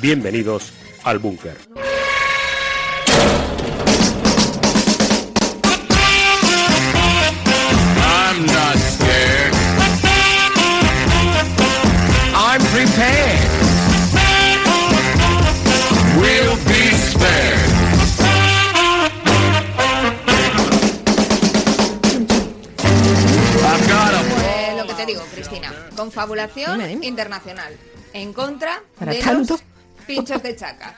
Bienvenidos 0.00 0.72
al 1.04 1.18
búnker. 1.18 1.56
I'm 7.10 8.46
not 8.46 8.76
scared. 8.76 9.54
I'm 12.34 12.60
prepared. 12.72 13.48
We'll 16.20 16.56
be 16.66 16.82
spared. 16.96 18.68
I've 22.50 23.88
got 23.88 24.14
a 24.14 24.22
Pues 24.22 24.76
lo 24.76 24.86
que 24.86 24.94
te 24.94 25.06
digo, 25.06 25.22
Cristina, 25.32 25.72
confabulación 25.96 27.02
internacional 27.02 27.76
en 28.12 28.32
contra 28.32 28.82
¿Para 28.98 29.12
de 29.12 29.18
tanto? 29.20 29.54
los 29.54 29.62
pinchos 30.08 30.42
de 30.42 30.56
chaca. 30.56 30.94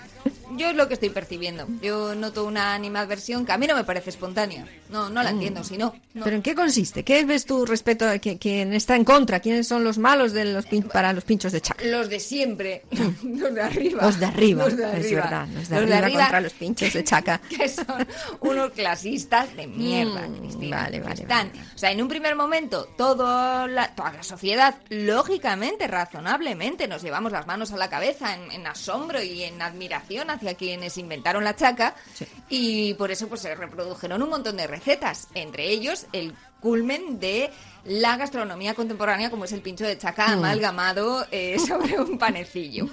Yo 0.57 0.71
es 0.71 0.77
lo 0.77 0.89
que 0.89 0.95
estoy 0.95 1.11
percibiendo. 1.11 1.67
Yo 1.83 2.15
noto 2.15 2.45
una 2.45 2.75
animadversión 2.75 3.45
que 3.47 3.53
a 3.53 3.59
mí 3.59 3.67
no 3.67 3.75
me 3.77 3.85
parece 3.85 4.11
espontánea. 4.11 4.67
No, 4.89 5.09
no 5.09 5.23
la 5.23 5.31
entiendo, 5.31 5.63
si 5.65 5.79
no. 5.79 5.95
¿Pero 6.15 6.35
en 6.37 6.43
qué 6.43 6.55
consiste? 6.55 7.05
¿Qué 7.05 7.25
ves 7.25 7.45
tú 7.47 7.65
respecto 7.65 8.07
a 8.09 8.17
qui- 8.17 8.39
quién 8.41 8.73
está 8.73 8.97
en 8.97 9.05
contra? 9.05 9.41
¿Quiénes 9.41 9.69
son 9.69 9.85
los 9.85 9.99
malos 9.99 10.33
de 10.33 10.45
los 10.47 10.67
pin- 10.67 10.89
para 10.91 11.13
los 11.13 11.25
pinchos 11.25 11.53
de 11.53 11.61
chaca? 11.61 11.85
Los 11.85 12.09
de 12.09 12.19
siempre, 12.19 12.83
los 13.25 13.55
de 13.55 13.63
arriba. 13.63 14.03
Los 14.05 14.19
de 14.19 14.27
arriba, 14.27 14.65
Los 14.65 14.77
de 14.77 14.83
es 14.85 14.91
arriba. 15.07 15.23
verdad. 15.23 15.47
Los 15.55 15.69
de 15.69 15.77
arriba, 15.95 16.21
contra 16.21 16.41
los 16.41 16.53
pinchos 16.55 16.93
de 16.93 17.05
chaca. 17.05 17.41
que 17.49 17.69
son 17.69 18.07
unos 18.41 18.71
clasistas 18.73 19.55
de 19.57 19.67
mierda, 19.67 20.27
Mm, 20.29 20.39
Cristina. 20.41 20.77
vale, 20.83 21.01
vale, 21.01 21.23
Están- 21.23 21.49
vale. 21.53 21.61
O 21.75 21.79
sea, 21.79 21.91
en 21.93 22.03
un 22.03 22.09
primer 22.09 22.35
momento, 22.35 22.87
todo 22.97 23.67
la- 23.69 23.95
toda 23.95 24.13
la 24.13 24.23
sociedad, 24.23 24.75
lógicamente, 24.89 25.87
razonablemente, 25.87 26.89
nos 26.89 27.03
llevamos 27.03 27.33
las 27.33 27.47
manos 27.47 27.73
a 27.73 27.77
la 27.77 27.89
cabeza 27.89 28.35
en, 28.35 28.51
en 28.51 28.67
asombro 28.67 29.23
y 29.23 29.43
en 29.45 29.61
admiración 29.63 30.31
hacia 30.41 30.55
quienes 30.55 30.97
inventaron 30.99 31.45
la 31.45 31.55
chaca. 31.55 31.95
Sí. 32.15 32.27
Y 32.49 32.95
por 32.95 33.11
eso 33.11 33.29
pues 33.29 33.43
se 33.43 33.55
reprodujeron 33.55 34.23
un 34.23 34.31
montón 34.31 34.57
de 34.57 34.67
recetas, 34.67 35.29
entre 35.35 35.69
ellos 35.71 36.07
el 36.13 36.35
culmen 36.61 37.21
de 37.21 37.51
la 37.85 38.17
gastronomía 38.17 38.75
contemporánea 38.75 39.31
como 39.31 39.45
es 39.45 39.53
el 39.53 39.61
pincho 39.63 39.85
de 39.87 39.97
chaca 39.99 40.29
Mm. 40.29 40.33
amalgamado 40.33 41.27
eh, 41.31 41.57
sobre 41.67 41.99
un 42.01 42.19
panecillo. 42.19 42.89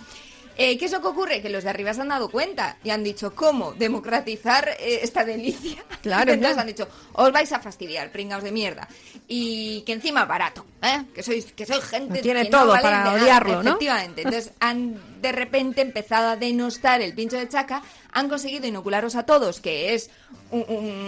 Eh, 0.60 0.76
¿Qué 0.76 0.86
es 0.86 0.92
lo 0.92 1.02
que 1.02 1.08
ocurre? 1.08 1.40
Que 1.40 1.50
los 1.50 1.64
de 1.64 1.70
arriba 1.70 1.94
se 1.94 2.02
han 2.02 2.08
dado 2.08 2.30
cuenta 2.32 2.78
y 2.84 2.90
han 2.90 3.04
dicho, 3.04 3.36
¿cómo 3.36 3.74
democratizar 3.74 4.68
eh, 4.80 5.02
esta 5.04 5.24
delicia? 5.24 5.84
Claro, 6.02 6.32
Entonces 6.34 6.58
han 6.58 6.66
dicho, 6.66 6.88
os 7.14 7.32
vais 7.32 7.52
a 7.52 7.60
fastidiar, 7.60 8.12
pringaos 8.12 8.44
de 8.44 8.52
mierda. 8.52 8.88
Y 9.28 9.82
que 9.82 9.94
encima 9.94 10.26
barato, 10.26 10.66
¿eh? 10.82 11.04
Que 11.14 11.22
sois, 11.22 11.46
que 11.54 11.66
sois 11.66 11.84
gente 11.84 12.22
tiene 12.24 12.44
que 12.44 12.50
no 12.50 12.58
todo 12.60 12.70
vale 12.70 12.82
para 12.82 13.04
nada. 13.04 13.22
odiarlo, 13.22 13.56
¿no? 13.62 13.70
Efectivamente. 13.72 14.22
Entonces 14.24 14.52
han 14.60 15.00
de 15.22 15.32
repente 15.32 15.82
empezado 15.82 16.30
a 16.30 16.36
denostar 16.36 17.02
el 17.02 17.14
pincho 17.14 17.38
de 17.38 17.48
chaca, 17.50 17.82
han 18.12 18.30
conseguido 18.30 18.66
inocularos 18.68 19.16
a 19.16 19.24
todos 19.24 19.60
que 19.60 19.94
es 19.94 20.10
un- 20.52 20.66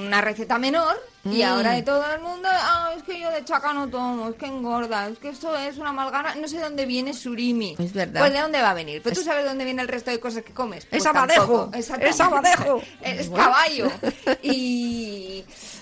una 0.08 0.22
receta 0.22 0.58
menor 0.60 0.96
y 1.26 1.40
Mm. 1.40 1.44
ahora 1.44 1.72
de 1.72 1.82
todo 1.82 2.04
el 2.14 2.22
mundo, 2.22 2.48
ah, 2.52 2.92
es 2.96 3.04
que 3.04 3.20
yo 3.20 3.30
de 3.32 3.44
chaca 3.44 3.74
no 3.74 3.88
tomo, 3.90 4.30
es 4.30 4.36
que 4.36 4.46
engorda, 4.46 5.08
es 5.08 5.18
que 5.18 5.30
esto 5.30 5.56
es 5.58 5.78
una 5.78 5.92
malgana, 5.92 6.36
no 6.36 6.48
sé 6.48 6.58
de 6.58 6.64
dónde 6.64 6.86
viene 6.86 7.14
surimi. 7.14 7.76
Es 7.80 7.94
verdad. 7.94 8.22
Pues 8.22 8.34
de 8.34 8.40
dónde 8.42 8.62
va 8.62 8.72
a 8.72 8.74
venir. 8.74 9.02
Pues 9.02 9.16
tú 9.16 9.22
Es- 9.22 9.26
sabes 9.26 9.44
de 9.44 9.50
dónde 9.50 9.66
viene 9.66 9.82
el 9.82 9.88
resto 9.88 10.12
de 10.12 10.20
cosas 10.20 10.44
que 10.44 10.54
comes. 10.54 10.86
Pues 10.86 11.02
Es 11.02 11.06
abadejo, 11.08 11.40
tampoco. 11.62 11.78
Exactamente. 11.78 12.10
es 12.10 12.20
abadejo. 12.22 12.82
Es 13.02 13.30
caballo. 13.30 13.92
Y, 14.44 15.44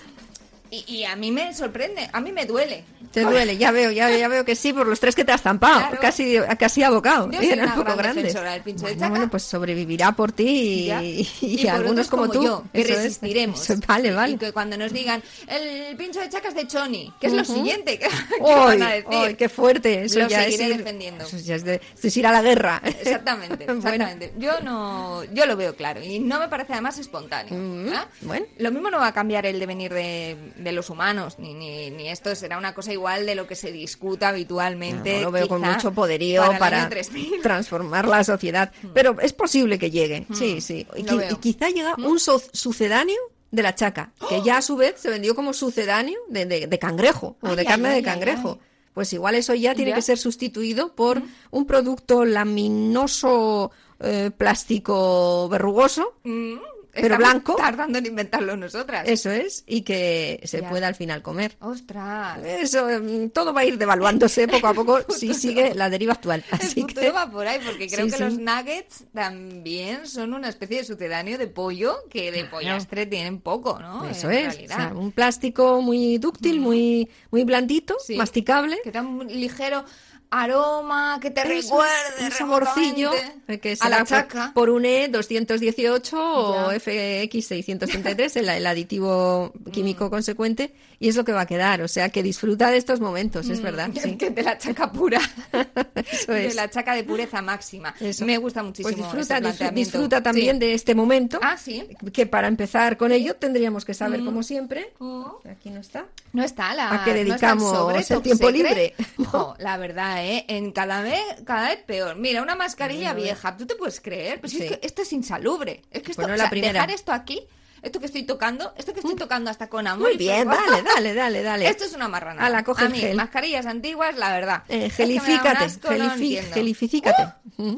y, 0.70 0.84
y 0.96 1.04
a 1.04 1.16
mí 1.16 1.30
me 1.32 1.54
sorprende, 1.54 2.08
a 2.12 2.20
mí 2.20 2.32
me 2.32 2.46
duele. 2.46 2.84
Te 3.12 3.22
duele, 3.22 3.56
ya 3.56 3.70
veo, 3.70 3.90
ya, 3.90 4.10
ya 4.14 4.28
veo 4.28 4.44
que 4.44 4.54
sí, 4.54 4.72
por 4.72 4.86
los 4.86 5.00
tres 5.00 5.14
que 5.14 5.24
te 5.24 5.32
has 5.32 5.40
zampado. 5.40 5.78
Claro. 5.80 5.98
Casi, 6.00 6.36
casi 6.58 6.82
abocado. 6.82 7.30
Yo 7.30 7.38
soy 7.38 7.48
Eran 7.48 7.64
una 7.66 7.74
un 7.74 7.78
poco 7.80 7.84
gran 7.96 7.98
grandes. 7.98 8.24
defensora 8.24 8.52
del 8.52 8.62
pincho 8.62 8.86
de 8.86 8.94
Bueno, 8.94 9.10
bueno, 9.10 9.30
pues 9.30 9.42
sobrevivirá 9.44 10.12
por 10.12 10.32
ti 10.32 10.90
y, 10.92 11.28
y 11.40 11.64
por 11.64 11.70
algunos 11.74 12.08
como, 12.08 12.28
tú. 12.28 12.44
yo, 12.44 12.64
que 12.72 12.82
Eso 12.82 12.92
es. 12.92 12.96
resistiremos. 13.04 13.70
Eso, 13.70 13.80
vale, 13.88 14.08
Y 14.08 14.12
vale. 14.12 14.36
que 14.36 14.52
cuando 14.52 14.76
nos 14.76 14.92
digan, 14.92 15.22
el 15.46 15.96
pincho 15.96 16.20
de 16.20 16.28
chaca 16.28 16.48
es 16.48 16.54
de 16.54 16.66
Choni, 16.66 17.12
que 17.20 17.28
es 17.28 17.32
lo 17.32 17.44
siguiente 17.44 17.98
que, 17.98 18.06
que 18.08 18.12
¡Ay, 18.44 18.78
van 18.78 18.82
a 18.82 18.90
decir. 18.92 19.36
qué 19.38 19.48
fuerte! 19.48 20.04
Eso 20.04 20.18
Lo 20.20 20.28
ya 20.28 20.42
seguiré 20.44 20.64
es 20.64 20.70
ir, 20.70 20.76
defendiendo. 20.78 21.24
Eso 21.24 21.38
ya 21.38 21.54
es, 21.54 21.64
de, 21.64 21.76
esto 21.76 22.08
es 22.08 22.16
ir 22.16 22.26
a 22.26 22.32
la 22.32 22.42
guerra. 22.42 22.82
Exactamente, 22.84 23.64
Bueno. 23.64 23.78
exactamente. 23.80 24.32
Yo 24.38 24.60
no, 24.60 25.24
yo 25.32 25.46
lo 25.46 25.56
veo 25.56 25.74
claro 25.74 26.02
y 26.02 26.18
no 26.18 26.38
me 26.40 26.48
parece 26.48 26.74
además 26.74 26.98
espontáneo. 26.98 27.54
Mm, 27.58 27.92
¿ah? 27.94 28.06
bueno. 28.20 28.44
Lo 28.58 28.70
mismo 28.70 28.90
no 28.90 28.98
va 28.98 29.06
a 29.08 29.14
cambiar 29.14 29.46
el 29.46 29.58
devenir 29.58 29.92
de, 29.94 30.36
de 30.58 30.72
los 30.72 30.90
humanos, 30.90 31.38
ni, 31.38 31.54
ni, 31.54 31.90
ni 31.90 32.08
esto 32.08 32.34
será 32.34 32.58
una 32.58 32.74
cosa 32.74 32.92
igual 32.92 33.24
de 33.26 33.34
lo 33.34 33.46
que 33.46 33.54
se 33.54 33.72
discuta 33.72 34.28
habitualmente. 34.28 35.16
No, 35.18 35.22
lo 35.22 35.30
veo 35.30 35.48
con 35.48 35.60
mucho 35.62 35.92
poderío 35.92 36.42
para, 36.42 36.58
para, 36.58 36.76
el 36.76 36.82
año 36.82 36.90
3000. 36.90 37.40
transformar 37.42 38.06
la 38.08 38.22
sociedad. 38.24 38.72
Pero 38.94 39.16
es 39.20 39.32
posible 39.32 39.78
que 39.78 39.90
llegue, 39.90 40.26
sí, 40.34 40.60
sí. 40.60 40.86
Y, 40.96 41.02
qui- 41.04 41.38
quizá 41.40 41.68
llega 41.70 41.94
un 41.96 42.18
so- 42.18 42.42
sucedáneo 42.52 43.16
de 43.50 43.62
la 43.62 43.74
chaca, 43.74 44.12
que 44.28 44.42
ya 44.42 44.58
a 44.58 44.62
su 44.62 44.76
vez 44.76 44.94
se 44.98 45.08
vendió 45.08 45.34
como 45.34 45.52
sucedáneo 45.54 46.18
de, 46.28 46.44
de- 46.46 46.66
de 46.66 46.78
cangrejo 46.78 47.36
o 47.40 47.54
de 47.56 47.62
Ay, 47.62 47.66
carne 47.66 47.88
ay, 47.88 47.94
de 47.96 48.02
cangrejo. 48.02 48.58
Pues 48.92 49.12
igual 49.12 49.36
eso 49.36 49.54
ya 49.54 49.74
tiene 49.76 49.90
Ya. 49.92 49.96
que 49.96 50.02
ser 50.02 50.18
sustituido 50.18 50.94
por 50.96 51.22
un 51.52 51.66
producto 51.66 52.24
laminoso 52.24 53.70
eh, 54.00 54.30
plástico 54.36 55.48
verrugoso, 55.48 56.14
Mm, 56.24 56.56
Pero 57.00 57.14
estamos 57.14 57.32
blanco. 57.32 57.56
tardando 57.56 57.98
en 57.98 58.06
inventarlo 58.06 58.56
nosotras. 58.56 59.06
eso 59.08 59.30
es, 59.30 59.64
y 59.66 59.82
que 59.82 60.40
se 60.44 60.60
Ya. 60.60 60.68
pueda 60.68 60.86
al 60.88 60.94
final 60.94 61.22
comer. 61.22 61.56
Ostras. 61.60 62.38
Eso, 62.44 62.86
mm, 62.88 63.30
todo 63.30 63.52
va 63.52 63.60
a 63.60 63.64
ir 63.64 63.78
devaluándose 63.78 64.46
poco 64.48 64.66
a 64.68 64.74
poco 64.74 65.00
si 65.08 65.34
sigue 65.34 65.74
la 65.74 65.88
deriva 65.90 66.14
actual. 66.14 66.44
El 66.52 66.58
Así 66.60 66.80
futuro 66.82 67.00
que 67.02 67.10
va 67.10 67.30
por 67.30 67.46
ahí, 67.46 67.58
porque 67.64 67.86
creo 67.88 68.04
Sí, 68.06 68.10
que 68.10 68.16
sí. 68.16 68.22
los 68.24 68.38
nuggets 68.38 69.04
también 69.12 70.06
son 70.06 70.34
una 70.34 70.48
especie 70.48 70.78
de 70.78 70.84
sucedáneo 70.84 71.38
de 71.38 71.46
pollo 71.46 71.96
que 72.10 72.32
de 72.32 72.44
pollastre 72.44 73.06
tienen 73.06 73.40
poco, 73.40 73.78
¿no? 73.78 74.08
Eso 74.08 74.30
En 74.30 74.38
es, 74.38 74.48
o 74.48 74.50
realidad. 74.52 74.76
sea, 74.76 74.92
un 74.94 75.12
plástico 75.12 75.80
muy 75.82 76.18
dúctil, 76.18 76.60
muy, 76.60 77.08
muy 77.30 77.44
blandito, 77.44 77.96
Sí. 78.04 78.16
masticable. 78.16 78.78
Que 78.82 78.90
da 78.92 79.02
un 79.02 79.26
ligero 79.26 79.84
aroma 80.30 81.18
que 81.20 81.30
te 81.30 81.40
Eso, 81.40 81.50
recuerde 81.80 82.24
un 82.24 82.30
saborcillo 82.32 83.10
eh, 83.48 83.58
que 83.58 83.76
a 83.80 83.88
la 83.88 84.04
chaca. 84.04 84.52
por, 84.54 84.70
un 84.70 84.84
E 84.84 85.08
218 85.08 86.16
o 86.18 86.72
Ya. 86.72 86.78
FX 86.80 87.46
633, 87.46 88.36
el, 88.36 88.48
el 88.48 88.66
aditivo 88.66 89.52
químico 89.72 90.10
consecuente, 90.10 90.74
y 91.00 91.08
es 91.08 91.16
lo 91.16 91.24
que 91.24 91.32
va 91.32 91.42
a 91.42 91.46
quedar. 91.46 91.82
O 91.82 91.88
sea, 91.88 92.08
que 92.10 92.22
disfruta 92.22 92.70
de 92.70 92.76
estos 92.76 93.00
momentos, 93.00 93.48
es 93.48 93.60
verdad. 93.62 93.90
Sí. 93.98 94.16
que 94.16 94.30
de 94.30 94.42
la 94.42 94.56
chaca 94.58 94.92
pura. 94.92 95.20
Eso 96.10 96.32
de 96.32 96.54
la 96.54 96.68
chaca 96.70 96.94
de 96.94 97.04
pureza 97.04 97.42
máxima. 97.42 97.94
Eso. 98.00 98.24
Me 98.24 98.38
gusta 98.38 98.62
muchísimo. 98.62 98.88
Pues 98.94 98.96
disfruta, 98.96 99.38
ese 99.48 99.70
disfruta 99.72 100.22
también 100.22 100.56
Sí. 100.56 100.60
de 100.60 100.74
este 100.74 100.94
momento. 100.94 101.38
Ah, 101.42 101.56
sí. 101.56 101.86
Que 102.12 102.26
para 102.26 102.48
empezar 102.48 102.96
con 102.96 103.12
ello 103.12 103.34
tendríamos 103.36 103.84
que 103.84 103.94
saber, 103.94 104.24
como 104.24 104.42
siempre, 104.42 104.92
Oh. 104.98 105.40
aquí 105.50 105.70
no 105.70 105.80
está, 105.80 106.06
No 106.32 106.42
está 106.44 106.74
la. 106.74 106.92
¿A 106.92 107.04
qué 107.04 107.10
no 107.10 107.16
dedicamos 107.16 107.72
sobre 107.76 107.98
el 107.98 108.06
tiempo 108.22 108.46
Secret. 108.48 108.52
libre? 108.54 108.94
Jo, 109.26 109.54
la 109.58 109.76
verdad, 109.76 110.17
¿eh? 110.24 110.44
En 110.48 110.72
cada 110.72 111.02
vez, 111.02 111.20
cada 111.44 111.68
vez 111.68 111.78
peor. 111.84 112.16
Mira, 112.16 112.42
una 112.42 112.54
mascarilla 112.56 113.12
vieja, 113.14 113.56
¿tú 113.56 113.66
te 113.66 113.74
puedes 113.74 114.00
creer? 114.00 114.40
Pues 114.40 114.52
Sí. 114.52 114.62
es 114.64 114.70
que 114.70 114.86
esto 114.86 115.02
es 115.02 115.12
insalubre. 115.12 115.82
Es 115.90 116.02
que 116.02 116.12
esto, 116.12 116.22
Pues 116.22 116.28
no 116.28 116.34
o 116.34 116.36
la 116.36 116.44
sea, 116.44 116.50
primera. 116.50 116.72
dejar 116.72 116.90
esto 116.90 117.12
aquí, 117.12 117.46
esto 117.82 118.00
que 118.00 118.06
estoy 118.06 118.24
tocando, 118.24 118.72
esto 118.76 118.92
que 118.92 119.00
estoy 119.00 119.14
tocando 119.16 119.50
hasta 119.50 119.68
con 119.68 119.86
amor. 119.86 120.08
Muy 120.08 120.16
bien, 120.16 120.48
dale, 120.48 120.82
dale, 120.82 121.14
dale, 121.14 121.42
dale. 121.42 121.68
Esto 121.68 121.84
es 121.84 121.92
una 121.94 122.08
marrana. 122.08 122.44
Ala, 122.46 122.64
coge 122.64 122.86
A 122.86 122.88
mí, 122.88 122.98
gel. 122.98 123.16
mascarillas 123.16 123.66
antiguas, 123.66 124.16
la 124.16 124.32
verdad. 124.32 124.62
Eh, 124.68 124.86
Es 124.86 124.94
que 124.96 125.04
gelifícate, 125.04 125.66
no 125.98 126.12
entiendo. 126.14 126.54
gelifícate. 126.54 127.22
Mm, 127.56 127.76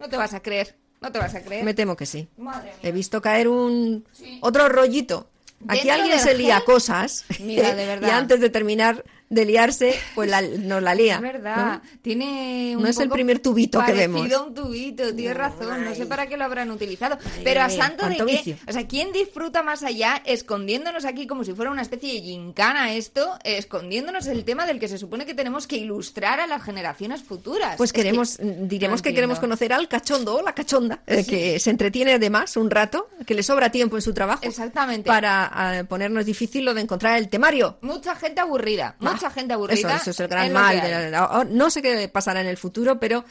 No 0.00 0.08
te 0.08 0.16
vas 0.16 0.32
a 0.34 0.40
creer, 0.40 0.76
no 1.00 1.10
te 1.10 1.18
vas 1.18 1.34
a 1.34 1.40
creer. 1.42 1.64
Me 1.64 1.74
temo 1.74 1.96
que 1.96 2.06
sí. 2.06 2.28
Madre 2.36 2.64
mía. 2.68 2.74
He 2.82 2.92
visto 2.92 3.20
caer 3.20 3.48
un 3.48 4.06
otro 4.40 4.68
rollito. 4.68 5.30
Aquí 5.66 5.90
alguien 5.90 6.20
se 6.20 6.34
lía 6.36 6.60
cosas. 6.64 7.24
Mira, 7.40 7.74
de 7.74 7.84
verdad. 7.86 8.06
Y 8.08 8.10
antes 8.12 8.38
de 8.40 8.48
terminar 8.48 9.02
de 9.30 9.44
liarse, 9.44 9.94
pues 10.14 10.30
la- 10.30 10.40
nos 10.58 10.82
la 10.82 10.94
lía. 10.94 11.16
Es 11.16 11.20
verdad, 11.20 11.82
tiene 12.02 12.74
un 12.76 12.82
No 12.82 12.88
es 12.88 12.98
el 12.98 13.08
primer 13.08 13.38
tubito 13.40 13.78
que 13.80 13.86
parecido 13.92 14.12
vemos. 14.14 14.32
a 14.32 14.42
un 14.42 14.54
tubito, 14.54 15.14
tienes 15.14 15.36
razón, 15.36 15.84
no 15.84 15.94
sé 15.94 16.06
para 16.06 16.26
qué 16.26 16.36
lo 16.36 16.44
habrán 16.44 16.70
utilizado. 16.70 17.18
Pero 17.44 17.62
a 17.62 17.70
santo 17.70 18.08
de 18.08 18.16
qué, 18.16 18.24
vicio. 18.24 18.56
o 18.66 18.72
sea, 18.72 18.86
¿quién 18.86 19.12
disfruta 19.12 19.62
más 19.62 19.82
allá 19.82 20.22
escondiéndonos 20.24 21.04
aquí 21.04 21.26
como 21.26 21.44
si 21.44 21.52
fuera 21.54 21.70
una 21.70 21.82
especie 21.82 22.14
de 22.14 22.20
gincana 22.20 22.92
esto, 22.94 23.36
escondiéndonos 23.44 24.26
el 24.26 24.44
tema 24.44 24.66
del 24.66 24.78
que 24.78 24.88
se 24.88 24.98
supone 24.98 25.26
que 25.26 25.34
tenemos 25.34 25.66
que 25.66 25.76
ilustrar 25.76 26.40
a 26.40 26.46
las 26.46 26.62
generaciones 26.62 27.22
futuras? 27.22 27.76
Pues 27.76 27.88
Es 27.88 27.92
que 27.92 28.02
queremos, 28.02 28.38
no 28.40 28.66
diremos 28.66 29.02
que 29.02 29.12
queremos 29.14 29.38
conocer 29.40 29.72
al 29.72 29.88
cachondo 29.88 30.36
o 30.36 30.42
la 30.42 30.54
cachonda, 30.54 31.00
eh, 31.06 31.24
que 31.26 31.58
se 31.58 31.70
entretiene 31.70 32.14
además 32.14 32.56
un 32.56 32.70
rato, 32.70 33.08
que 33.26 33.34
le 33.34 33.42
sobra 33.42 33.70
tiempo 33.70 33.96
en 33.96 34.02
su 34.02 34.14
trabajo. 34.14 34.40
Exactamente. 34.44 35.06
Para 35.06 35.78
eh, 35.80 35.84
ponernos 35.84 36.24
difícil 36.24 36.64
lo 36.64 36.74
de 36.74 36.82
encontrar 36.82 37.18
el 37.18 37.28
temario. 37.28 37.78
Mucha 37.82 38.14
gente 38.14 38.40
aburrida, 38.40 38.96
mucha 39.00 39.17
Ah, 39.26 39.30
gente 39.30 39.54
aburrida. 39.54 39.94
Eso, 39.96 40.02
eso 40.02 40.10
es 40.10 40.20
el 40.20 40.28
gran 40.28 40.52
mal. 40.52 40.80
de 40.80 41.10
la- 41.10 41.46
no 41.50 41.70
sé 41.70 41.82
qué 41.82 42.08
pasará 42.08 42.40
en 42.40 42.46
el 42.46 42.56
futuro, 42.56 42.98
pero 43.00 43.24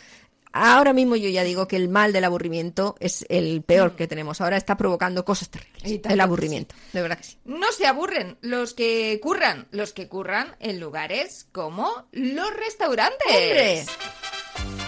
ahora 0.53 0.93
mismo 0.93 1.15
yo 1.15 1.29
ya 1.29 1.43
digo 1.43 1.67
que 1.67 1.75
el 1.75 1.87
mal 1.89 2.13
del 2.13 2.23
aburrimiento 2.23 2.95
es 2.99 3.25
el 3.29 3.61
peor 3.63 3.95
que 3.95 4.07
tenemos. 4.07 4.41
Ahora 4.41 4.57
está 4.57 4.75
provocando 4.77 5.23
cosas 5.25 5.49
terribles. 5.49 6.01
El 6.09 6.19
aburrimiento, 6.21 6.73
de 6.93 7.01
verdad 7.01 7.17
que 7.17 7.23
sí. 7.25 7.37
No 7.45 7.71
se 7.71 7.85
aburren 7.85 8.37
los 8.41 8.73
que 8.73 9.19
curran, 9.21 9.67
los 9.71 9.93
que 9.93 10.07
curran 10.07 10.55
en 10.59 10.79
lugares 10.79 11.47
como 11.51 12.07
los 12.11 12.53
restaurantes. 12.55 13.19
¡Hombre! 13.27 13.85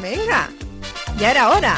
Venga, 0.02 0.50
ya 1.18 1.32
era 1.32 1.50
hora. 1.50 1.78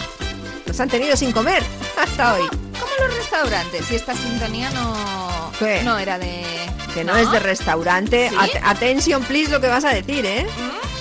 Nos 0.66 0.80
han 0.80 0.90
tenido 0.90 1.18
sin 1.18 1.32
comer 1.32 1.62
hasta 1.98 2.36
hoy. 2.36 2.48
Como 2.48 3.08
los 3.08 3.18
restaurantes, 3.18 3.86
si 3.86 3.96
esta 3.96 4.16
sintonía 4.16 4.70
no, 4.72 5.52
¿Qué? 5.60 5.82
no 5.84 5.98
era 6.00 6.18
de... 6.18 6.44
Que 6.94 7.04
no, 7.04 7.16
es 7.16 7.32
de 7.32 7.40
restaurante. 7.40 8.30
¿Sí? 8.30 8.36
At- 8.38 8.64
attention, 8.76 9.24
please, 9.24 9.50
lo 9.52 9.62
que 9.62 9.68
vas 9.68 9.86
a 9.86 9.94
decir, 9.94 10.26
¿eh? 10.26 10.46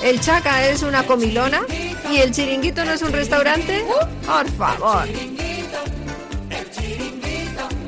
El 0.02 0.20
chaca 0.20 0.66
es 0.68 0.82
una 0.82 1.04
comilona 1.04 1.62
y 2.10 2.18
el 2.18 2.30
chiringuito 2.32 2.84
no 2.84 2.92
es 2.92 3.02
un 3.02 3.12
restaurante. 3.12 3.84
Por 4.26 4.48
favor. 4.52 5.06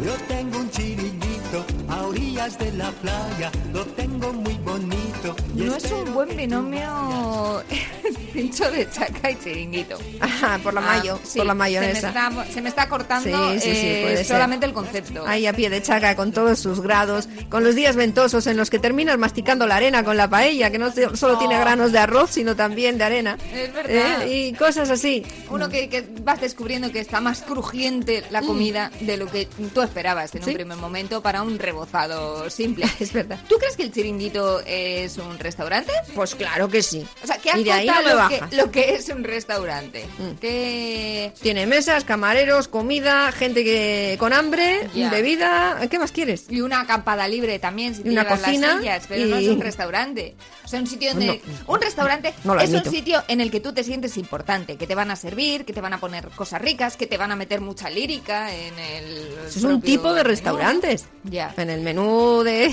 Yo 0.04 0.12
tengo 0.28 0.58
un 0.58 0.70
chiringuito 0.70 1.64
a 1.88 2.02
orillas 2.02 2.58
de 2.58 2.72
la 2.72 2.90
playa, 2.90 3.50
lo 3.72 3.84
tengo 3.86 4.32
muy 4.32 4.54
bonito. 4.54 5.36
No 5.54 5.76
es 5.76 5.84
un 5.90 6.14
buen 6.14 6.34
binomio 6.36 7.62
pincho 8.32 8.70
de 8.70 8.88
chaca 8.90 9.30
y 9.30 9.36
chiringuito. 9.36 9.98
Ajá, 10.20 10.58
por 10.62 10.72
la 10.72 10.80
mayo, 10.80 11.18
Ah, 11.22 11.26
sí, 11.26 11.38
por 11.38 11.46
la 11.46 11.52
Se 11.52 11.56
mayonesa. 11.58 12.00
me 12.12 12.30
está, 12.40 12.52
se 12.52 12.62
me 12.62 12.68
está 12.70 12.88
cortando 12.88 13.52
Sí, 13.54 13.60
sí, 13.60 13.68
eh, 13.72 14.24
solamente 14.26 14.64
el 14.64 14.72
concepto. 14.72 15.24
Ahí 15.26 15.46
a 15.46 15.52
pie 15.52 15.68
de 15.68 15.82
chaca 15.82 16.16
con 16.16 16.32
todos 16.32 16.58
sus 16.58 16.80
grados, 16.80 17.28
con 17.50 17.64
los 17.64 17.74
días 17.74 17.96
ventosos 17.96 18.46
en 18.46 18.56
los 18.56 18.70
que 18.70 18.78
terminas 18.78 19.18
masticando 19.18 19.66
la 19.66 19.76
arena 19.76 20.02
con 20.04 20.16
la 20.16 20.28
paella, 20.30 20.70
que 20.70 20.78
no 20.78 20.90
solo 21.14 21.38
tiene 21.38 21.56
Oh. 21.56 21.60
granos 21.60 21.92
de 21.92 21.98
arroz, 21.98 22.30
sino 22.30 22.56
también 22.56 22.96
de 22.96 23.04
arena. 23.04 23.36
Es 23.54 23.72
verdad. 23.74 24.22
¿Eh? 24.22 24.34
Y 24.48 24.52
cosas 24.54 24.88
así. 24.88 25.22
Uno 25.50 25.68
que, 25.68 25.88
que 25.90 26.02
vas 26.22 26.40
descubriendo 26.40 26.90
que 26.90 27.00
está 27.00 27.20
más 27.20 27.42
crujiente 27.42 28.24
la 28.30 28.40
comida 28.40 28.90
de 29.00 29.16
lo 29.18 29.26
que 29.26 29.46
tú 29.74 29.82
esperabas 29.82 30.34
en 30.34 30.42
Mm. 30.42 30.48
Un 30.48 30.54
primer 30.54 30.78
momento 30.78 31.22
para 31.22 31.42
un 31.42 31.58
rebozado 31.58 32.48
simple. 32.50 32.86
Es 33.00 33.12
verdad. 33.12 33.38
¿Tú 33.48 33.56
crees 33.58 33.76
que 33.76 33.82
el 33.84 33.92
chiringuito 33.92 34.60
es 34.66 35.18
un 35.18 35.38
restaurante? 35.42 35.92
Pues 36.14 36.34
claro 36.34 36.68
que 36.68 36.82
sí. 36.82 37.06
O 37.22 37.26
sea, 37.26 37.38
¿qué 37.38 37.50
y 37.58 37.64
de 37.64 37.72
ahí 37.72 37.86
no 37.86 37.92
acota 37.94 38.28
me 38.28 38.36
lo, 38.38 38.48
que, 38.50 38.56
lo 38.56 38.70
que 38.70 38.94
es 38.94 39.08
un 39.08 39.24
restaurante? 39.24 40.06
Mm. 40.18 40.30
¿Qué...? 40.40 41.32
Tiene 41.40 41.66
mesas, 41.66 42.04
camareros, 42.04 42.68
comida, 42.68 43.30
gente 43.32 43.64
que 43.64 44.16
con 44.18 44.32
hambre, 44.32 44.88
bebida. 44.94 45.78
¿Qué 45.90 45.98
más 45.98 46.12
quieres? 46.12 46.46
Y 46.48 46.60
una 46.60 46.80
acampada 46.80 47.26
libre 47.28 47.58
también, 47.58 47.94
si 47.94 48.02
te 48.02 48.08
Y 48.08 48.12
una 48.12 48.26
cocina 48.26 48.68
las 48.68 48.78
sillas, 48.78 49.04
pero 49.08 49.26
y- 49.26 49.30
no 49.30 49.36
es 49.36 49.48
un 49.48 49.60
restaurante. 49.60 50.34
O 50.64 50.68
sea, 50.68 50.80
un 50.80 50.86
sitio 50.86 51.10
donde... 51.10 51.26
No, 51.66 51.74
un 51.74 51.80
restaurante 51.80 52.32
no 52.44 52.58
es 52.58 52.70
un 52.70 52.84
sitio 52.84 53.22
en 53.28 53.40
el 53.40 53.50
que 53.50 53.60
tú 53.60 53.72
te 53.72 53.84
sientes 53.84 54.16
importante, 54.16 54.76
que 54.76 54.86
te 54.86 54.94
van 54.94 55.10
a 55.10 55.16
servir, 55.16 55.64
que 55.64 55.72
te 55.72 55.80
van 55.80 55.92
a 55.92 55.98
poner 56.00 56.28
cosas 56.28 56.62
ricas, 56.62 56.96
que 56.96 57.06
te 57.06 57.16
van 57.16 57.30
a 57.32 57.36
meter 57.36 57.60
mucha 57.60 57.90
lírica 57.90 58.54
en 58.54 58.78
el 58.78 59.28
Eso 59.46 59.58
es 59.58 59.64
un 59.64 59.80
tipo 59.82 60.08
de 60.10 60.16
menú. 60.22 60.28
restaurantes. 60.28 61.06
Ya. 61.24 61.52
En 61.56 61.70
el 61.70 61.80
menú 61.80 62.42
de, 62.42 62.68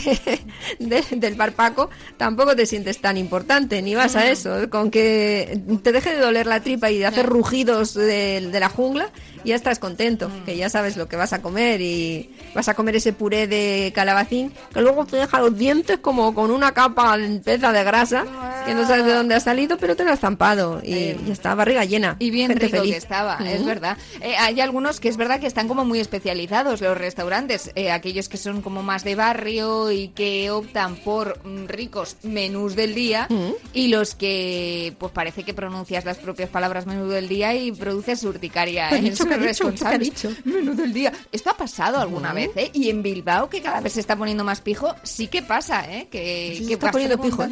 de- 0.80 1.04
del 1.12 1.36
bar 1.36 1.54
Paco 1.54 1.90
tampoco 2.18 2.56
te 2.60 2.66
sientes 2.66 3.00
tan 3.00 3.16
importante, 3.16 3.82
ni 3.82 3.96
vas 3.96 4.18
a 4.18 4.30
eso. 4.30 4.70
Con 4.70 4.92
que 4.92 5.62
te 5.82 5.94
deje 5.94 6.14
de 6.14 6.20
doler 6.20 6.46
la 6.46 6.60
tripa 6.60 6.92
y 6.92 6.98
de 6.98 7.06
hacer 7.06 7.26
rugidos 7.26 7.94
de, 7.94 8.50
de 8.52 8.60
la 8.60 8.68
jungla, 8.68 9.08
ya 9.46 9.56
estás 9.56 9.80
contento, 9.80 10.28
Mm. 10.28 10.44
que 10.44 10.58
ya 10.58 10.70
sabes 10.70 10.98
lo 10.98 11.08
que 11.08 11.16
vas 11.16 11.32
a 11.32 11.42
comer 11.42 11.80
y 11.80 12.30
vas 12.54 12.68
a 12.68 12.74
comer 12.74 12.98
ese 12.98 13.14
puré 13.14 13.48
de 13.48 13.94
calabacín 13.96 14.52
que 14.74 14.82
luego 14.82 15.06
te 15.06 15.16
deja 15.16 15.40
los 15.40 15.58
dientes 15.58 16.00
como 16.00 16.36
con 16.36 16.52
una 16.52 16.74
capa 16.74 17.18
espesa 17.18 17.72
de 17.72 17.84
grasa 17.86 18.26
que 18.70 18.76
no 18.76 18.88
sabes 18.88 19.06
de 19.06 19.14
dónde 19.14 19.36
ha 19.36 19.40
salido, 19.40 19.78
pero 19.78 19.96
te 19.96 20.04
lo 20.04 20.12
has 20.12 20.20
zampado 20.20 20.82
y, 20.84 20.94
Eh, 20.94 21.20
y 21.28 21.32
está 21.32 21.56
barriga 21.56 21.86
llena. 21.86 22.16
Y 22.20 22.32
bien 22.32 22.52
rico 22.52 22.78
feliz. 22.78 22.92
que 22.92 22.98
estaba, 22.98 23.38
es 23.46 23.66
verdad. 23.66 23.98
Eh, 24.22 24.36
hay 24.38 24.62
algunos 24.62 25.00
que 25.00 25.10
es 25.10 25.18
verdad 25.18 25.40
que 25.40 25.48
están 25.48 25.68
como 25.68 25.86
muy 25.86 26.00
especializados, 26.00 26.82
los 26.82 26.98
restaurantes, 26.98 27.72
eh, 27.76 27.92
aquellos 27.92 28.30
que 28.30 28.38
son 28.38 28.62
como 28.62 28.84
más 28.84 29.04
de 29.04 29.16
barrio 29.16 29.92
y 29.92 30.10
que 30.10 30.52
optan 30.52 30.96
por 30.98 31.40
mm, 31.46 31.66
ricos 31.68 32.18
menús 32.24 32.76
del 32.76 32.96
día 32.96 33.28
y 33.74 33.88
los 33.88 34.16
que 34.16 34.94
pues 34.98 35.12
parece 35.12 35.44
que 35.44 35.54
pronuncias 35.54 36.06
las 36.06 36.18
propias 36.18 36.50
palabras 36.50 36.86
menú 36.86 37.08
del 37.08 37.28
día 37.28 37.54
y 37.56 37.72
produces 37.72 38.24
urticaria 38.24 38.90
¿Qué 38.90 38.96
ha 38.96 38.98
en 39.00 39.16
sus 39.16 39.28
responsables. 39.28 39.80
¿Qué 39.80 40.28
ha 40.28 40.30
dicho? 40.30 40.42
Menú 40.46 40.76
del 40.76 40.94
día. 40.94 41.12
Esto 41.32 41.50
ha 41.50 41.58
pasado 41.58 42.00
alguna 42.00 42.34
vez, 42.34 42.52
¿eh? 42.56 42.70
Y 42.74 42.90
en 42.90 43.02
Bilbao, 43.02 43.50
que 43.50 43.62
cada 43.62 43.82
vez 43.82 43.94
se 43.94 44.00
está 44.00 44.16
poniendo 44.16 44.44
más 44.44 44.62
pijo, 44.62 44.96
sí 45.04 45.28
que 45.28 45.42
pasa, 45.42 45.86
¿eh? 45.92 46.08
Que, 46.12 46.64
que 46.68 46.74
está 46.74 46.92
poniendo 46.92 47.20
pijo. 47.20 47.46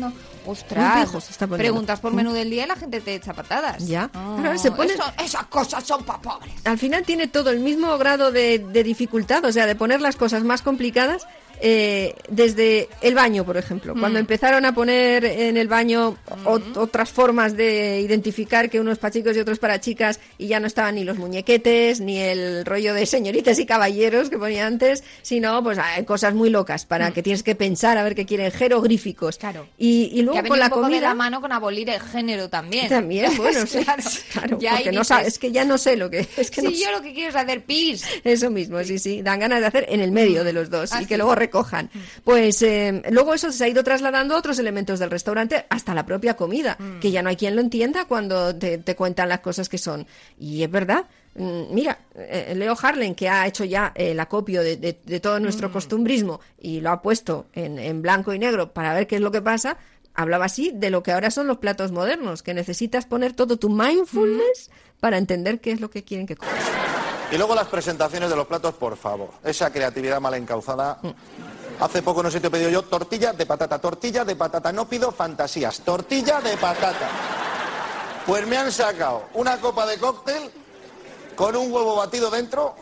Ostras, 0.48 1.12
Muy 1.12 1.20
está 1.20 1.46
poniendo. 1.46 1.58
preguntas 1.58 2.00
por 2.00 2.14
menú 2.14 2.32
del 2.34 2.50
día 2.50 2.64
y 2.66 2.68
la 2.68 2.76
gente 2.76 3.02
te 3.02 3.16
echa 3.16 3.34
patadas. 3.34 3.86
Ya. 3.86 4.10
Oh, 4.16 4.18
Ahora 4.38 4.58
se 4.58 4.72
pone- 4.72 4.94
eso- 4.94 5.04
esas 5.24 5.46
cosas 5.48 5.84
son 5.84 6.04
para 6.04 6.22
pobres. 6.22 6.54
al 6.66 6.78
final 6.78 7.04
tiene 7.04 7.28
todo 7.28 7.50
el 7.52 7.60
mismo 7.60 7.98
grado 7.98 8.32
de, 8.32 8.60
de 8.60 8.84
dificultad, 8.84 9.44
o 9.46 9.52
sea, 9.52 9.66
de 9.66 9.76
poner 9.76 10.02
las 10.02 10.16
cosas 10.16 10.44
más 10.44 10.62
complicadas. 10.62 11.28
Eh, 11.62 12.14
desde 12.30 12.88
el 13.02 13.16
baño, 13.16 13.46
por 13.46 13.58
ejemplo, 13.58 13.96
Mm. 13.96 14.00
cuando 14.00 14.20
empezaron 14.20 14.66
a 14.66 14.74
poner 14.74 15.26
en 15.26 15.58
el 15.58 15.68
baño 15.68 16.18
ot- 16.46 16.78
otras 16.78 17.10
formas 17.10 17.56
de 17.58 18.00
identificar 18.02 18.70
que 18.70 18.80
uno 18.80 18.92
es 18.92 18.98
para 18.98 19.12
chicos 19.12 19.36
y 19.36 19.40
otro 19.40 19.54
es 19.54 19.60
para 19.60 19.80
chicas 19.80 20.20
y 20.38 20.48
ya 20.48 20.60
no 20.60 20.68
estaban 20.68 20.96
ni 20.96 21.04
los 21.04 21.18
muñequetes 21.18 22.00
ni 22.02 22.18
el 22.20 22.66
rollo 22.66 22.94
de 22.94 23.06
señoritas 23.06 23.58
y 23.60 23.66
caballeros 23.66 24.30
que 24.30 24.38
ponía 24.38 24.66
antes, 24.68 25.04
sino 25.22 25.64
pues 25.64 25.78
ah, 25.78 26.04
cosas 26.06 26.34
muy 26.34 26.50
locas 26.50 26.86
para 26.86 27.12
que 27.12 27.24
tienes 27.24 27.44
que 27.44 27.56
pensar 27.56 27.98
a 27.98 28.04
ver 28.04 28.16
qué 28.16 28.26
quieren 28.26 28.52
jeroglíficos. 28.52 29.38
Mm. 29.38 29.40
Claro. 29.40 29.68
Y, 29.78 30.10
y 30.14 30.22
luego 30.24 30.34
que 30.42 30.48
ha 30.48 30.50
con 30.50 30.60
la 30.60 30.66
un 30.66 30.70
poco 30.70 30.82
de 30.82 30.88
comida 30.88 31.08
la 31.10 31.14
mano 31.16 31.42
con 31.42 31.52
abolir 31.52 31.90
el 31.90 32.00
género 32.02 32.50
también. 32.50 32.90
también, 32.90 33.32
bueno, 33.38 33.66
sí, 33.66 33.80
claro, 33.84 34.04
claro, 34.34 34.60
Ya 34.60 34.72
porque 34.72 34.86
no 34.86 34.92
dices, 34.92 35.08
sabes, 35.08 35.28
es 35.28 35.40
que 35.40 35.52
ya 35.52 35.66
no 35.66 35.78
sé 35.78 35.96
lo 35.96 36.10
que 36.10 36.28
es 36.38 36.52
que 36.52 36.62
no 36.62 36.70
sé. 36.72 36.78
yo 36.78 36.92
lo 36.92 37.02
que 37.02 37.14
quiero 37.14 37.30
es 37.30 37.36
hacer 37.36 37.64
pis. 37.64 38.04
Eso 38.24 38.50
mismo, 38.50 38.84
sí, 38.84 39.00
sí. 39.00 39.22
Dan 39.22 39.40
ganas 39.40 39.62
de 39.62 39.68
hacer 39.68 39.86
en 39.90 40.02
el 40.02 40.12
medio 40.12 40.44
de 40.44 40.54
los 40.54 40.70
dos 40.70 40.92
y 40.94 41.00
sí. 41.00 41.06
que 41.06 41.18
luego 41.18 41.36
recojan. 41.48 41.90
Pues 42.24 42.62
eh, 42.62 43.02
luego 43.10 43.34
eso 43.34 43.52
se 43.52 43.64
ha 43.64 43.68
ido 43.68 43.84
trasladando 43.84 44.36
a 44.36 44.38
otros 44.38 44.60
elementos 44.60 45.00
del 45.00 45.10
restaurante, 45.10 45.66
hasta 45.70 45.94
la 45.96 46.06
propia 46.06 46.36
comida, 46.36 46.76
Mm. 46.80 47.00
que 47.00 47.12
ya 47.12 47.22
no 47.24 47.30
hay 47.30 47.36
quien 47.36 47.56
lo 47.56 47.62
entienda 47.62 48.06
cuando 48.06 48.56
te, 48.56 48.78
te 48.78 48.96
cuentan 48.96 49.30
las 49.30 49.40
cosas 49.40 49.70
que 49.70 49.78
son. 49.78 50.06
Y 50.40 50.62
es 50.64 50.70
verdad. 50.72 51.06
Mm, 51.36 51.74
Mira, 51.74 52.00
eh, 52.16 52.54
Leo 52.56 52.76
Harlen, 52.82 53.14
que 53.16 53.30
ha 53.30 53.46
hecho 53.48 53.64
ya 53.64 53.92
el 53.96 54.20
acopio 54.20 54.62
de, 54.64 54.76
de- 54.78 55.00
de 55.06 55.20
todo 55.20 55.40
Mm. 55.40 55.44
nuestro 55.44 55.72
costumbrismo 55.72 56.40
y 56.60 56.82
lo 56.82 56.90
ha 56.92 57.02
puesto 57.02 57.48
en, 57.54 57.78
en 57.80 58.02
blanco 58.02 58.34
y 58.34 58.40
negro 58.40 58.74
para 58.74 58.94
ver 58.94 59.06
qué 59.08 59.16
es 59.18 59.22
lo 59.22 59.32
que 59.32 59.42
pasa, 59.42 59.78
hablaba 60.16 60.46
así 60.46 60.72
de 60.74 60.90
lo 60.90 61.04
que 61.04 61.12
ahora 61.12 61.30
son 61.30 61.46
los 61.46 61.58
platos 61.58 61.92
modernos, 61.92 62.42
que 62.42 62.54
necesitas 62.56 63.06
poner 63.06 63.34
todo 63.34 63.58
tu 63.58 63.70
mindfulness 63.70 64.70
Mm. 64.70 65.00
para 65.00 65.18
entender 65.20 65.60
qué 65.62 65.72
es 65.74 65.80
lo 65.80 65.90
que 65.92 66.04
quieren 66.04 66.26
que 66.26 66.36
comas. 66.36 66.56
Y 67.32 67.38
luego 67.38 67.54
las 67.54 67.68
presentaciones 67.68 68.30
de 68.30 68.36
los 68.36 68.48
platos, 68.48 68.74
por 68.76 68.96
favor. 68.96 69.30
Esa 69.44 69.72
creatividad 69.72 70.22
mal 70.22 70.34
encauzada. 70.36 71.00
Hace 71.80 72.02
poco 72.02 72.24
no 72.24 72.32
sé 72.32 72.40
te 72.40 72.48
he 72.48 72.50
pedido 72.50 72.70
yo 72.70 72.84
tortilla 72.84 73.34
de 73.34 73.46
patata, 73.46 73.80
tortilla 73.80 74.24
de 74.24 74.36
patata. 74.36 74.72
No 74.72 74.88
pido 74.88 75.12
fantasías, 75.12 75.82
tortilla 75.82 76.40
de 76.42 76.56
patata. 76.58 77.10
Pues 78.26 78.48
me 78.48 78.58
han 78.58 78.72
sacado 78.72 79.26
una 79.34 79.58
copa 79.60 79.86
de 79.86 79.98
cóctel 79.98 80.52
con 81.36 81.56
un 81.56 81.72
huevo 81.72 81.96
batido 81.96 82.30
dentro 82.30 82.76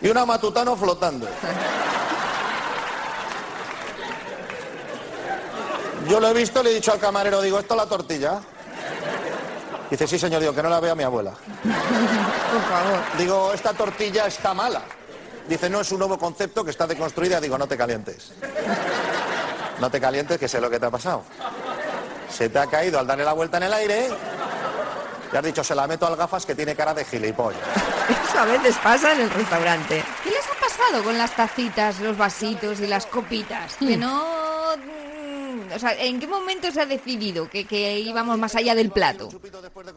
y 0.00 0.08
una 0.08 0.24
matutano 0.26 0.76
flotando. 0.76 1.26
Yo 6.06 6.20
lo 6.20 6.28
he 6.28 6.34
visto, 6.34 6.62
le 6.62 6.70
he 6.70 6.74
dicho 6.74 6.92
al 6.92 7.00
camarero, 7.00 7.42
digo, 7.42 7.58
¿esto 7.58 7.74
es 7.74 7.78
la 7.78 7.86
tortilla? 7.86 8.40
Dice, 9.90 10.06
sí, 10.06 10.18
señor, 10.18 10.40
digo, 10.40 10.54
que 10.54 10.62
no 10.62 10.68
la 10.68 10.80
vea 10.80 10.94
mi 10.94 11.02
abuela. 11.02 11.32
Por 12.52 12.62
favor. 12.62 13.00
Digo, 13.18 13.52
esta 13.52 13.72
tortilla 13.72 14.26
está 14.26 14.54
mala. 14.54 14.82
Dice, 15.48 15.70
no, 15.70 15.80
es 15.80 15.90
un 15.92 15.98
nuevo 15.98 16.18
concepto 16.18 16.64
que 16.64 16.70
está 16.70 16.86
deconstruida. 16.86 17.40
Digo, 17.40 17.56
no 17.56 17.66
te 17.66 17.76
calientes. 17.76 18.32
No 19.80 19.90
te 19.90 20.00
calientes, 20.00 20.38
que 20.38 20.48
sé 20.48 20.60
lo 20.60 20.68
que 20.68 20.78
te 20.78 20.86
ha 20.86 20.90
pasado. 20.90 21.24
Se 22.30 22.48
te 22.48 22.58
ha 22.58 22.66
caído 22.66 22.98
al 22.98 23.06
darle 23.06 23.24
la 23.24 23.32
vuelta 23.32 23.56
en 23.56 23.62
el 23.64 23.72
aire 23.72 24.10
y 25.32 25.36
has 25.36 25.44
dicho, 25.44 25.62
se 25.62 25.74
la 25.74 25.86
meto 25.86 26.06
al 26.06 26.16
gafas 26.16 26.46
que 26.46 26.54
tiene 26.54 26.74
cara 26.74 26.94
de 26.94 27.04
gilipollas. 27.04 27.60
Eso 28.28 28.38
a 28.38 28.44
veces 28.44 28.76
pasa 28.82 29.12
en 29.12 29.20
el 29.22 29.30
restaurante. 29.30 30.02
¿Qué 30.24 30.30
les 30.30 30.44
ha 30.46 30.54
pasado 30.60 31.04
con 31.04 31.18
las 31.18 31.34
tacitas, 31.34 32.00
los 32.00 32.16
vasitos 32.16 32.80
y 32.80 32.86
las 32.86 33.06
copitas? 33.06 33.74
Que 33.76 33.96
no 33.96 34.24
mm, 34.76 34.80
mm, 34.80 35.07
o 35.74 35.78
sea, 35.78 35.92
¿en 36.02 36.18
qué 36.20 36.26
momento 36.26 36.70
se 36.70 36.80
ha 36.80 36.86
decidido 36.86 37.48
que, 37.48 37.64
que 37.64 37.98
íbamos 38.00 38.38
más 38.38 38.54
allá 38.54 38.74
del 38.74 38.90
plato? 38.90 39.28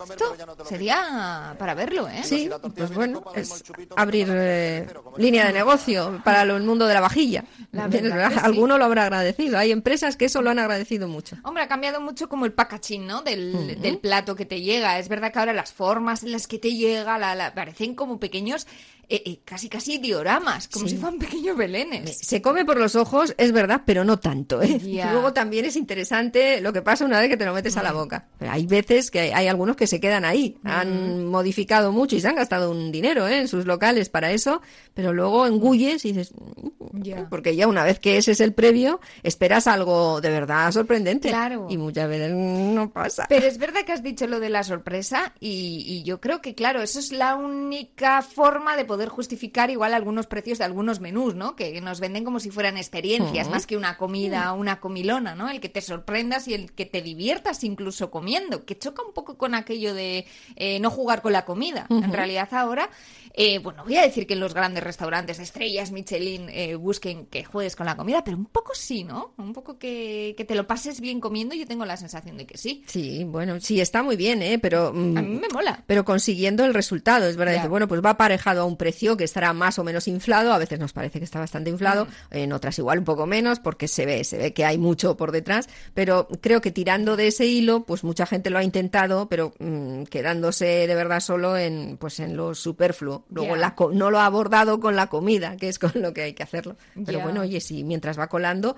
Esto 0.09 0.35
sería 0.67 1.55
para 1.57 1.73
verlo, 1.73 2.07
¿eh? 2.07 2.21
Sí, 2.23 2.49
pues 2.75 2.93
bueno, 2.93 3.23
es 3.35 3.63
abrir 3.95 4.27
eh, 4.31 4.87
línea 5.17 5.45
de 5.47 5.53
negocio 5.53 6.21
para 6.23 6.45
lo- 6.45 6.57
el 6.57 6.63
mundo 6.63 6.85
de 6.87 6.93
la 6.93 7.01
vajilla. 7.01 7.43
Alguno 8.41 8.77
lo 8.77 8.85
habrá 8.85 9.03
agradecido. 9.03 9.57
Hay 9.57 9.71
empresas 9.71 10.17
que 10.17 10.25
eso 10.25 10.41
lo 10.41 10.49
han 10.49 10.59
agradecido 10.59 11.07
mucho. 11.07 11.37
Hombre, 11.43 11.63
ha 11.63 11.67
cambiado 11.67 12.01
mucho 12.01 12.29
como 12.29 12.45
el 12.45 12.53
packaging, 12.53 13.05
¿no? 13.07 13.21
Del, 13.21 13.81
del 13.81 13.97
plato 13.99 14.35
que 14.35 14.45
te 14.45 14.61
llega. 14.61 14.99
Es 14.99 15.09
verdad 15.09 15.31
que 15.31 15.39
ahora 15.39 15.53
las 15.53 15.71
formas 15.73 16.23
en 16.23 16.31
las 16.31 16.47
que 16.47 16.59
te 16.59 16.73
llega 16.75 17.17
la, 17.17 17.35
la- 17.35 17.53
parecen 17.53 17.95
como 17.95 18.19
pequeños, 18.19 18.67
eh, 19.11 19.23
eh, 19.25 19.39
casi 19.45 19.67
casi 19.69 19.97
dioramas, 19.97 20.67
como 20.67 20.87
Sí. 20.87 20.93
si 20.95 20.97
fueran 21.01 21.19
pequeños 21.19 21.57
belenes. 21.57 22.17
Se 22.17 22.41
come 22.41 22.65
por 22.65 22.77
los 22.79 22.95
ojos, 22.95 23.33
es 23.37 23.51
verdad, 23.51 23.81
pero 23.85 24.03
no 24.03 24.17
tanto. 24.19 24.61
¿eh? 24.61 24.79
Ya. 24.79 25.11
Luego 25.11 25.33
también 25.33 25.65
es 25.65 25.75
interesante 25.75 26.61
lo 26.61 26.71
que 26.73 26.81
pasa 26.81 27.05
una 27.05 27.19
vez 27.19 27.29
que 27.29 27.37
te 27.37 27.45
lo 27.45 27.53
metes 27.53 27.75
a 27.77 27.83
la 27.83 27.91
boca. 27.91 28.27
Pero 28.39 28.51
hay 28.51 28.65
veces 28.65 29.11
que 29.11 29.19
hay, 29.19 29.29
hay 29.31 29.47
algunos 29.47 29.75
que 29.75 29.87
se 29.87 29.99
quedan 29.99 30.25
ahí. 30.25 30.57
Han 30.63 31.25
modificado 31.25 31.91
mucho 31.91 32.15
y 32.15 32.21
se 32.21 32.27
han 32.27 32.35
gastado 32.35 32.71
un 32.71 32.91
dinero 32.91 33.27
¿eh? 33.27 33.39
en 33.39 33.47
sus 33.47 33.65
locales 33.65 34.09
para 34.09 34.31
eso, 34.31 34.61
pero 34.93 35.13
luego 35.13 35.45
engulles 35.45 36.05
y 36.05 36.13
dices, 36.13 36.33
"Mm", 36.33 37.23
porque 37.29 37.55
ya 37.55 37.67
una 37.67 37.83
vez 37.83 37.99
que 37.99 38.17
ese 38.17 38.31
es 38.31 38.39
el 38.39 38.53
previo, 38.53 38.99
esperas 39.23 39.67
algo 39.67 40.21
de 40.21 40.29
verdad 40.29 40.71
sorprendente. 40.71 41.29
Claro. 41.29 41.67
Y 41.69 41.77
muchas 41.77 42.07
veces 42.07 42.31
no 42.33 42.91
pasa. 42.91 43.25
Pero 43.27 43.45
es 43.47 43.57
verdad 43.57 43.81
que 43.85 43.91
has 43.93 44.03
dicho 44.03 44.27
lo 44.27 44.39
de 44.39 44.49
la 44.49 44.63
sorpresa 44.63 45.33
y, 45.39 45.83
y 45.87 46.03
yo 46.03 46.21
creo 46.21 46.41
que, 46.41 46.55
claro, 46.55 46.81
eso 46.81 46.99
es 46.99 47.11
la 47.11 47.35
única 47.35 48.21
forma 48.21 48.77
de 48.77 48.85
poder 48.85 49.00
justificar 49.09 49.69
igual 49.69 49.93
algunos 49.93 50.27
precios 50.27 50.57
de 50.57 50.65
algunos 50.65 50.99
menús, 50.99 51.35
¿no? 51.35 51.55
Que 51.55 51.79
nos 51.81 51.99
venden 51.99 52.23
como 52.23 52.39
si 52.39 52.49
fueran 52.51 52.77
experiencias, 52.77 53.49
más 53.49 53.67
que 53.67 53.77
una 53.77 53.97
comida, 53.97 54.53
una 54.53 54.79
comilona, 54.79 55.35
¿no? 55.35 55.49
El 55.49 55.59
que 55.59 55.69
te 55.69 55.81
sorprendas 55.81 56.47
y 56.47 56.53
el 56.53 56.71
que 56.71 56.85
te 56.85 57.01
diviertas 57.01 57.63
incluso 57.63 58.11
comiendo, 58.11 58.65
que 58.65 58.77
choca 58.77 59.03
un 59.03 59.13
poco 59.13 59.37
con 59.37 59.55
aquello 59.55 59.93
de 59.93 60.25
eh, 60.55 60.79
no 60.79 60.89
jugar 60.89 61.21
con 61.21 61.33
la 61.33 61.45
comida. 61.45 61.87
En 61.89 62.13
realidad 62.13 62.49
ahora, 62.51 62.89
eh, 63.33 63.59
bueno, 63.59 63.83
voy 63.83 63.95
a 63.97 64.01
decir 64.03 64.27
que 64.27 64.33
en 64.33 64.39
los 64.39 64.53
grandes 64.53 64.83
restaurantes, 64.83 65.39
estrellas 65.39 65.91
Michelin, 65.91 66.47
eh, 66.49 66.75
busquen 66.75 67.25
que 67.27 67.43
juegues 67.43 67.75
con 67.75 67.85
la 67.85 67.95
comida, 67.97 68.23
pero 68.23 68.37
un 68.37 68.45
poco 68.45 68.73
sí, 68.75 69.03
¿no? 69.03 69.33
Un 69.37 69.53
poco 69.53 69.77
que, 69.79 70.33
que 70.37 70.45
te 70.45 70.55
lo 70.55 70.67
pases 70.67 70.99
bien 71.01 71.19
comiendo, 71.19 71.55
yo 71.55 71.65
tengo 71.65 71.85
la 71.85 71.97
sensación 71.97 72.37
de 72.37 72.45
que 72.45 72.57
sí. 72.57 72.83
Sí, 72.87 73.23
bueno, 73.23 73.59
sí, 73.59 73.79
está 73.81 74.03
muy 74.03 74.15
bien, 74.15 74.41
¿eh? 74.41 74.59
Pero, 74.59 74.91
mm, 74.93 75.17
A 75.17 75.21
mí 75.21 75.39
me 75.39 75.47
mola. 75.53 75.83
pero 75.87 76.03
consiguiendo 76.05 76.65
el 76.65 76.73
resultado. 76.73 77.27
Es 77.27 77.37
verdad, 77.37 77.55
dice, 77.55 77.67
bueno, 77.67 77.87
pues 77.87 78.01
va 78.03 78.11
aparejado 78.11 78.61
a 78.61 78.65
un 78.65 78.77
precio 78.77 79.17
que 79.17 79.23
estará 79.23 79.53
más 79.53 79.79
o 79.79 79.83
menos 79.83 80.07
inflado. 80.07 80.53
A 80.53 80.57
veces 80.57 80.79
nos 80.79 80.93
parece 80.93 81.19
que 81.19 81.25
está 81.25 81.39
bastante 81.39 81.69
inflado, 81.69 82.05
Mm. 82.05 82.09
en 82.37 82.53
otras 82.53 82.77
igual 82.79 82.99
un 82.99 83.05
poco 83.05 83.25
menos, 83.25 83.59
porque 83.59 83.87
se 83.87 84.05
ve, 84.05 84.23
se 84.23 84.37
ve 84.37 84.53
que 84.53 84.65
hay 84.65 84.77
mucho 84.77 85.15
por 85.17 85.31
detrás. 85.31 85.69
Pero 85.93 86.27
creo 86.41 86.61
que 86.61 86.71
tirando 86.71 87.15
de 87.15 87.27
ese 87.27 87.45
hilo, 87.45 87.83
pues 87.85 88.03
mucha 88.03 88.25
gente 88.25 88.49
lo 88.49 88.57
ha 88.57 88.63
intentado, 88.63 89.29
pero 89.29 89.53
mm, 89.59 90.03
quedándose 90.03 90.65
de 90.87 90.95
verdad 90.95 91.19
solo 91.19 91.57
en, 91.57 91.97
pues 91.97 92.19
en 92.19 92.35
lo 92.35 92.53
superfluo. 92.55 93.20
Luego 93.29 93.55
la 93.55 93.75
no 93.93 94.11
lo 94.11 94.19
ha 94.19 94.25
abordado 94.25 94.79
con 94.79 94.95
la 94.95 95.07
comida, 95.07 95.57
que 95.57 95.69
es 95.69 95.79
con 95.79 95.91
lo 95.95 96.13
que 96.13 96.21
hay 96.23 96.33
que 96.33 96.43
hacerlo. 96.43 96.75
Pero 97.05 97.21
bueno, 97.21 97.41
oye, 97.41 97.61
si 97.61 97.83
mientras 97.83 98.17
va 98.17 98.27
colando. 98.27 98.75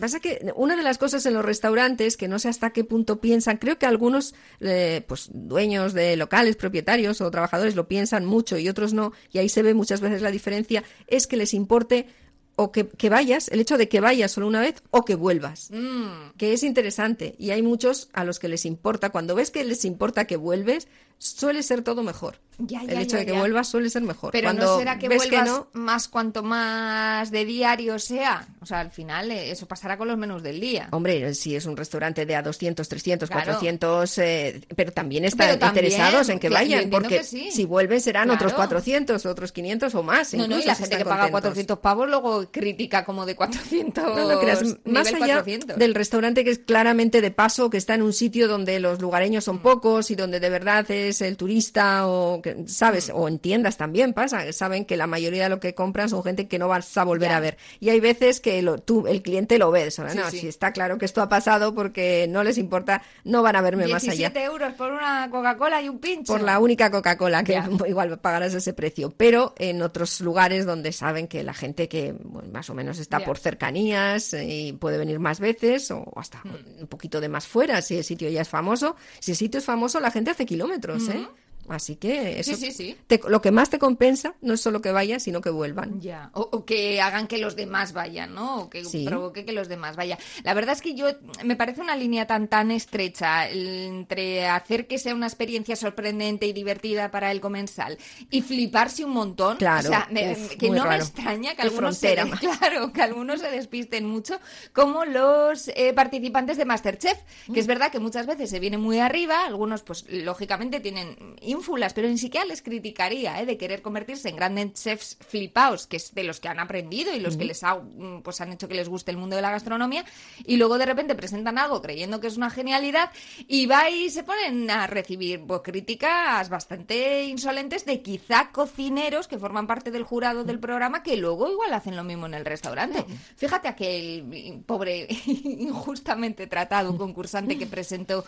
Pasa 0.00 0.18
que 0.18 0.52
una 0.56 0.74
de 0.74 0.82
las 0.82 0.98
cosas 0.98 1.24
en 1.24 1.34
los 1.34 1.44
restaurantes, 1.44 2.16
que 2.16 2.26
no 2.26 2.40
sé 2.40 2.48
hasta 2.48 2.70
qué 2.70 2.82
punto 2.82 3.20
piensan, 3.20 3.58
creo 3.58 3.78
que 3.78 3.86
algunos 3.86 4.34
eh, 4.60 5.04
pues 5.06 5.30
dueños 5.32 5.92
de 5.92 6.16
locales, 6.16 6.56
propietarios 6.56 7.20
o 7.20 7.30
trabajadores 7.30 7.76
lo 7.76 7.86
piensan 7.86 8.24
mucho 8.24 8.58
y 8.58 8.68
otros 8.68 8.92
no, 8.92 9.12
y 9.30 9.38
ahí 9.38 9.48
se 9.48 9.62
ve 9.62 9.72
muchas 9.72 10.00
veces 10.00 10.20
la 10.20 10.32
diferencia, 10.32 10.82
es 11.06 11.28
que 11.28 11.36
les 11.36 11.54
importe 11.54 12.08
o 12.56 12.72
que, 12.72 12.88
que 12.88 13.08
vayas, 13.08 13.48
el 13.48 13.60
hecho 13.60 13.78
de 13.78 13.88
que 13.88 14.00
vayas 14.00 14.32
solo 14.32 14.46
una 14.46 14.60
vez 14.60 14.82
o 14.90 15.04
que 15.04 15.14
vuelvas, 15.14 15.70
Mm, 15.70 16.36
que 16.36 16.52
es 16.52 16.62
interesante. 16.62 17.34
Y 17.38 17.50
hay 17.50 17.62
muchos 17.62 18.08
a 18.12 18.24
los 18.24 18.38
que 18.38 18.48
les 18.48 18.64
importa, 18.64 19.10
cuando 19.10 19.34
ves 19.34 19.50
que 19.50 19.64
les 19.64 19.84
importa 19.84 20.26
que 20.26 20.36
vuelves, 20.36 20.88
suele 21.18 21.62
ser 21.62 21.82
todo 21.82 22.02
mejor. 22.02 22.38
Ya, 22.58 22.82
el 22.82 22.90
hecho 23.00 23.16
ya, 23.16 23.18
de 23.18 23.26
que 23.26 23.32
vuelvas 23.32 23.66
suele 23.66 23.90
ser 23.90 24.02
mejor. 24.02 24.30
Pero 24.30 24.46
cuando 24.46 24.64
no 24.64 24.78
será 24.78 24.96
que 24.96 25.08
vuelvas 25.08 25.48
no, 25.48 25.66
más 25.72 26.06
cuanto 26.06 26.44
más 26.44 27.32
de 27.32 27.44
diario 27.44 27.98
sea. 27.98 28.46
O 28.60 28.66
sea, 28.66 28.78
al 28.78 28.92
final 28.92 29.32
eh, 29.32 29.50
eso 29.50 29.66
pasará 29.66 29.98
con 29.98 30.06
los 30.06 30.16
menús 30.16 30.40
del 30.40 30.60
día. 30.60 30.86
Hombre, 30.92 31.34
si 31.34 31.56
es 31.56 31.66
un 31.66 31.76
restaurante 31.76 32.24
de 32.26 32.36
a 32.36 32.42
200, 32.42 32.88
300, 32.88 33.28
Claro. 33.28 33.44
400, 33.46 34.18
eh, 34.18 34.60
pero 34.76 34.92
también 34.92 35.24
están 35.24 35.48
Pero 35.48 35.58
también, 35.58 35.86
interesados 35.86 36.28
en 36.28 36.38
que 36.38 36.48
vayan, 36.48 36.90
porque 36.90 37.18
que 37.18 37.24
sí. 37.24 37.50
si 37.50 37.64
vuelven 37.64 38.00
serán 38.00 38.24
Claro. 38.28 38.36
otros 38.36 38.52
400, 38.54 39.26
otros 39.26 39.50
500 39.50 39.92
o 39.96 40.04
más. 40.04 40.32
No, 40.34 40.46
no, 40.46 40.56
y 40.56 40.62
la 40.62 40.76
gente 40.76 40.96
que 40.96 41.04
paga 41.04 41.22
contentos. 41.22 41.40
400 41.42 41.78
pavos 41.80 42.08
luego 42.08 42.46
critica 42.52 43.04
como 43.04 43.26
de 43.26 43.34
400. 43.34 44.04
No, 44.16 44.32
no 44.32 44.38
creas, 44.38 44.62
más 44.84 45.08
allá 45.08 45.42
400. 45.42 45.76
del 45.76 45.92
restaurante 45.96 46.44
que 46.44 46.50
es 46.50 46.60
claramente 46.60 47.20
de 47.20 47.32
paso, 47.32 47.68
que 47.68 47.78
está 47.78 47.94
en 47.94 48.02
un 48.02 48.12
sitio 48.12 48.46
donde 48.46 48.78
los 48.78 49.00
lugareños 49.00 49.42
Mm. 49.42 49.46
son 49.46 49.58
pocos 49.58 50.12
y 50.12 50.14
donde 50.14 50.38
de 50.38 50.50
verdad 50.50 50.88
es 50.88 51.03
el 51.20 51.36
turista 51.36 52.06
o, 52.08 52.40
¿sabes? 52.66 53.08
Mm. 53.10 53.16
O 53.16 53.28
en 53.28 53.38
tiendas 53.38 53.76
también 53.76 54.12
pasa, 54.12 54.44
que 54.44 54.52
saben 54.52 54.84
que 54.84 54.96
la 54.96 55.06
mayoría 55.06 55.44
de 55.44 55.48
lo 55.48 55.60
que 55.60 55.74
compran 55.74 56.08
son 56.08 56.22
gente 56.22 56.48
que 56.48 56.58
no 56.58 56.68
vas 56.68 56.96
a 56.96 57.04
volver 57.04 57.30
Ya. 57.30 57.36
a 57.36 57.40
ver. 57.40 57.56
Y 57.80 57.90
hay 57.90 58.00
veces 58.00 58.40
que 58.40 58.62
lo- 58.62 58.78
tú, 58.78 59.06
el 59.06 59.22
cliente 59.22 59.58
lo 59.58 59.70
ves, 59.70 59.98
¿no? 59.98 60.08
Sí, 60.10 60.16
no, 60.18 60.30
sí. 60.30 60.38
si 60.40 60.48
está 60.48 60.72
claro 60.72 60.98
que 60.98 61.04
esto 61.04 61.22
ha 61.22 61.28
pasado 61.28 61.74
porque 61.74 62.26
no 62.28 62.42
les 62.44 62.58
importa, 62.58 63.02
no 63.24 63.42
van 63.42 63.56
a 63.56 63.60
verme 63.62 63.86
más 63.86 64.02
allá. 64.04 64.30
17 64.30 64.44
euros 64.44 64.72
por 64.74 64.92
una 64.92 65.28
Coca-Cola 65.30 65.80
y 65.82 65.88
un 65.88 65.98
pincho. 65.98 66.32
por 66.32 66.42
la 66.42 66.58
única 66.58 66.90
Coca-Cola 66.90 67.44
que 67.44 67.52
Ya. 67.52 67.68
igual 67.88 68.18
pagarás 68.18 68.54
ese 68.54 68.72
precio, 68.72 69.12
pero 69.16 69.54
en 69.58 69.82
otros 69.82 70.20
lugares 70.20 70.66
donde 70.66 70.92
saben 70.92 71.28
que 71.28 71.42
la 71.42 71.54
gente 71.54 71.88
que 71.88 72.12
bueno, 72.22 72.48
más 72.52 72.68
o 72.70 72.74
menos 72.74 72.98
está 72.98 73.18
Ya. 73.20 73.24
por 73.24 73.38
cercanías 73.38 74.32
eh, 74.34 74.44
y 74.44 74.72
puede 74.72 74.98
venir 74.98 75.18
más 75.18 75.40
veces 75.40 75.90
o 75.90 76.04
hasta 76.16 76.42
un 76.80 76.86
poquito 76.86 77.20
de 77.20 77.28
más 77.28 77.46
fuera 77.46 77.80
si 77.82 77.96
el 77.96 78.04
sitio 78.04 78.28
ya 78.28 78.42
es 78.42 78.48
famoso, 78.48 78.96
si 79.20 79.32
el 79.32 79.36
sitio 79.36 79.58
es 79.58 79.64
famoso 79.64 80.00
la 80.00 80.10
gente 80.10 80.30
hace 80.30 80.46
kilómetros, 80.46 80.93
¿eh? 81.08 81.28
Así 81.68 81.96
que 81.96 82.40
eso 82.40 82.54
Sí, 82.56 82.66
sí, 82.66 82.72
sí. 82.72 82.96
te- 83.06 83.20
lo 83.28 83.40
que 83.40 83.50
más 83.50 83.70
te 83.70 83.78
compensa 83.78 84.34
no 84.42 84.54
es 84.54 84.60
solo 84.60 84.80
que 84.80 84.92
vayan, 84.92 85.20
sino 85.20 85.40
que 85.40 85.50
vuelvan. 85.50 86.00
Ya. 86.00 86.30
O, 86.34 86.48
o 86.52 86.64
que 86.64 87.00
hagan 87.00 87.26
que 87.26 87.38
los 87.38 87.56
demás 87.56 87.92
vayan, 87.92 88.34
¿no? 88.34 88.62
O 88.62 88.70
que 88.70 88.82
provoque 89.06 89.44
que 89.44 89.52
los 89.52 89.68
demás 89.68 89.96
vayan. 89.96 90.18
La 90.42 90.54
verdad 90.54 90.74
es 90.74 90.82
que 90.82 90.94
yo 90.94 91.06
me 91.44 91.56
parece 91.56 91.80
una 91.80 91.96
línea 91.96 92.26
tan 92.26 92.48
tan 92.48 92.70
estrecha 92.70 93.48
entre 93.48 94.46
hacer 94.48 94.86
que 94.86 94.98
sea 94.98 95.14
una 95.14 95.26
experiencia 95.26 95.76
sorprendente 95.76 96.46
y 96.46 96.52
divertida 96.52 97.10
para 97.10 97.30
el 97.30 97.40
comensal 97.40 97.98
y 98.30 98.42
fliparse 98.42 99.04
un 99.04 99.12
montón. 99.12 99.56
Claro. 99.56 99.88
O 99.88 99.90
sea, 99.92 100.08
me- 100.10 100.36
que 100.58 100.70
no 100.70 100.84
me 100.86 100.96
extraña 100.96 101.54
que 101.54 101.62
algunos 101.62 101.96
se, 101.96 102.14
claro, 102.40 102.92
que 102.92 103.02
algunos 103.02 103.40
se 103.40 103.50
despisten 103.50 104.06
mucho, 104.06 104.38
como 104.72 105.04
los 105.04 105.68
eh, 105.68 105.92
participantes 105.94 106.56
de 106.56 106.64
Masterchef, 106.64 107.18
que 107.52 107.60
es 107.60 107.66
verdad 107.66 107.90
que 107.90 107.98
muchas 108.00 108.26
veces 108.26 108.50
se 108.50 108.60
viene 108.60 108.78
muy 108.78 108.98
arriba, 108.98 109.44
algunos 109.46 109.82
pues 109.82 110.04
lógicamente 110.10 110.80
tienen 110.80 111.16
ínfulas, 111.54 111.94
pero 111.94 112.08
ni 112.08 112.18
siquiera 112.18 112.46
les 112.46 112.62
criticaría 112.62 113.40
¿eh? 113.40 113.46
de 113.46 113.56
querer 113.56 113.82
convertirse 113.82 114.28
en 114.28 114.36
grandes 114.36 114.74
chefs 114.74 115.16
flipaos, 115.26 115.86
que 115.86 115.96
es 115.96 116.14
de 116.14 116.24
los 116.24 116.40
que 116.40 116.48
han 116.48 116.60
aprendido 116.60 117.14
y 117.14 117.20
los 117.20 117.36
que 117.36 117.44
les 117.44 117.62
ha, 117.64 117.76
mm, 117.76 118.22
pues 118.22 118.40
han 118.40 118.52
hecho 118.52 118.68
que 118.68 118.74
les 118.74 118.88
guste 118.88 119.10
el 119.10 119.16
mundo 119.16 119.36
de 119.36 119.42
la 119.42 119.50
gastronomía, 119.50 120.04
y 120.44 120.56
luego 120.56 120.78
de 120.78 120.86
repente 120.86 121.14
presentan 121.14 121.58
algo 121.58 121.80
creyendo 121.80 122.20
que 122.20 122.26
es 122.26 122.36
una 122.36 122.50
genialidad 122.50 123.10
y 123.48 123.66
va 123.66 123.88
y 123.90 124.10
se 124.10 124.22
ponen 124.22 124.70
a 124.70 124.86
recibir 124.86 125.44
pues, 125.46 125.60
críticas 125.62 126.48
bastante 126.48 127.24
insolentes 127.24 127.84
de 127.84 128.02
quizá 128.02 128.50
cocineros 128.52 129.28
que 129.28 129.38
forman 129.38 129.66
parte 129.66 129.90
del 129.90 130.04
jurado 130.04 130.44
del 130.44 130.58
programa 130.58 131.02
que 131.02 131.16
luego 131.16 131.50
igual 131.50 131.72
hacen 131.72 131.96
lo 131.96 132.04
mismo 132.04 132.26
en 132.26 132.34
el 132.34 132.44
restaurante. 132.44 133.04
Fíjate 133.36 133.68
aquel 133.68 134.62
pobre 134.66 135.06
injustamente 135.26 136.46
tratado 136.46 136.96
concursante 136.96 137.58
que 137.58 137.66
presentó 137.66 138.24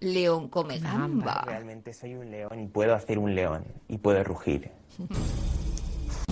León 0.00 0.48
come 0.48 0.78
gamba. 0.78 1.42
Realmente 1.46 1.92
soy 1.92 2.14
un 2.14 2.30
león 2.30 2.60
y 2.60 2.66
puedo 2.66 2.94
hacer 2.94 3.18
un 3.18 3.34
león 3.34 3.64
y 3.88 3.98
puedo 3.98 4.22
rugir. 4.24 4.70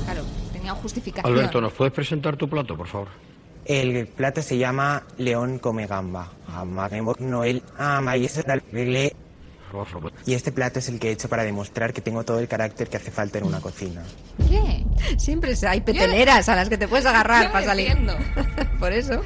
Claro, 0.04 0.22
tenía 0.52 0.72
justificación. 0.72 1.34
Alberto, 1.34 1.60
¿nos 1.60 1.72
puedes 1.72 1.92
presentar 1.92 2.36
tu 2.36 2.48
plato, 2.48 2.76
por 2.76 2.86
favor? 2.86 3.08
El 3.64 4.06
plato 4.06 4.40
se 4.40 4.56
llama 4.56 5.02
león 5.18 5.58
come 5.58 5.88
gamba. 5.88 6.30
Noel, 7.18 7.60
ama, 7.76 8.16
y, 8.16 8.24
este 10.32 10.52
plato 10.52 10.78
es 10.78 10.88
el 10.88 11.00
que 11.00 11.08
he 11.08 11.10
hecho 11.10 11.28
para 11.28 11.42
demostrar 11.42 11.92
que 11.92 12.00
tengo 12.00 12.24
todo 12.24 12.38
el 12.38 12.46
carácter 12.46 12.88
que 12.88 12.98
hace 12.98 13.10
falta 13.10 13.38
en 13.38 13.44
una 13.44 13.60
cocina. 13.60 14.04
¿Qué? 14.48 14.86
Siempre 15.18 15.54
hay 15.66 15.80
peteneras 15.80 16.48
a 16.48 16.54
las 16.54 16.68
que 16.68 16.78
te 16.78 16.86
puedes 16.86 17.04
agarrar 17.04 17.50
para 17.50 17.66
salir. 17.66 17.96
Por 18.78 18.92
eso, 18.92 19.20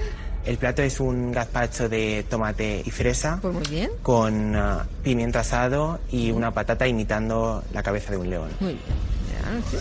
El 0.44 0.56
plato 0.56 0.82
es 0.82 1.00
un 1.00 1.32
gazpacho 1.32 1.88
de 1.88 2.24
tomate 2.28 2.82
y 2.84 2.90
fresa 2.90 3.38
pues 3.42 3.52
muy 3.54 3.62
bien. 3.68 3.90
con 4.02 4.56
ah, 4.56 4.86
pimiento 5.02 5.38
asado 5.38 6.00
y 6.10 6.30
una 6.30 6.50
patata 6.52 6.88
imitando 6.88 7.62
la 7.74 7.82
cabeza 7.82 8.10
de 8.12 8.16
un 8.16 8.30
león. 8.30 8.48
Muy 8.60 8.72
bien. 8.72 8.84
Ya, 9.30 9.70
sí. 9.70 9.76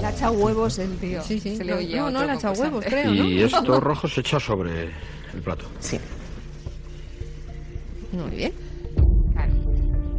Le 0.00 0.06
ha 0.06 0.10
echado 0.10 0.32
huevos 0.32 0.78
el 0.78 0.96
tío. 0.98 1.22
Sí, 1.22 1.40
sí. 1.40 1.56
Se 1.56 1.64
le 1.64 1.72
No, 1.72 1.78
oye 1.78 1.98
a 1.98 2.02
no, 2.02 2.10
no, 2.12 2.24
le 2.24 2.30
ha 2.32 2.34
echado 2.36 2.54
huevos, 2.62 2.84
creo, 2.84 3.06
¿no? 3.12 3.24
Y 3.24 3.42
esto 3.42 3.80
rojo 3.80 4.06
se 4.08 4.20
echa 4.20 4.38
sobre 4.38 4.84
el 4.84 5.42
plato. 5.42 5.64
Sí. 5.80 5.98
Muy 8.12 8.30
bien. 8.30 8.52
Claro. 9.32 9.52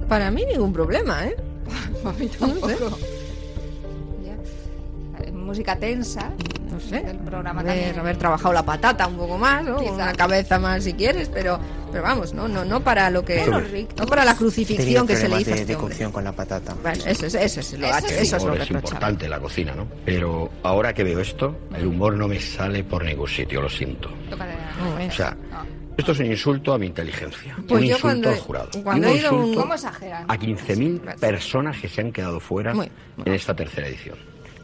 Para 0.09 0.31
mí 0.31 0.43
ningún 0.45 0.73
problema, 0.73 1.25
¿eh? 1.27 1.35
A 2.05 2.11
mí 2.13 2.29
No 2.39 2.47
sé. 2.47 2.75
tampoco. 2.75 2.97
Ya. 4.25 5.23
Eh, 5.25 5.31
Música 5.31 5.77
tensa. 5.77 6.31
No 6.71 6.79
sé, 6.79 7.01
del 7.01 7.17
programa 7.17 7.61
haber, 7.61 7.73
también. 7.75 7.99
haber 7.99 8.17
trabajado 8.17 8.53
la 8.53 8.63
patata 8.63 9.07
un 9.07 9.17
poco 9.17 9.37
más, 9.37 9.63
¿no? 9.63 9.77
Quizá. 9.77 9.91
una 9.93 10.13
cabeza 10.13 10.57
más 10.59 10.83
si 10.83 10.93
quieres, 10.93 11.29
pero, 11.29 11.59
pero 11.91 12.03
vamos, 12.03 12.33
no, 12.33 12.47
no, 12.47 12.63
no 12.65 12.81
para 12.81 13.09
lo 13.09 13.23
que, 13.25 13.45
no 13.45 14.05
para 14.05 14.23
la 14.25 14.35
crucifixión 14.35 15.05
que 15.05 15.15
se 15.15 15.27
le 15.29 15.41
hizo 15.41 15.51
a 15.51 15.55
de, 15.55 15.61
este 15.61 15.73
de 15.73 15.79
cocción 15.79 16.11
con 16.11 16.23
la 16.23 16.31
patata. 16.31 16.73
Bueno, 16.81 17.03
eso 17.05 17.25
es, 17.25 17.35
eso 17.35 17.59
es 17.59 17.73
lo, 17.79 17.87
Eso 17.87 18.07
sí. 18.07 18.13
eso 18.19 18.37
es 18.37 18.43
lo 18.43 18.49
Humor 18.53 18.61
es 18.61 18.71
importante 18.71 19.27
la 19.29 19.39
cocina, 19.39 19.73
¿no? 19.75 19.87
Pero 20.05 20.49
ahora 20.63 20.93
que 20.93 21.03
veo 21.03 21.19
esto, 21.19 21.55
el 21.75 21.85
humor 21.87 22.13
no 22.15 22.27
me 22.27 22.39
sale 22.39 22.83
por 22.83 23.03
ningún 23.03 23.27
sitio, 23.27 23.61
lo 23.61 23.69
siento. 23.69 24.09
O 24.09 25.11
sea, 25.11 25.35
esto 25.97 26.13
es 26.13 26.19
un 26.19 26.25
insulto 26.27 26.73
a 26.73 26.77
mi 26.77 26.87
inteligencia. 26.87 27.55
Pues 27.67 27.81
un 27.83 27.87
yo 27.87 27.95
insulto 27.95 28.01
cuando- 28.01 28.29
al 28.29 28.39
jurado. 28.39 28.69
cuando 28.83 29.07
un 29.07 29.13
he 29.13 29.17
ido 29.17 29.29
a 29.29 29.31
un- 29.33 29.39
insulto 29.39 29.61
¿Cómo 29.61 29.73
exageran? 29.73 30.25
a 30.27 30.37
15.000 30.37 31.01
personas 31.19 31.77
que 31.79 31.89
se 31.89 32.01
han 32.01 32.11
quedado 32.11 32.39
fuera 32.39 32.73
Muy, 32.73 32.89
muy. 33.17 33.25
en 33.27 33.33
esta 33.33 33.53
tercera 33.55 33.87
edición. 33.87 34.15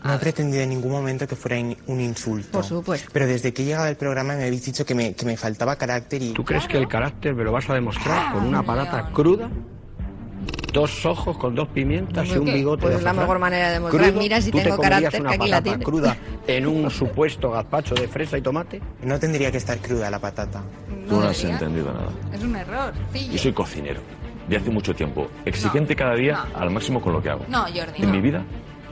No 0.03 0.13
he 0.13 0.17
pretendido 0.19 0.63
en 0.63 0.69
ningún 0.69 0.91
momento 0.91 1.27
que 1.27 1.35
fuera 1.35 1.57
in- 1.57 1.77
un 1.87 1.99
insulto. 1.99 2.49
Por 2.51 2.63
supuesto. 2.63 3.09
Pero 3.11 3.25
desde 3.27 3.53
que 3.53 3.63
he 3.63 3.65
llegado 3.65 3.85
al 3.85 3.95
programa 3.97 4.35
me 4.35 4.45
habéis 4.45 4.63
dicho 4.65 4.85
que 4.85 4.95
me, 4.95 5.13
que 5.13 5.25
me 5.25 5.35
faltaba 5.37 5.75
carácter 5.75 6.21
y... 6.21 6.31
¿Tú 6.33 6.43
crees 6.45 6.67
que 6.67 6.77
el 6.77 6.87
carácter 6.87 7.33
me 7.35 7.43
lo 7.43 7.51
vas 7.51 7.69
a 7.69 7.73
demostrar 7.73 8.33
con 8.33 8.45
una 8.45 8.63
patata 8.63 9.09
cruda? 9.11 9.49
Dos 10.73 11.05
ojos 11.05 11.37
con 11.37 11.55
dos 11.55 11.67
pimientas 11.69 12.27
y 12.27 12.37
un 12.37 12.45
bigote 12.45 12.81
Pues 12.83 12.93
de 12.93 12.97
es 12.99 13.03
la 13.03 13.13
mejor 13.13 13.39
manera 13.39 13.67
de 13.67 13.73
demostrar. 13.75 14.03
¿Crudo? 14.05 14.19
Mira 14.21 14.41
si 14.41 14.51
¿Tú 14.51 14.57
te 14.59 14.63
tengo 14.65 14.75
comerías 14.77 14.99
carácter, 15.01 15.21
una 15.21 15.29
que 15.31 15.35
aquí 15.35 15.49
la 15.77 15.83
cruda 15.83 16.17
en 16.47 16.67
un 16.67 16.91
supuesto 16.91 17.51
gazpacho 17.51 17.95
de 17.95 18.07
fresa 18.07 18.37
y 18.37 18.41
tomate? 18.41 18.81
No 19.01 19.17
tendría 19.19 19.51
que 19.51 19.57
estar 19.57 19.77
cruda 19.79 20.11
la 20.11 20.19
patata. 20.19 20.61
Tú 21.09 21.15
no 21.19 21.27
has 21.27 21.37
debería. 21.37 21.53
entendido 21.57 21.93
nada. 21.93 22.09
Es 22.31 22.43
un 22.43 22.55
error. 22.55 22.93
Fillo. 23.11 23.31
Yo 23.33 23.39
soy 23.39 23.53
cocinero. 23.53 24.01
De 24.47 24.57
hace 24.57 24.69
mucho 24.69 24.93
tiempo. 24.93 25.27
Exigente 25.45 25.95
cada 25.95 26.15
día 26.15 26.45
no. 26.53 26.59
al 26.59 26.69
máximo 26.69 27.01
con 27.01 27.11
lo 27.13 27.21
que 27.23 27.29
hago. 27.29 27.45
No, 27.49 27.63
Jordi, 27.63 27.97
En 28.03 28.05
no. 28.07 28.11
mi 28.13 28.21
vida 28.21 28.43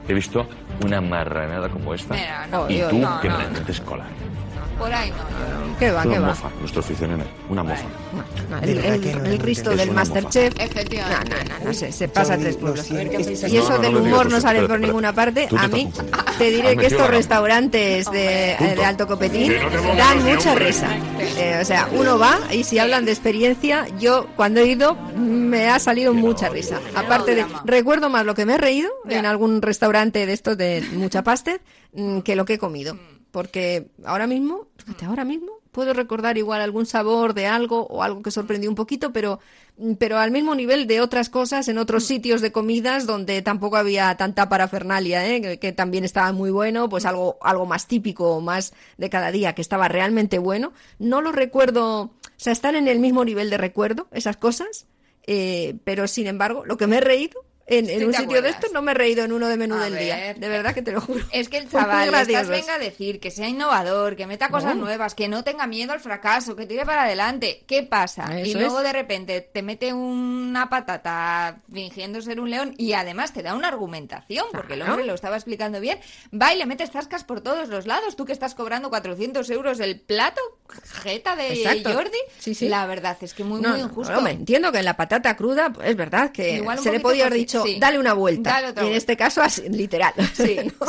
he 0.08 0.14
visto 0.14 0.48
una 0.84 1.02
marranada 1.02 1.70
como 1.70 1.94
esta. 1.94 2.14
Mira, 2.14 2.48
no, 2.48 2.70
y 2.70 2.82
tú 2.90 3.00
no, 3.00 3.20
que 3.22 3.30
no. 3.30 3.38
me 3.38 3.44
la 3.44 3.84
colar. 3.84 4.08
Por 4.78 4.94
ahí 4.94 5.10
no. 5.10 5.78
¿Qué 5.80 5.92
va, 5.92 6.04
qué 6.04 6.20
va? 6.20 6.28
mofa, 6.28 6.50
nuestro 6.60 6.80
oficio, 6.82 7.08
nene. 7.08 7.24
Una 7.50 7.64
mofa. 7.64 7.84
No, 8.50 8.58
el, 8.60 8.78
el- 8.78 9.02
que 9.02 9.14
no 9.16 9.26
el 9.26 9.40
Risto 9.40 9.76
del 9.76 9.92
Masterchef. 9.92 10.56
No, 10.58 10.64
Efectivamente. 10.64 11.36
no, 11.50 11.60
no, 11.60 11.66
no 11.66 11.74
sé, 11.74 11.92
se 11.92 12.08
pasa 12.08 12.34
Jordi, 12.36 12.44
tres 12.44 12.56
lo 12.56 12.62
pueblos. 12.62 12.92
Y 13.52 13.58
eso 13.58 13.70
No, 13.70 13.76
no, 13.78 13.82
del 13.82 13.94
no, 13.94 14.00
no 14.00 14.06
humor 14.06 14.32
no 14.32 14.40
sale 14.42 14.68
por 14.68 14.80
ninguna 14.80 15.12
parte. 15.14 15.48
A 15.58 15.68
mí 15.68 15.92
te 16.38 16.50
diré 16.50 16.70
que 16.72 16.76
metido 16.78 17.00
estos 17.00 17.10
restaurantes 17.10 18.10
de, 18.12 18.56
de 18.76 18.86
alto 18.86 19.08
copetín 19.08 19.54
dan 19.98 20.24
mucha 20.24 20.56
risa. 20.56 20.88
Eh, 21.38 21.60
o 21.62 21.66
sea, 21.66 21.90
uno 21.92 22.18
va 22.18 22.38
y 22.52 22.64
si 22.64 22.80
hablan 22.80 23.06
de 23.06 23.12
experiencia, 23.12 23.86
yo 24.00 24.28
cuando 24.38 24.62
he 24.62 24.68
ido 24.68 24.96
me 25.16 25.68
ha 25.70 25.80
salido 25.80 26.14
mucha 26.14 26.48
risa. 26.50 26.80
Aparte 26.96 27.36
de, 27.36 27.46
recuerdo 27.66 28.10
más 28.10 28.26
lo 28.26 28.34
que 28.36 28.46
me 28.46 28.54
he 28.54 28.58
reído 28.58 28.90
en 29.10 29.26
algún 29.26 29.62
restaurante 29.62 30.26
de 30.26 30.34
estos 30.34 30.58
de 30.58 30.84
mucha 30.94 31.22
pasta 31.24 31.58
mm, 31.94 32.20
que 32.20 32.36
lo 32.36 32.46
que 32.46 32.54
he 32.54 32.58
comido. 32.60 32.98
Porque 33.36 33.88
ahora 34.06 34.28
mismo, 34.28 34.70
fíjate, 34.78 35.04
ahora 35.04 35.26
mismo 35.26 35.60
puedo 35.74 35.92
recordar 35.94 36.38
igual 36.38 36.62
algún 36.62 36.86
sabor 36.86 37.34
de 37.34 37.48
algo 37.48 37.86
o 37.88 38.02
algo 38.02 38.22
que 38.22 38.32
sorprendió 38.32 38.70
un 38.70 38.78
poquito, 38.78 39.12
pero, 39.12 39.42
pero 40.00 40.20
al 40.20 40.32
mismo 40.32 40.56
nivel 40.56 40.88
de 40.88 41.02
otras 41.02 41.30
cosas 41.30 41.68
en 41.68 41.78
otros 41.78 42.06
sitios 42.06 42.40
de 42.40 42.54
comidas 42.54 43.06
donde 43.06 43.42
tampoco 43.42 43.76
había 43.76 44.16
tanta 44.16 44.48
parafernalia, 44.48 45.28
¿eh? 45.28 45.42
que, 45.42 45.60
que 45.60 45.74
también 45.74 46.06
estaba 46.06 46.32
muy 46.32 46.50
bueno, 46.50 46.88
pues 46.88 47.06
algo, 47.06 47.38
algo 47.42 47.66
más 47.66 47.88
típico, 47.88 48.40
más 48.40 48.74
de 48.98 49.10
cada 49.10 49.34
día, 49.34 49.54
que 49.54 49.62
estaba 49.62 49.90
realmente 49.90 50.40
bueno. 50.40 50.72
No 50.98 51.20
lo 51.20 51.34
recuerdo, 51.34 52.04
o 52.04 52.12
sea, 52.38 52.54
están 52.54 52.78
en 52.78 52.88
el 52.88 53.02
mismo 53.02 53.26
nivel 53.26 53.50
de 53.50 53.58
recuerdo 53.58 54.08
esas 54.14 54.38
cosas, 54.38 54.88
eh, 55.28 55.76
pero 55.84 56.08
sin 56.08 56.28
embargo, 56.28 56.64
lo 56.66 56.78
que 56.78 56.88
me 56.88 57.00
he 57.00 57.02
reído 57.02 57.45
en, 57.68 58.06
un 58.06 58.14
sitio 58.14 58.42
de 58.42 58.50
estos 58.50 58.72
no 58.72 58.82
me 58.82 58.92
he 58.92 58.94
reído 58.96 59.24
en 59.24 59.32
uno 59.32 59.48
de 59.48 59.58
menú 59.58 59.76
A 59.76 59.86
del 59.86 59.98
día. 59.98 60.34
De 60.36 60.50
verdad 60.50 60.74
que 60.74 60.82
te 60.82 60.92
lo 60.92 61.02
juro. 61.02 61.26
Es 61.32 61.50
que 61.50 61.58
el 61.58 61.70
chaval 61.70 62.14
estás 62.14 62.48
venga 62.48 62.76
a 62.76 62.80
decir 62.80 63.20
que 63.20 63.32
sea 63.32 63.48
innovador, 63.50 64.16
que 64.16 64.28
meta 64.28 64.50
cosas 64.50 64.76
No. 64.76 64.84
nuevas, 64.86 65.16
que 65.16 65.28
no 65.28 65.44
tenga 65.44 65.66
miedo 65.68 65.92
al 65.94 66.00
fracaso, 66.00 66.56
que 66.56 66.66
tire 66.66 66.86
para 66.86 67.04
adelante. 67.04 67.64
¿Qué 67.68 67.84
pasa? 67.84 68.40
y 68.40 68.50
Eso 68.50 68.60
luego 68.60 68.80
es. 68.80 68.84
de 68.86 68.94
repente 68.94 69.42
te 69.42 69.62
mete 69.64 69.94
una 69.94 70.70
patata 70.70 71.58
fingiendo 71.72 72.22
ser 72.22 72.40
un 72.40 72.50
león 72.50 72.76
y 72.78 72.94
además 72.94 73.34
te 73.34 73.42
da 73.44 73.56
una 73.56 73.68
argumentación, 73.70 74.46
porque 74.52 74.74
el 74.76 74.82
hombre 74.84 75.06
lo 75.06 75.14
estaba 75.14 75.36
explicando 75.36 75.80
bien. 75.80 76.00
Va 76.34 76.54
y 76.54 76.58
le 76.58 76.66
metes 76.66 76.92
zascas 76.92 77.24
por 77.24 77.42
todos 77.42 77.68
los 77.70 77.88
lados. 77.88 78.16
Tú 78.16 78.26
que 78.26 78.34
estás 78.34 78.54
cobrando 78.56 78.90
400 78.90 79.50
euros 79.50 79.80
el 79.80 80.00
plato, 80.00 80.42
jeta 81.04 81.36
de 81.36 81.54
Exacto. 81.54 81.94
Jordi. 81.94 82.18
Sí, 82.40 82.54
sí. 82.56 82.68
La 82.68 82.86
verdad 82.86 83.18
es 83.22 83.34
que 83.34 83.44
muy, 83.44 83.62
No, 83.62 83.70
muy 83.70 83.80
no, 83.80 83.86
injusto. 83.86 84.18
hombre, 84.18 84.34
entiendo 84.34 84.72
que 84.72 84.80
en 84.80 84.86
la 84.86 84.98
patata 84.98 85.36
cruda 85.36 85.72
pues, 85.72 85.90
es 85.90 85.96
verdad 85.96 86.32
que 86.32 86.64
se 86.82 86.92
le 86.92 87.00
podía 87.00 87.26
haber 87.28 87.38
dicho 87.40 87.64
sí. 87.64 87.78
dale 87.80 87.98
una 88.00 88.14
vuelta 88.14 88.62
Dale 88.62 88.84
y 88.86 88.90
en 88.92 88.94
este 88.98 89.16
caso 89.18 89.42
así, 89.42 89.68
literal 89.70 90.14
¿no? 90.80 90.88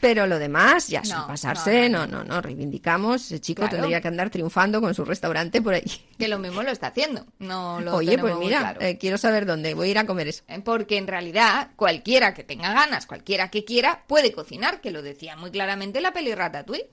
pero 0.00 0.26
lo 0.26 0.38
demás 0.38 0.88
ya 0.88 1.04
sin 1.04 1.14
No, 1.14 1.26
pasarse 1.26 1.88
no, 1.88 2.06
no 2.06 2.18
no, 2.18 2.24
no 2.24 2.34
no, 2.34 2.40
reivindicamos 2.42 3.26
ese 3.26 3.40
chico 3.40 3.60
Claro. 3.62 3.76
tendría 3.76 4.00
que 4.00 4.08
andar 4.08 4.30
triunfando 4.30 4.80
con 4.80 4.94
su 4.94 5.04
restaurante 5.04 5.60
por 5.60 5.74
ahí 5.74 5.84
Que 6.18 6.28
lo 6.28 6.38
mismo 6.38 6.62
lo 6.62 6.70
está 6.70 6.88
haciendo. 6.88 7.26
No 7.38 7.80
lo 7.80 7.96
oye 7.96 8.16
pues 8.18 8.36
mira 8.36 8.60
claro. 8.60 8.80
eh, 8.80 8.98
quiero 8.98 9.18
saber 9.18 9.44
dónde 9.46 9.74
voy 9.74 9.88
a 9.88 9.90
ir 9.90 9.98
a 9.98 10.06
comer 10.06 10.28
eso 10.28 10.42
Eh, 10.48 10.60
Porque 10.64 10.96
en 10.96 11.06
realidad 11.06 11.70
cualquiera 11.76 12.32
que 12.34 12.44
tenga 12.44 12.72
ganas, 12.72 13.06
cualquiera 13.06 13.50
que 13.50 13.64
quiera, 13.64 14.04
puede 14.06 14.32
cocinar, 14.32 14.80
que 14.80 14.90
lo 14.90 15.02
decía 15.02 15.36
muy 15.36 15.50
claramente 15.50 16.00
la 16.00 16.12
peli 16.12 16.34
Ratatouille. 16.34 16.86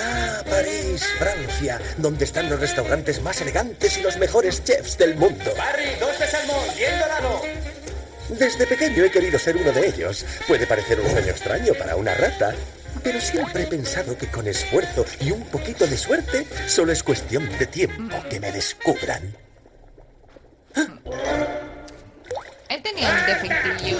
Ah, 0.00 0.42
París, 0.48 1.04
Francia, 1.18 1.80
donde 1.98 2.24
están 2.24 2.48
los 2.48 2.60
restaurantes 2.60 3.20
más 3.22 3.40
elegantes 3.40 3.98
y 3.98 4.02
los 4.02 4.16
mejores 4.16 4.62
chefs 4.64 4.98
del 4.98 5.16
mundo. 5.16 5.52
Barry, 5.56 5.94
dos 6.00 6.18
de 6.18 6.26
salmón, 6.26 6.64
bien 6.76 6.98
dorado. 6.98 7.42
Desde 8.28 8.66
pequeño 8.66 9.04
he 9.04 9.10
querido 9.10 9.38
ser 9.38 9.56
uno 9.56 9.72
de 9.72 9.88
ellos. 9.88 10.24
Puede 10.46 10.66
parecer 10.66 11.00
un 11.00 11.10
sueño 11.10 11.30
extraño 11.30 11.74
para 11.74 11.96
una 11.96 12.14
rata, 12.14 12.54
pero 13.02 13.20
siempre 13.20 13.64
he 13.64 13.66
pensado 13.66 14.16
que 14.16 14.28
con 14.28 14.46
esfuerzo 14.46 15.04
y 15.20 15.32
un 15.32 15.42
poquito 15.44 15.86
de 15.86 15.96
suerte, 15.96 16.46
solo 16.66 16.92
es 16.92 17.02
cuestión 17.02 17.48
de 17.58 17.66
tiempo 17.66 18.16
que 18.28 18.40
me 18.40 18.52
descubran. 18.52 19.36
Él 22.74 22.82
tenía 22.82 23.10
un 23.10 23.26
defectillo, 23.26 23.98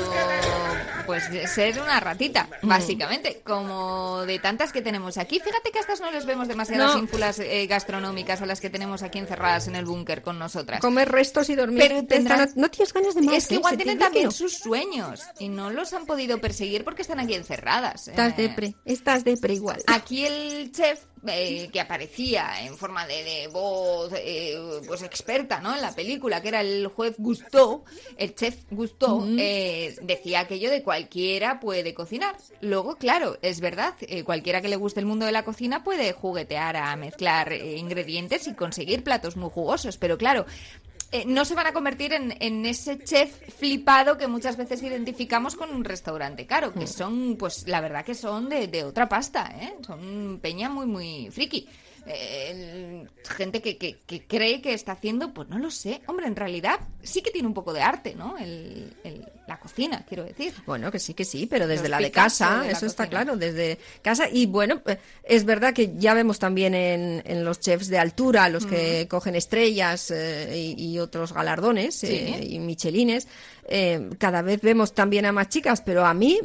pues 1.07 1.31
de 1.31 1.47
ser 1.47 1.81
una 1.81 2.01
ratita, 2.01 2.49
básicamente, 2.63 3.41
como 3.45 4.23
de 4.25 4.39
tantas 4.39 4.73
que 4.73 4.83
tenemos 4.83 5.19
aquí. 5.19 5.41
Fíjate 5.41 5.71
que 5.71 5.79
a 5.79 5.81
estas 5.83 6.01
no 6.01 6.11
les 6.11 6.25
vemos 6.27 6.49
demasiadas 6.49 6.95
No. 6.95 6.99
ínfulas 7.01 7.39
eh, 7.39 7.67
gastronómicas 7.67 8.41
a 8.43 8.47
las 8.47 8.61
que 8.61 8.71
tenemos 8.71 9.03
aquí 9.03 9.19
encerradas 9.19 9.69
en 9.69 9.77
el 9.77 9.85
búnker 9.85 10.23
con 10.23 10.39
nosotras. 10.39 10.81
comer 10.81 11.11
restos 11.11 11.49
y 11.51 11.55
dormir 11.57 11.81
Pero 11.83 11.97
Esta 11.97 12.15
tendrás- 12.15 12.57
no, 12.57 12.71
tienes 12.71 12.93
ganas 12.93 13.15
de 13.15 13.23
más 13.23 13.35
Es 13.37 13.47
que 13.49 13.55
¿eh? 13.55 13.59
igual 13.59 13.77
tienen 13.77 13.99
también 13.99 14.27
no. 14.27 14.31
sus 14.31 14.55
sueños 14.59 15.21
y 15.39 15.49
no 15.49 15.71
los 15.71 15.93
han 15.93 16.07
podido 16.07 16.41
perseguir 16.41 16.85
porque 16.85 17.03
están 17.03 17.21
aquí 17.21 17.35
encerradas. 17.35 18.09
estás 18.09 18.33
Eh, 18.33 18.43
depre 18.49 18.75
estás 18.85 19.25
depre 19.25 19.55
igual 19.55 19.83
Aquí 19.87 20.25
el 20.25 20.73
chef 20.73 21.01
eh, 21.27 21.69
que 21.73 21.81
aparecía 21.81 22.63
en 22.65 22.77
forma 22.77 23.07
de, 23.07 23.23
de 23.23 23.47
voz 23.49 24.13
eh, 24.17 24.59
pues 24.87 25.03
experta 25.03 25.61
¿no? 25.61 25.75
en 25.75 25.81
la 25.81 25.93
película, 25.95 26.41
que 26.43 26.49
era 26.49 26.61
el 26.61 26.89
juez 26.89 27.15
Gusteau, 27.19 27.85
el 28.17 28.35
chef 28.35 28.57
Gusteau, 28.71 29.27
eh, 29.39 29.97
decía 30.03 30.41
aquello 30.41 30.71
de 30.71 30.83
cualquiera 30.83 31.61
puede 31.61 31.95
cocinar. 31.95 32.37
Luego, 32.61 32.97
claro, 32.97 33.39
es 33.43 33.61
verdad, 33.61 33.95
eh, 34.01 34.25
cualquiera 34.25 34.61
que 34.61 34.69
le 34.69 34.77
guste 34.77 35.01
el 35.01 35.07
mundo 35.07 35.27
de 35.27 35.33
la 35.33 35.45
cocina 35.45 35.85
puede 35.85 36.13
juguetear 36.13 36.77
a 36.77 36.97
mezclar 36.97 37.53
eh, 37.53 37.77
ingredientes 37.77 38.47
y 38.47 38.55
conseguir 38.55 39.05
platos 39.05 39.37
muy 39.37 39.51
jugosos, 39.51 39.99
pero 39.99 40.17
claro, 40.17 40.47
eh, 41.13 41.25
no 41.27 41.45
se 41.45 41.55
van 41.55 41.67
a 41.67 41.73
convertir 41.75 42.15
en, 42.15 42.35
en 42.41 42.65
ese 42.65 42.99
chef 42.99 43.31
flipado 43.59 44.17
que 44.17 44.27
muchas 44.29 44.57
veces 44.57 44.83
identificamos 44.83 45.57
con 45.57 45.71
un 45.71 45.85
restaurante 45.85 46.47
caro, 46.47 46.73
que 46.73 46.87
son, 46.87 47.37
pues 47.37 47.69
la 47.69 47.83
verdad 47.83 48.03
que 48.03 48.15
son 48.15 48.49
de, 48.49 48.67
de 48.67 48.85
otra 48.85 49.11
pasta, 49.11 49.53
¿eh? 49.61 49.75
Son 49.87 50.39
peña 50.41 50.71
muy, 50.71 50.87
muy 50.87 51.29
friki. 51.31 51.69
Eh, 52.07 53.07
gente 53.37 53.63
que, 53.63 53.77
que- 53.79 54.01
que 54.01 54.27
cree 54.27 54.61
que 54.61 54.75
está 54.75 54.93
haciendo, 54.93 55.33
pues 55.33 55.49
no 55.49 55.59
lo 55.59 55.71
sé. 55.71 56.03
Hombre, 56.07 56.27
en 56.27 56.35
realidad 56.37 56.81
sí 57.03 57.23
que 57.23 57.31
tiene 57.31 57.47
un 57.49 57.55
poco 57.55 57.73
de 57.73 57.81
arte, 57.83 58.15
¿no? 58.15 58.37
El, 58.39 58.93
el- 59.05 59.25
la 59.47 59.59
cocina, 59.61 60.05
quiero 60.09 60.25
decir. 60.25 60.53
Bueno, 60.67 60.91
que 60.91 60.99
sí, 60.99 61.15
que 61.15 61.25
sí, 61.25 61.47
pero 61.47 61.67
desde 61.67 61.85
Los 61.85 61.91
la 61.91 61.99
de 61.99 62.11
casa, 62.11 62.61
de 62.63 62.67
la 62.67 62.73
eso 62.73 62.87
está 62.87 63.09
claro, 63.09 63.37
desde 63.37 63.79
casa. 64.03 64.29
Y 64.33 64.47
bueno, 64.47 64.83
eh, 64.87 64.99
es 65.25 65.45
verdad 65.45 65.73
que 65.75 65.93
ya 65.97 66.15
vemos 66.15 66.39
también 66.39 66.75
en, 66.75 67.23
en 67.27 67.45
los 67.45 67.61
chefs 67.61 67.89
de 67.89 67.99
altura, 67.99 68.49
los 68.49 68.67
que 68.67 69.07
cogen 69.09 69.35
estrellas 69.37 70.11
eh, 70.11 70.75
y, 70.77 70.93
y 70.93 70.99
otros 70.99 71.33
galardones 71.33 71.95
Sí. 71.97 72.07
eh, 72.09 72.47
y 72.51 72.59
michelines, 72.59 73.29
eh, 73.69 74.11
cada 74.19 74.43
vez 74.43 74.61
vemos 74.61 74.93
también 74.95 75.25
a 75.27 75.33
más 75.33 75.49
chicas, 75.49 75.81
pero 75.83 76.05
a 76.05 76.15
mí, 76.15 76.39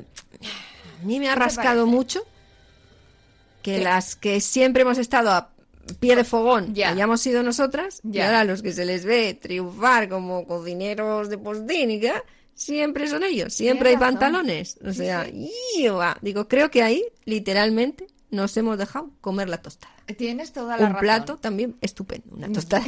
a 1.01 1.05
mí 1.05 1.19
me 1.19 1.29
ha 1.29 1.33
¿Qué 1.33 1.39
te 1.39 1.43
rascado 1.45 1.85
mucho 1.87 2.23
que 3.67 3.75
¿Qué? 3.79 3.83
las 3.83 4.15
que 4.15 4.39
siempre 4.39 4.83
hemos 4.83 4.97
estado 4.97 5.29
a 5.31 5.49
pie 5.99 6.15
de 6.15 6.23
fogón 6.23 6.73
Ya. 6.73 6.89
hayamos 6.89 7.19
sido 7.19 7.43
nosotras 7.43 7.99
y 8.03 8.13
Ya. 8.13 8.27
ahora 8.27 8.45
los 8.45 8.61
que 8.61 8.71
se 8.71 8.85
les 8.85 9.03
ve 9.03 9.33
triunfar 9.33 10.07
como 10.07 10.45
cocineros 10.47 11.29
de 11.29 11.37
postín 11.37 11.91
y 11.91 11.99
que 11.99 12.13
siempre 12.55 13.07
son 13.09 13.23
ellos, 13.23 13.53
siempre 13.53 13.89
hay 13.89 13.97
pantalones. 13.97 14.77
O 14.87 14.93
sea, 14.93 15.27
digo, 16.21 16.47
creo 16.47 16.71
que 16.71 16.81
ahí 16.81 17.03
literalmente 17.25 18.07
nos 18.29 18.57
hemos 18.57 18.77
dejado 18.77 19.11
comer 19.21 19.47
la 19.47 19.61
tostada. 19.61 19.93
Tienes 20.17 20.51
toda 20.53 20.75
la 20.77 20.83
Un 20.85 20.89
razón. 20.93 20.99
plato 21.01 21.37
también 21.37 21.77
estupendo, 21.81 22.35
una 22.35 22.47
tostada. 22.53 22.83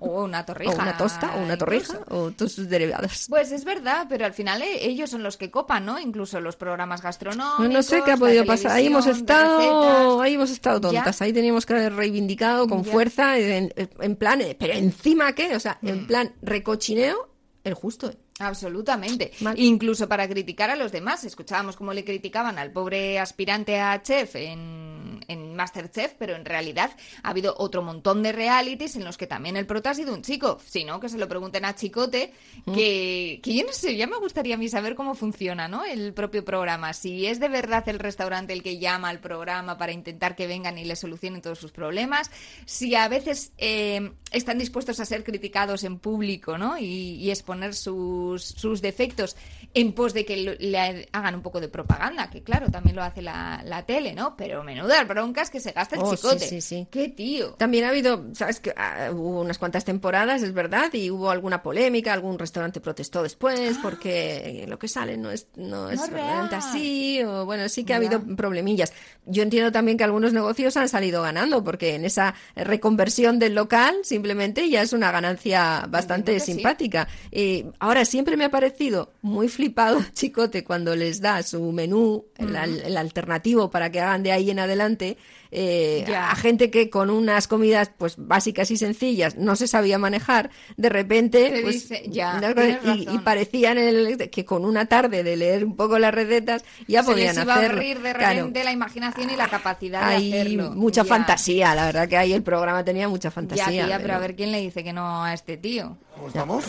o 0.00 0.24
una 0.24 0.44
torrija. 0.46 0.72
o 0.72 0.82
una 0.82 0.96
tosta, 0.96 1.34
o 1.36 1.42
una 1.42 1.56
torrija, 1.58 1.94
incluso. 2.00 2.14
o 2.26 2.30
todos 2.30 2.52
sus 2.52 2.68
derivados. 2.68 3.26
Pues 3.28 3.50
es 3.52 3.64
verdad, 3.64 4.06
pero 4.08 4.24
al 4.26 4.32
final 4.32 4.62
eh, 4.62 4.84
ellos 4.86 5.10
son 5.10 5.22
los 5.22 5.36
que 5.36 5.50
copan, 5.50 5.84
¿no? 5.86 5.98
Incluso 5.98 6.40
los 6.40 6.56
programas 6.56 7.02
gastronómicos. 7.02 7.58
No, 7.66 7.68
no 7.68 7.82
sé 7.82 8.02
qué 8.04 8.12
ha 8.12 8.16
podido 8.16 8.44
pasar. 8.46 8.72
Ahí 8.72 8.86
hemos 8.86 9.06
estado, 9.06 10.20
ahí 10.20 10.34
hemos 10.34 10.50
estado 10.50 10.80
Ya. 10.92 10.98
tontas. 11.00 11.20
Ahí 11.22 11.32
teníamos 11.32 11.66
que 11.66 11.74
haber 11.74 11.94
reivindicado 11.94 12.68
con 12.68 12.82
Ya. 12.84 12.92
fuerza, 12.92 13.38
en, 13.38 13.72
en 13.76 14.16
plan, 14.16 14.40
eh, 14.40 14.56
pero 14.58 14.72
encima 14.74 15.32
qué, 15.32 15.56
o 15.56 15.60
sea, 15.60 15.78
Mm. 15.82 15.88
en 15.88 16.06
plan 16.06 16.32
recochineo, 16.42 17.28
el 17.64 17.74
justo. 17.74 18.12
Absolutamente. 18.38 19.32
Incluso 19.56 20.08
para 20.08 20.28
criticar 20.28 20.70
a 20.70 20.76
los 20.76 20.92
demás. 20.92 21.24
Escuchábamos 21.24 21.76
cómo 21.76 21.92
le 21.92 22.04
criticaban 22.04 22.58
al 22.58 22.70
pobre 22.70 23.18
aspirante 23.18 23.80
a 23.80 24.02
chef 24.02 24.36
en, 24.36 25.20
en 25.26 25.45
Masterchef, 25.56 26.14
pero 26.18 26.36
en 26.36 26.44
realidad 26.44 26.90
ha 27.22 27.30
habido 27.30 27.54
otro 27.58 27.82
montón 27.82 28.22
de 28.22 28.32
realities 28.32 28.96
en 28.96 29.04
los 29.04 29.16
que 29.16 29.26
también 29.26 29.56
el 29.56 29.66
prota 29.66 29.90
ha 29.90 29.94
sido 29.94 30.14
un 30.14 30.22
chico. 30.22 30.58
Si 30.64 30.84
no, 30.84 31.00
que 31.00 31.08
se 31.08 31.18
lo 31.18 31.28
pregunten 31.28 31.64
a 31.64 31.74
Chicote, 31.74 32.32
que, 32.74 33.40
que 33.42 33.54
yo 33.54 33.64
no 33.64 33.72
sé, 33.72 33.96
ya 33.96 34.06
me 34.06 34.18
gustaría 34.18 34.54
a 34.54 34.58
mí 34.58 34.68
saber 34.68 34.94
cómo 34.94 35.14
funciona 35.14 35.68
¿no? 35.68 35.84
el 35.84 36.12
propio 36.12 36.44
programa. 36.44 36.92
Si 36.92 37.26
es 37.26 37.40
de 37.40 37.48
verdad 37.48 37.88
el 37.88 37.98
restaurante 37.98 38.52
el 38.52 38.62
que 38.62 38.78
llama 38.78 39.08
al 39.08 39.20
programa 39.20 39.78
para 39.78 39.92
intentar 39.92 40.36
que 40.36 40.46
vengan 40.46 40.78
y 40.78 40.84
le 40.84 40.96
solucionen 40.96 41.42
todos 41.42 41.58
sus 41.58 41.72
problemas. 41.72 42.30
Si 42.64 42.94
a 42.94 43.08
veces 43.08 43.52
eh, 43.58 44.12
están 44.32 44.58
dispuestos 44.58 45.00
a 45.00 45.04
ser 45.04 45.24
criticados 45.24 45.84
en 45.84 45.98
público 45.98 46.58
¿no? 46.58 46.78
y, 46.78 47.14
y 47.14 47.30
exponer 47.30 47.74
sus, 47.74 48.42
sus 48.42 48.82
defectos 48.82 49.36
en 49.74 49.92
pos 49.92 50.14
de 50.14 50.24
que 50.24 50.36
le 50.36 51.08
hagan 51.12 51.34
un 51.34 51.42
poco 51.42 51.60
de 51.60 51.68
propaganda, 51.68 52.30
que 52.30 52.42
claro, 52.42 52.70
también 52.70 52.96
lo 52.96 53.02
hace 53.02 53.20
la, 53.20 53.62
la 53.64 53.84
tele, 53.84 54.14
¿no? 54.14 54.34
Pero 54.36 54.64
menudas 54.64 55.06
broncas 55.06 55.45
que 55.50 55.60
se 55.60 55.72
gasta 55.72 55.96
el 55.96 56.02
Oh, 56.02 56.10
sí, 56.10 56.16
chicote. 56.16 56.48
sí, 56.48 56.60
sí. 56.60 56.86
¡Qué 56.90 57.08
tío! 57.08 57.54
También 57.54 57.84
ha 57.84 57.88
habido, 57.90 58.26
sabes 58.34 58.60
que 58.60 58.72
ah, 58.76 59.10
hubo 59.12 59.40
unas 59.40 59.58
cuantas 59.58 59.84
temporadas, 59.84 60.42
es 60.42 60.52
verdad, 60.52 60.92
y 60.92 61.10
hubo 61.10 61.30
alguna 61.30 61.62
polémica, 61.62 62.12
algún 62.12 62.38
restaurante 62.38 62.80
protestó 62.80 63.22
después 63.22 63.76
porque 63.82 64.64
lo 64.68 64.78
que 64.78 64.88
sale 64.88 65.16
no 65.16 65.30
es 65.30 65.46
no 65.56 65.90
es 65.90 66.00
Ah. 66.00 66.04
es 66.04 66.10
realmente 66.12 66.56
real. 66.56 66.68
así, 66.68 67.22
o 67.24 67.44
bueno, 67.44 67.68
sí 67.68 67.84
que 67.84 67.94
ha 67.94 67.96
habido 67.96 68.20
problemillas. 68.36 68.92
Yo 69.24 69.42
entiendo 69.42 69.72
también 69.72 69.96
que 69.98 70.04
algunos 70.04 70.32
negocios 70.32 70.76
han 70.76 70.88
salido 70.88 71.22
ganando 71.22 71.62
porque 71.64 71.94
en 71.94 72.04
esa 72.04 72.34
reconversión 72.54 73.38
del 73.38 73.54
local 73.54 73.96
simplemente 74.02 74.68
ya 74.68 74.82
es 74.82 74.92
una 74.92 75.10
ganancia 75.10 75.86
bastante 75.88 76.38
sí. 76.40 76.52
simpática. 76.54 77.08
Y 77.30 77.66
ahora 77.78 78.04
siempre 78.04 78.36
me 78.36 78.44
ha 78.44 78.50
parecido 78.50 79.12
muy 79.22 79.48
flipado 79.48 80.00
Chicote 80.12 80.64
cuando 80.64 80.94
les 80.96 81.20
da 81.20 81.42
su 81.42 81.60
menú, 81.72 82.26
el 82.36 82.96
alternativo 82.96 83.70
para 83.70 83.90
que 83.90 84.00
hagan 84.00 84.22
de 84.22 84.32
ahí 84.32 84.50
en 84.50 84.58
adelante. 84.58 85.16
Eh, 85.50 86.04
Ya. 86.06 86.30
a 86.30 86.36
gente 86.36 86.70
que 86.70 86.90
con 86.90 87.10
unas 87.10 87.48
comidas 87.48 87.90
pues 87.96 88.14
básicas 88.18 88.70
y 88.70 88.76
sencillas 88.76 89.36
no 89.36 89.56
se 89.56 89.66
sabía 89.68 89.98
manejar, 89.98 90.50
de 90.76 90.88
repente 90.88 91.50
Te 91.50 91.62
pues, 91.62 91.74
dice, 91.88 92.02
ya, 92.08 92.40
y, 92.84 93.08
y 93.14 93.18
parecían 93.18 93.78
el- 93.78 94.30
que 94.30 94.44
con 94.44 94.64
una 94.64 94.86
tarde 94.86 95.22
de 95.22 95.36
leer 95.36 95.64
un 95.64 95.76
poco 95.76 95.98
las 95.98 96.14
recetas 96.14 96.64
ya 96.88 97.02
Se 97.02 97.10
podían 97.12 97.34
les 97.34 97.44
iba 97.44 97.54
a 97.54 97.64
abrir 97.64 98.00
de 98.00 98.12
Claro, 98.14 98.36
repente 98.38 98.64
la 98.64 98.72
imaginación 98.72 99.30
y 99.30 99.36
la 99.36 99.48
capacidad 99.48 100.08
de 100.08 100.14
hay 100.16 100.32
hacerlo. 100.32 100.70
mucha 100.72 101.02
Ya. 101.02 101.08
fantasía, 101.08 101.74
la 101.74 101.86
verdad 101.86 102.08
que 102.08 102.16
ahí 102.16 102.32
el 102.32 102.42
programa 102.42 102.84
tenía 102.84 103.08
mucha 103.08 103.28
Ya, 103.28 103.32
fantasía. 103.32 103.86
tía, 103.86 103.98
pero 104.00 104.14
a 104.14 104.18
ver 104.18 104.34
quién 104.36 104.52
le 104.52 104.60
dice 104.60 104.82
que 104.84 104.92
no 104.92 105.24
a 105.24 105.32
este 105.34 105.56
tío. 105.56 105.96
¿Cómo 106.14 106.28
estamos? 106.28 106.64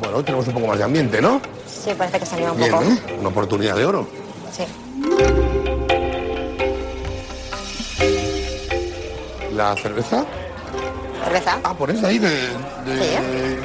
Bueno, 0.00 0.22
tenemos 0.22 0.46
un 0.48 0.54
poco 0.54 0.66
más 0.66 0.78
de 0.78 0.84
ambiente, 0.84 1.20
¿no? 1.22 1.40
Sí, 1.66 1.90
parece 1.96 2.20
que 2.20 2.26
se 2.26 2.34
anima 2.36 2.52
un 2.52 2.58
Bien, 2.58 2.70
poco. 2.70 2.84
¿eh? 2.84 3.16
Una 3.20 3.28
oportunidad 3.30 3.76
de 3.76 3.84
oro. 3.86 4.08
Sí. 4.52 5.83
¿La 9.54 9.74
cerveza? 9.76 10.24
¿Cerveza? 11.24 11.58
Ah, 11.62 11.74
pones 11.74 12.02
ahí 12.02 12.18
de... 12.18 12.28
de 12.28 12.48
Sí, 12.98 13.58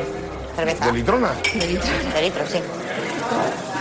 ¿Cerveza? 0.56 0.86
¿De 0.86 0.92
litrona? 0.94 1.30
De 1.54 1.68
litro. 1.68 1.90
De 2.14 2.22
litro, 2.22 2.44
sí. 2.48 2.60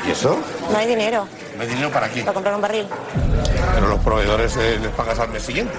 ¿Y 0.07 0.11
eso? 0.11 0.39
No 0.71 0.79
hay 0.79 0.87
dinero. 0.87 1.27
¿No 1.57 1.63
hay 1.63 1.69
dinero 1.69 1.91
para 1.91 2.07
aquí? 2.07 2.21
Para 2.21 2.33
comprar 2.35 2.55
un 2.55 2.61
barril. 2.63 2.87
Pero 3.75 3.89
los 3.89 4.01
proveedores 4.01 4.57
eh, 4.57 4.79
les 4.81 4.91
pagas 4.93 5.19
al 5.19 5.29
mes 5.31 5.43
siguiente. 5.43 5.75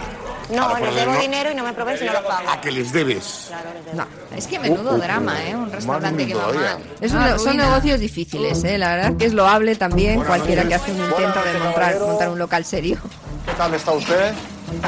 No, 0.52 0.78
les 0.80 0.96
debo 0.96 1.13
dinero 1.18 1.52
y 1.52 1.56
no 1.56 1.63
me 1.63 1.74
proveen 1.74 1.98
si 2.00 2.06
no 2.06 2.13
los 2.13 2.24
pago. 2.24 2.50
¿A 2.50 2.60
que 2.60 2.72
les 2.72 2.92
debes? 2.92 3.52
No. 3.94 4.06
Es 4.36 4.48
que 4.48 4.58
menudo 4.60 4.92
Uh, 4.94 4.96
uh, 4.96 5.00
drama, 5.00 5.34
uh. 5.34 5.48
¿eh? 5.52 5.56
Un 5.56 5.72
restaurante 5.72 6.26
que 6.28 6.34
va 6.34 6.48
mal. 6.52 6.78
Es 7.02 7.12
un- 7.12 7.39
son 7.39 7.58
negocios 7.58 8.00
difíciles, 8.00 8.63
¿eh? 8.63 8.78
la 8.80 8.96
verdad 8.96 9.13
que 9.18 9.26
es 9.26 9.34
loable 9.34 9.76
también 9.76 10.15
Buenas 10.15 10.28
cualquiera 10.38 10.63
que 10.68 10.74
hace 10.76 10.92
un 10.92 10.98
Buenas 10.98 11.20
intento 11.20 11.44
de 11.44 11.60
montar, 11.60 12.00
montar 12.00 12.30
un 12.30 12.39
local 12.39 12.65
serio. 12.65 12.98
¿Qué 13.46 13.52
tal 13.54 13.74
está 13.76 13.92
usted? 13.92 14.34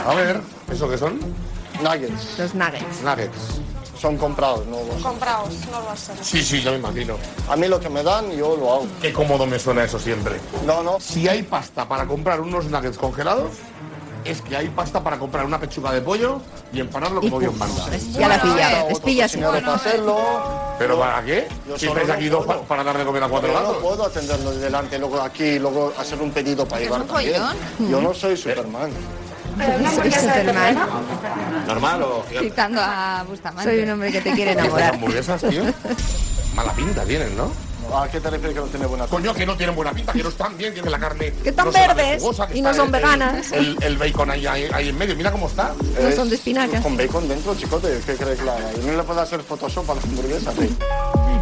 A 0.07 0.15
ver, 0.15 0.41
¿eso 0.71 0.89
qué 0.89 0.97
son? 0.97 1.19
Nuggets. 1.81 2.37
Los 2.39 2.55
nuggets. 2.55 3.01
Nuggets. 3.03 3.61
Son 3.99 4.17
comprados, 4.17 4.65
no 4.65 4.77
los... 4.83 5.01
Compraos, 5.03 5.49
no 5.71 5.79
lo 5.81 5.95
sé. 5.95 6.11
Sí, 6.23 6.43
sí, 6.43 6.61
ya 6.63 6.71
me 6.71 6.77
imagino. 6.77 7.17
A 7.49 7.55
mí 7.55 7.67
lo 7.67 7.79
que 7.79 7.87
me 7.89 8.01
dan, 8.01 8.31
yo 8.31 8.57
lo 8.57 8.73
hago. 8.73 8.87
Qué 8.99 9.13
cómodo 9.13 9.45
me 9.45 9.59
suena 9.59 9.83
eso 9.83 9.99
siempre. 9.99 10.39
No, 10.65 10.81
no. 10.81 10.99
Si 10.99 11.27
hay 11.27 11.43
pasta 11.43 11.87
para 11.87 12.07
comprar 12.07 12.41
unos 12.41 12.65
nuggets 12.65 12.97
congelados, 12.97 13.51
es 14.25 14.41
que 14.41 14.55
hay 14.57 14.69
pasta 14.69 15.03
para 15.03 15.19
comprar 15.19 15.45
una 15.45 15.59
pechuga 15.59 15.91
de 15.91 16.01
pollo 16.01 16.41
y 16.73 16.79
empanarlo 16.79 17.21
como 17.21 17.39
Dios 17.39 17.55
manda. 17.57 17.85
Ya 18.13 18.27
la 18.27 18.41
pilla, 18.41 18.81
eh, 18.81 18.85
les 18.89 18.99
pilla 18.99 19.27
para 19.51 19.73
hacerlo. 19.75 20.17
¿Pero 20.79 20.95
Yo- 20.95 20.99
para 20.99 21.23
qué? 21.23 21.47
yo 21.67 21.77
Si 21.77 21.85
estáis 21.85 22.07
no 22.07 22.13
aquí 22.15 22.29
dos 22.29 22.45
para 22.67 22.83
dar 22.83 22.97
de 22.97 23.05
comer 23.05 23.23
a 23.23 23.27
cuatro 23.27 23.49
Yo 23.49 23.53
no 23.59 23.67
gatos. 23.67 23.83
puedo 23.83 24.03
atenderlo 24.05 24.51
de 24.51 24.57
delante, 24.59 24.97
luego 24.97 25.21
aquí, 25.21 25.59
luego 25.59 25.93
hacer 25.99 26.19
un 26.19 26.31
pedido 26.31 26.65
para 26.67 26.81
Es 26.81 26.89
llevar. 26.89 27.55
Yo 27.79 28.01
no 28.01 28.13
soy 28.15 28.35
Superman. 28.35 28.89
Superman. 29.57 30.77
¿Normal 31.67 32.03
o...? 32.03 32.25
Gritando 32.31 32.81
a 32.81 33.23
Bustamante. 33.27 33.69
Soy 33.71 33.81
un 33.83 33.89
hombre 33.91 34.11
que 34.11 34.21
te 34.21 34.31
quiere 34.33 34.51
enamorar. 34.53 34.93
hamburguesas, 34.93 35.41
tío. 35.41 35.63
Mala 36.55 36.73
pinta 36.73 37.03
tienen, 37.03 37.35
¿no? 37.37 37.51
¿A 37.93 38.07
qué 38.07 38.21
te 38.21 38.29
refieres 38.29 38.55
que 38.55 38.61
no 38.61 38.67
tiene 38.67 38.85
buena 38.85 39.05
Coño, 39.07 39.33
que 39.33 39.45
no 39.45 39.57
tienen 39.57 39.75
buena 39.75 39.91
pinta, 39.91 40.13
que 40.13 40.23
no 40.23 40.29
están 40.29 40.57
bien, 40.57 40.73
que 40.73 40.81
la 40.89 40.97
carne... 40.99 41.33
Que 41.43 41.49
están 41.49 41.65
no 41.65 41.71
verdes 41.73 42.21
jugosa, 42.21 42.47
que 42.47 42.57
y 42.57 42.61
no 42.61 42.73
son 42.73 42.85
el- 42.85 42.91
veganas. 42.93 43.51
El, 43.51 43.77
el 43.83 43.97
bacon 43.97 44.31
ahí, 44.31 44.45
ahí, 44.47 44.67
ahí 44.73 44.89
en 44.89 44.97
medio, 44.97 45.15
mira 45.15 45.29
cómo 45.31 45.47
está. 45.47 45.73
No 45.99 46.07
Es 46.07 46.15
son 46.15 46.29
de 46.29 46.35
espinacas. 46.35 46.81
Con 46.81 46.95
bacon 46.95 47.27
dentro, 47.27 47.53
chicote. 47.55 47.99
¿Qué 48.05 48.15
crees 48.15 48.39
que 48.39 48.45
la 48.45 48.55
no 48.85 48.93
le 48.97 49.03
puedo 49.03 49.19
hacer 49.19 49.41
Photoshop 49.41 49.89
a 49.91 49.95
las 49.95 50.03
hamburguesas. 50.05 50.57
¿eh? 50.59 50.69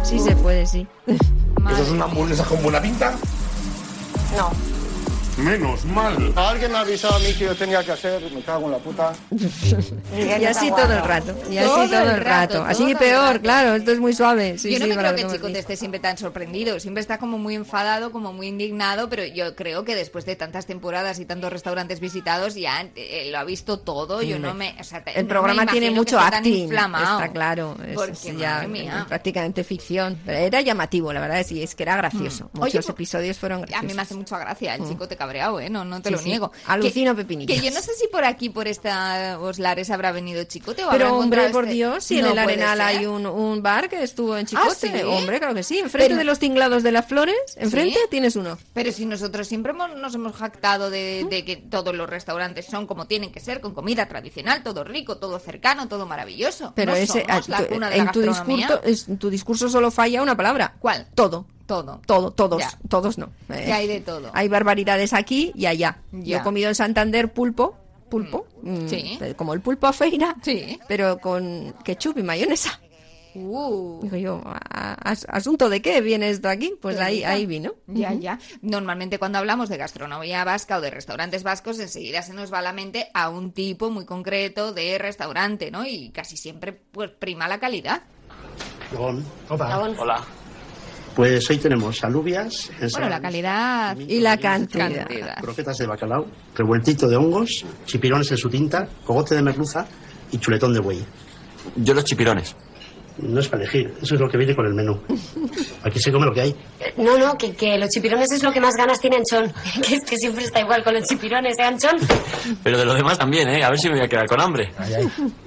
Sí 0.02 0.18
se 0.18 0.34
puede, 0.34 0.66
sí. 0.66 0.86
¿Eso 1.06 1.82
es 1.82 1.88
una 1.90 2.06
hamburguesa 2.06 2.44
con 2.44 2.60
buena 2.62 2.80
pinta? 2.80 3.12
No. 4.36 4.50
Menos 5.38 5.84
mal. 5.86 6.32
Alguien 6.36 6.70
me 6.72 6.78
ha 6.78 6.80
avisado 6.82 7.14
a 7.14 7.18
mí 7.20 7.32
que 7.32 7.44
yo 7.46 7.54
tenía 7.56 7.82
que 7.82 7.92
hacer, 7.92 8.20
me 8.32 8.42
cago 8.42 8.66
en 8.66 8.72
la 8.72 8.78
puta. 8.78 9.12
Y 10.40 10.44
así 10.44 10.68
todo 10.70 10.92
el 10.92 11.02
rato. 11.02 11.34
Y 11.50 11.56
así 11.58 11.66
Todo 11.68 11.76
todo, 11.88 12.00
el 12.02 12.08
el 12.10 12.16
rato. 12.24 12.54
rato, 12.58 12.64
Así 12.64 12.78
todo 12.78 12.86
que 12.86 12.92
el 12.92 12.98
peor, 12.98 13.26
rato. 13.28 13.40
claro. 13.40 13.74
Esto 13.74 13.92
es 13.92 14.00
muy 14.00 14.12
suave. 14.12 14.58
Sí, 14.58 14.70
yo 14.72 14.78
no 14.78 14.84
sí, 14.84 14.90
me 14.90 14.96
creo 14.98 15.14
que 15.14 15.20
hemos 15.22 15.32
Chico 15.34 15.46
te 15.50 15.58
esté 15.58 15.76
siempre 15.76 16.00
tan 16.00 16.18
sorprendido. 16.18 16.78
Siempre 16.80 17.00
está 17.00 17.18
como 17.18 17.38
muy 17.38 17.54
enfadado, 17.54 18.10
como 18.12 18.32
muy 18.32 18.48
indignado, 18.48 19.08
pero 19.08 19.24
yo 19.24 19.54
creo 19.56 19.84
que 19.84 19.94
después 19.94 20.26
de 20.26 20.36
tantas 20.36 20.66
temporadas 20.66 21.18
y 21.20 21.24
tantos 21.24 21.50
restaurantes 21.52 22.00
visitados 22.00 22.54
ya 22.54 22.86
eh, 22.96 23.28
lo 23.30 23.38
ha 23.38 23.44
visto 23.44 23.78
todo. 23.80 24.22
Yo 24.22 24.38
no 24.38 24.52
me... 24.54 24.74
o 24.78 24.84
sea, 24.84 25.02
te- 25.02 25.18
El 25.18 25.26
programa 25.26 25.64
me 25.64 25.70
tiene 25.72 25.90
mucho 25.90 26.18
acting, 26.18 26.64
inflamado. 26.64 27.20
está 27.20 27.32
claro. 27.32 27.76
Es, 27.86 27.94
Porque, 27.94 28.12
es 28.12 28.36
ya 28.38 28.54
madre 28.54 28.68
mía. 28.68 29.04
prácticamente 29.08 29.64
ficción. 29.64 30.18
Pero 30.26 30.38
era 30.38 30.60
llamativo, 30.60 31.12
la 31.12 31.20
verdad, 31.20 31.44
sí, 31.46 31.62
es 31.62 31.74
que 31.74 31.84
era 31.84 31.96
gracioso. 31.96 32.50
Mm. 32.52 32.58
Muchos 32.58 32.62
Oye, 32.64 32.72
pues, 32.78 32.88
episodios 32.90 33.38
fueron 33.38 33.58
A 33.58 33.66
graciosos. 33.66 33.86
mí 33.88 33.94
me 33.94 34.02
hace 34.02 34.14
mucha 34.14 34.38
gracia 34.38 34.74
el 34.74 34.86
chico 34.88 35.06
te 35.08 35.16
cabreado, 35.20 35.60
¿eh? 35.60 35.68
No, 35.68 35.84
no 35.84 36.00
te 36.00 36.08
Sí, 36.08 36.14
lo 36.14 36.18
sí. 36.20 36.28
niego. 36.30 36.50
Alucino 36.66 37.14
que, 37.14 37.22
pepinillos. 37.24 37.54
que 37.60 37.62
yo 37.62 37.70
no 37.74 37.82
sé 37.82 37.92
si 37.94 38.08
por 38.08 38.24
aquí, 38.24 38.48
por 38.48 38.66
estos 38.66 39.58
lares, 39.58 39.90
habrá 39.90 40.12
venido 40.12 40.42
Chicote 40.44 40.82
o 40.84 40.90
Pero 40.90 41.14
hombre, 41.16 41.50
por 41.50 41.64
este- 41.64 41.74
Dios, 41.74 42.04
si 42.04 42.20
No 42.22 42.28
en 42.28 42.32
el 42.32 42.38
Arenal 42.38 42.78
ser. 42.78 42.86
hay 42.86 43.06
un, 43.06 43.26
un 43.26 43.62
bar 43.62 43.90
que 43.90 44.02
estuvo 44.02 44.36
en 44.38 44.46
Chicote, 44.46 44.68
¿Ah, 44.70 44.74
sí? 44.98 45.02
hombre, 45.04 45.38
claro 45.38 45.54
que 45.54 45.62
sí. 45.62 45.78
Enfrente 45.78 46.08
Pero- 46.08 46.18
de 46.18 46.24
los 46.24 46.38
tinglados 46.38 46.82
de 46.82 46.92
las 46.92 47.06
flores, 47.06 47.36
enfrente 47.56 47.98
tienes 48.10 48.34
uno. 48.36 48.56
Pero 48.72 48.90
si 48.92 49.04
nosotros 49.04 49.46
siempre 49.46 49.72
hemos- 49.72 49.94
nos 49.96 50.14
hemos 50.14 50.34
jactado 50.34 50.88
de, 50.88 51.26
de 51.28 51.44
que 51.44 51.56
todos 51.56 51.94
los 51.94 52.08
restaurantes 52.08 52.64
son 52.66 52.86
como 52.86 53.06
tienen 53.06 53.30
que 53.30 53.40
ser, 53.40 53.60
con 53.60 53.74
comida 53.74 54.06
tradicional, 54.08 54.62
todo 54.62 54.84
rico, 54.84 55.18
todo 55.18 55.38
cercano, 55.38 55.86
todo 55.88 56.06
maravilloso. 56.06 56.72
Pero 56.74 56.92
No 56.92 56.96
ese, 56.96 57.06
somos 57.26 57.26
ah, 57.28 57.40
la 57.48 57.66
cuna 57.66 57.90
de 57.90 57.98
la 57.98 58.10
tu 58.12 58.20
discurso, 58.22 58.80
en 58.84 59.18
tu 59.18 59.28
discurso 59.30 59.68
solo 59.68 59.90
falla 59.90 60.22
una 60.22 60.36
palabra. 60.36 60.74
¿Cuál? 60.80 61.06
Todo. 61.14 61.44
Todo. 61.70 62.00
Todo, 62.04 62.30
todos, 62.32 62.60
Ya. 62.60 62.72
todos 62.88 63.16
no. 63.16 63.26
Eh, 63.48 63.62
Que 63.66 63.72
hay 63.72 63.86
de 63.86 64.00
todo. 64.00 64.30
Hay 64.34 64.48
barbaridades 64.48 65.12
aquí 65.12 65.52
y 65.54 65.66
allá. 65.66 65.98
Yo 66.10 66.38
he 66.38 66.42
comido 66.42 66.68
en 66.68 66.74
Santander 66.74 67.32
pulpo, 67.32 67.76
pulpo, 68.10 68.46
mm, 68.62 68.88
Sí. 68.88 69.16
eh, 69.20 69.34
como 69.36 69.54
el 69.54 69.60
pulpo 69.60 69.86
a 69.86 69.92
feira, 69.92 70.34
Sí. 70.42 70.80
pero 70.88 71.18
con 71.18 71.72
ketchup 71.84 72.18
y 72.18 72.22
mayonesa. 72.24 72.80
Uh. 73.32 74.00
Digo 74.02 74.16
yo, 74.16 74.42
¿a- 74.44 74.94
as- 75.08 75.24
¿asunto 75.30 75.68
de 75.68 75.80
qué 75.80 76.00
viene 76.00 76.30
esto 76.30 76.48
aquí? 76.48 76.74
Pues 76.82 76.98
ahí, 76.98 77.18
rica. 77.18 77.30
ahí 77.30 77.46
vino. 77.46 77.74
Ya, 77.86 78.12
ya. 78.12 78.40
Normalmente 78.60 79.20
cuando 79.20 79.38
hablamos 79.38 79.68
de 79.68 79.76
gastronomía 79.76 80.42
vasca 80.42 80.78
o 80.78 80.80
de 80.80 80.90
restaurantes 80.90 81.44
vascos, 81.44 81.78
enseguida 81.78 82.22
se 82.22 82.34
nos 82.34 82.52
va 82.52 82.58
a 82.58 82.62
la 82.62 82.72
mente 82.72 83.08
a 83.14 83.28
un 83.30 83.52
tipo 83.52 83.88
muy 83.88 84.04
concreto 84.04 84.72
de 84.72 84.98
restaurante, 84.98 85.70
¿no? 85.70 85.86
Y 85.86 86.10
casi 86.10 86.36
siempre 86.36 86.72
pues 86.72 87.12
prima 87.12 87.46
la 87.46 87.60
calidad. 87.60 88.02
Gabón. 88.90 89.24
Hola. 89.48 90.24
Pues 91.14 91.50
hoy 91.50 91.58
tenemos 91.58 92.02
alubias, 92.04 92.70
Bueno, 92.92 93.08
la 93.08 93.20
calidad 93.20 93.96
Y 93.98 94.20
la 94.20 94.36
cantidad. 94.38 95.06
croquetas 95.40 95.76
de 95.78 95.86
bacalao, 95.86 96.26
revueltito 96.56 97.08
de 97.08 97.16
hongos, 97.16 97.64
chipirones 97.84 98.30
en 98.30 98.36
su 98.38 98.48
tinta, 98.48 98.88
cogote 99.04 99.34
de 99.34 99.42
merluza 99.42 99.86
y 100.32 100.38
chuletón 100.38 100.72
de 100.72 100.80
buey. 100.80 101.04
Yo 101.76 101.94
los 101.94 102.04
chipirones. 102.04 102.54
No 103.18 103.38
es 103.40 103.48
para 103.48 103.64
elegir, 103.64 103.92
eso 104.00 104.14
es 104.14 104.20
lo 104.20 104.28
que 104.30 104.38
viene 104.38 104.54
con 104.56 104.64
el 104.64 104.72
menú. 104.72 104.98
Aquí 105.82 105.98
se 106.00 106.10
come 106.10 106.24
lo 106.24 106.32
que 106.32 106.40
hay. 106.40 106.56
No, 106.96 107.18
no, 107.18 107.36
que, 107.36 107.52
que 107.54 107.76
los 107.76 107.90
chipirones 107.90 108.32
es 108.32 108.42
lo 108.42 108.50
que 108.50 108.60
más 108.60 108.74
ganas 108.76 108.98
tiene 108.98 109.16
Anchón. 109.16 109.52
Que 109.86 109.96
es 109.96 110.04
que 110.04 110.16
siempre 110.16 110.44
está 110.44 110.60
igual 110.60 110.82
con 110.82 110.94
los 110.94 111.06
chipirones, 111.06 111.58
¿eh, 111.58 111.62
Anchón? 111.64 111.96
Pero 112.62 112.78
de 112.78 112.84
lo 112.86 112.94
demás 112.94 113.18
también, 113.18 113.46
¿eh? 113.48 113.62
A 113.62 113.68
ver 113.68 113.78
si 113.78 113.88
me 113.88 113.96
voy 113.96 114.04
a 114.04 114.08
quedar 114.08 114.26
con 114.26 114.40
hambre. 114.40 114.72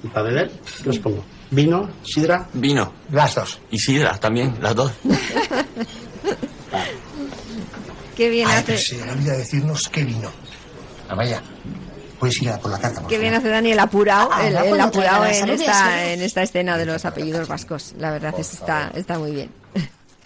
¿Y 0.04 0.06
para 0.08 0.26
beber? 0.28 0.52
¿Qué 0.84 0.90
os 0.90 0.98
pongo? 1.00 1.24
¿Vino? 1.54 1.88
¿Sidra? 2.02 2.48
Vino. 2.52 2.92
Las 3.12 3.34
dos. 3.36 3.60
Y 3.70 3.78
sidra 3.78 4.18
también, 4.18 4.56
las 4.60 4.74
dos. 4.74 4.92
Qué 8.16 8.28
bien 8.28 8.48
Ay, 8.48 8.58
hace. 8.58 8.78
se 8.78 8.96
le 9.04 9.10
olvida 9.10 9.32
decirnos 9.36 9.88
qué 9.88 10.04
vino. 10.04 10.30
Ah, 11.08 11.14
vaya. 11.16 11.42
Puedes 12.18 12.40
ir 12.40 12.48
a 12.48 12.58
por 12.58 12.70
la 12.70 12.78
carta, 12.78 13.00
por 13.00 13.10
Qué 13.10 13.18
bien 13.18 13.34
hace 13.34 13.48
Dani 13.48 13.72
el 13.72 13.78
apurado, 13.78 14.30
Ah, 14.32 14.46
el, 14.46 14.80
apurado 14.80 15.24
en 15.26 15.48
esta, 15.50 15.86
¿verdad? 15.88 16.12
en 16.12 16.22
esta 16.22 16.42
escena 16.42 16.78
de 16.78 16.86
los 16.86 17.04
apellidos 17.04 17.48
vascos. 17.48 17.94
La 17.98 18.12
verdad 18.12 18.32
es 18.38 18.48
que 18.48 18.56
está, 18.56 18.90
está 18.94 19.18
muy 19.18 19.32
bien. 19.32 19.50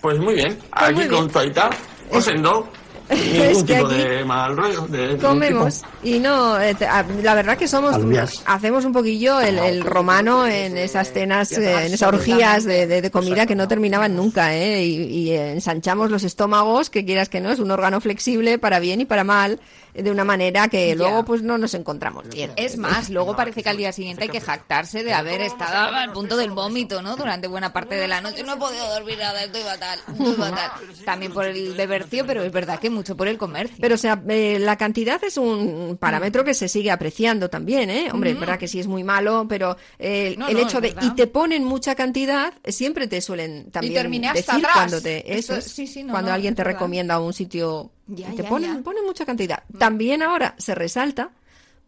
Pues 0.01 0.19
muy 0.19 0.35
bien. 0.35 0.59
Aquí 0.71 0.95
muy 0.95 1.09
con 1.09 1.31
Taita, 1.31 1.71
Osendo. 2.13 2.69
Es 3.39 3.57
Ningún 3.57 3.67
que 3.67 3.75
tipo 3.75 3.87
aquí 3.87 3.97
de 3.97 4.25
mal 4.25 4.57
rollo. 4.57 4.87
De 4.89 5.17
Comemos 5.19 5.83
y 6.03 6.19
no, 6.19 6.61
eh, 6.61 6.77
ah, 6.89 7.05
la 7.23 7.35
verdad 7.35 7.57
que 7.57 7.67
somos, 7.69 7.95
Alubias. 7.95 8.43
hacemos 8.47 8.85
un 8.85 8.93
poquillo 8.93 9.41
el, 9.41 9.59
el 9.59 9.83
romano 9.83 10.47
en 10.47 10.77
esas 10.77 11.13
cenas, 11.13 11.53
eh, 11.53 11.87
en 11.87 11.95
esas 11.95 12.09
orgías 12.09 12.65
de, 12.65 12.87
de- 12.87 13.03
de 13.03 13.11
comida 13.11 13.47
que 13.47 13.55
no 13.55 13.67
terminaban 13.69 14.15
nunca, 14.17 14.55
¿eh? 14.55 14.85
Y, 14.85 15.03
y, 15.29 15.33
ensanchamos 15.33 16.11
los 16.11 16.23
estómagos, 16.25 16.91
que 16.91 17.05
quieras 17.05 17.29
que 17.29 17.41
no, 17.41 17.51
es 17.51 17.59
un 17.59 17.71
órgano 17.71 18.01
flexible 18.01 18.59
para 18.59 18.79
bien 18.79 19.01
y 19.01 19.05
para 19.05 19.25
mal, 19.25 19.61
de 19.95 20.11
una 20.11 20.25
manera 20.25 20.69
que 20.69 20.95
luego 20.95 21.25
pues 21.25 21.43
no 21.43 21.59
nos 21.59 21.75
encontramos 21.75 22.29
bien. 22.29 22.53
Es 22.57 22.77
más, 22.77 23.11
luego 23.11 23.35
parece 23.35 23.63
que 23.63 23.69
al 23.71 23.77
día 23.77 23.91
siguiente 23.93 24.25
hay 24.25 24.29
que 24.29 24.41
jactarse 24.41 25.03
de 25.03 25.13
haber 25.13 25.41
estado 25.41 25.95
al 25.97 26.13
punto 26.13 26.37
del 26.37 26.51
vómito, 26.51 27.03
¿no? 27.03 27.17
Durante 27.17 27.49
buena 27.49 27.73
parte 27.73 27.97
de 27.97 28.07
la 28.07 28.21
noche. 28.21 28.43
No 28.45 28.55
he 28.55 28.57
podido 28.59 28.89
dormir 28.95 29.19
nada, 29.19 29.43
estoy 29.43 29.63
fatal, 29.63 29.99
estoy 30.13 30.33
fatal. 30.39 30.71
También 31.05 31.33
por 31.33 31.47
el 31.47 31.75
bebercio, 31.75 32.25
pero 32.27 32.43
es 32.45 32.53
verdad 32.53 32.79
que 32.79 32.91
mucho 32.99 33.17
por 33.17 33.29
el 33.29 33.39
comercio. 33.39 33.79
Pero, 33.81 33.95
o 33.95 33.99
sea, 33.99 34.23
eh, 34.29 34.59
la 34.61 34.77
cantidad 34.77 35.23
es 35.25 35.37
un 35.39 35.97
parámetro 35.99 36.45
que 36.45 36.53
se 36.55 36.69
sigue 36.69 36.91
apreciando 36.91 37.49
también, 37.49 37.89
¿eh? 37.91 38.09
Hombre, 38.13 38.33
es 38.33 38.39
verdad 38.41 38.59
que 38.59 38.69
sí 38.69 38.79
es 38.81 38.87
muy 38.87 39.05
malo, 39.05 39.47
pero 39.49 39.77
eh, 39.99 40.35
No, 40.39 40.49
el 40.49 40.55
no, 40.55 40.61
hecho 40.61 40.81
de... 40.81 40.95
Y 41.01 41.11
te 41.15 41.27
ponen 41.27 41.65
mucha 41.65 41.95
cantidad, 41.95 42.53
eh, 42.63 42.73
siempre 42.73 43.07
te 43.09 43.21
suelen 43.21 43.71
también 43.71 44.25
hasta 44.27 44.35
decir 44.35 44.55
atrás. 44.67 44.73
cuando 44.75 45.01
te... 45.01 45.19
Eso- 45.39 45.55
Eso 45.55 45.67
es, 45.67 45.73
sí, 45.73 45.87
sí, 45.87 46.03
no, 46.03 46.13
cuando 46.13 46.33
alguien 46.33 46.55
te 46.55 46.63
verdad. 46.63 46.75
recomienda 46.79 47.19
un 47.21 47.33
sitio... 47.33 47.91
Ya, 48.09 48.33
y 48.33 48.37
te 48.37 48.43
ya, 48.43 48.49
ponen, 48.49 48.77
ya. 48.77 48.83
ponen 48.83 49.05
mucha 49.05 49.25
cantidad. 49.27 49.63
También 49.79 50.23
ahora 50.23 50.55
se 50.59 50.75
resalta 50.75 51.31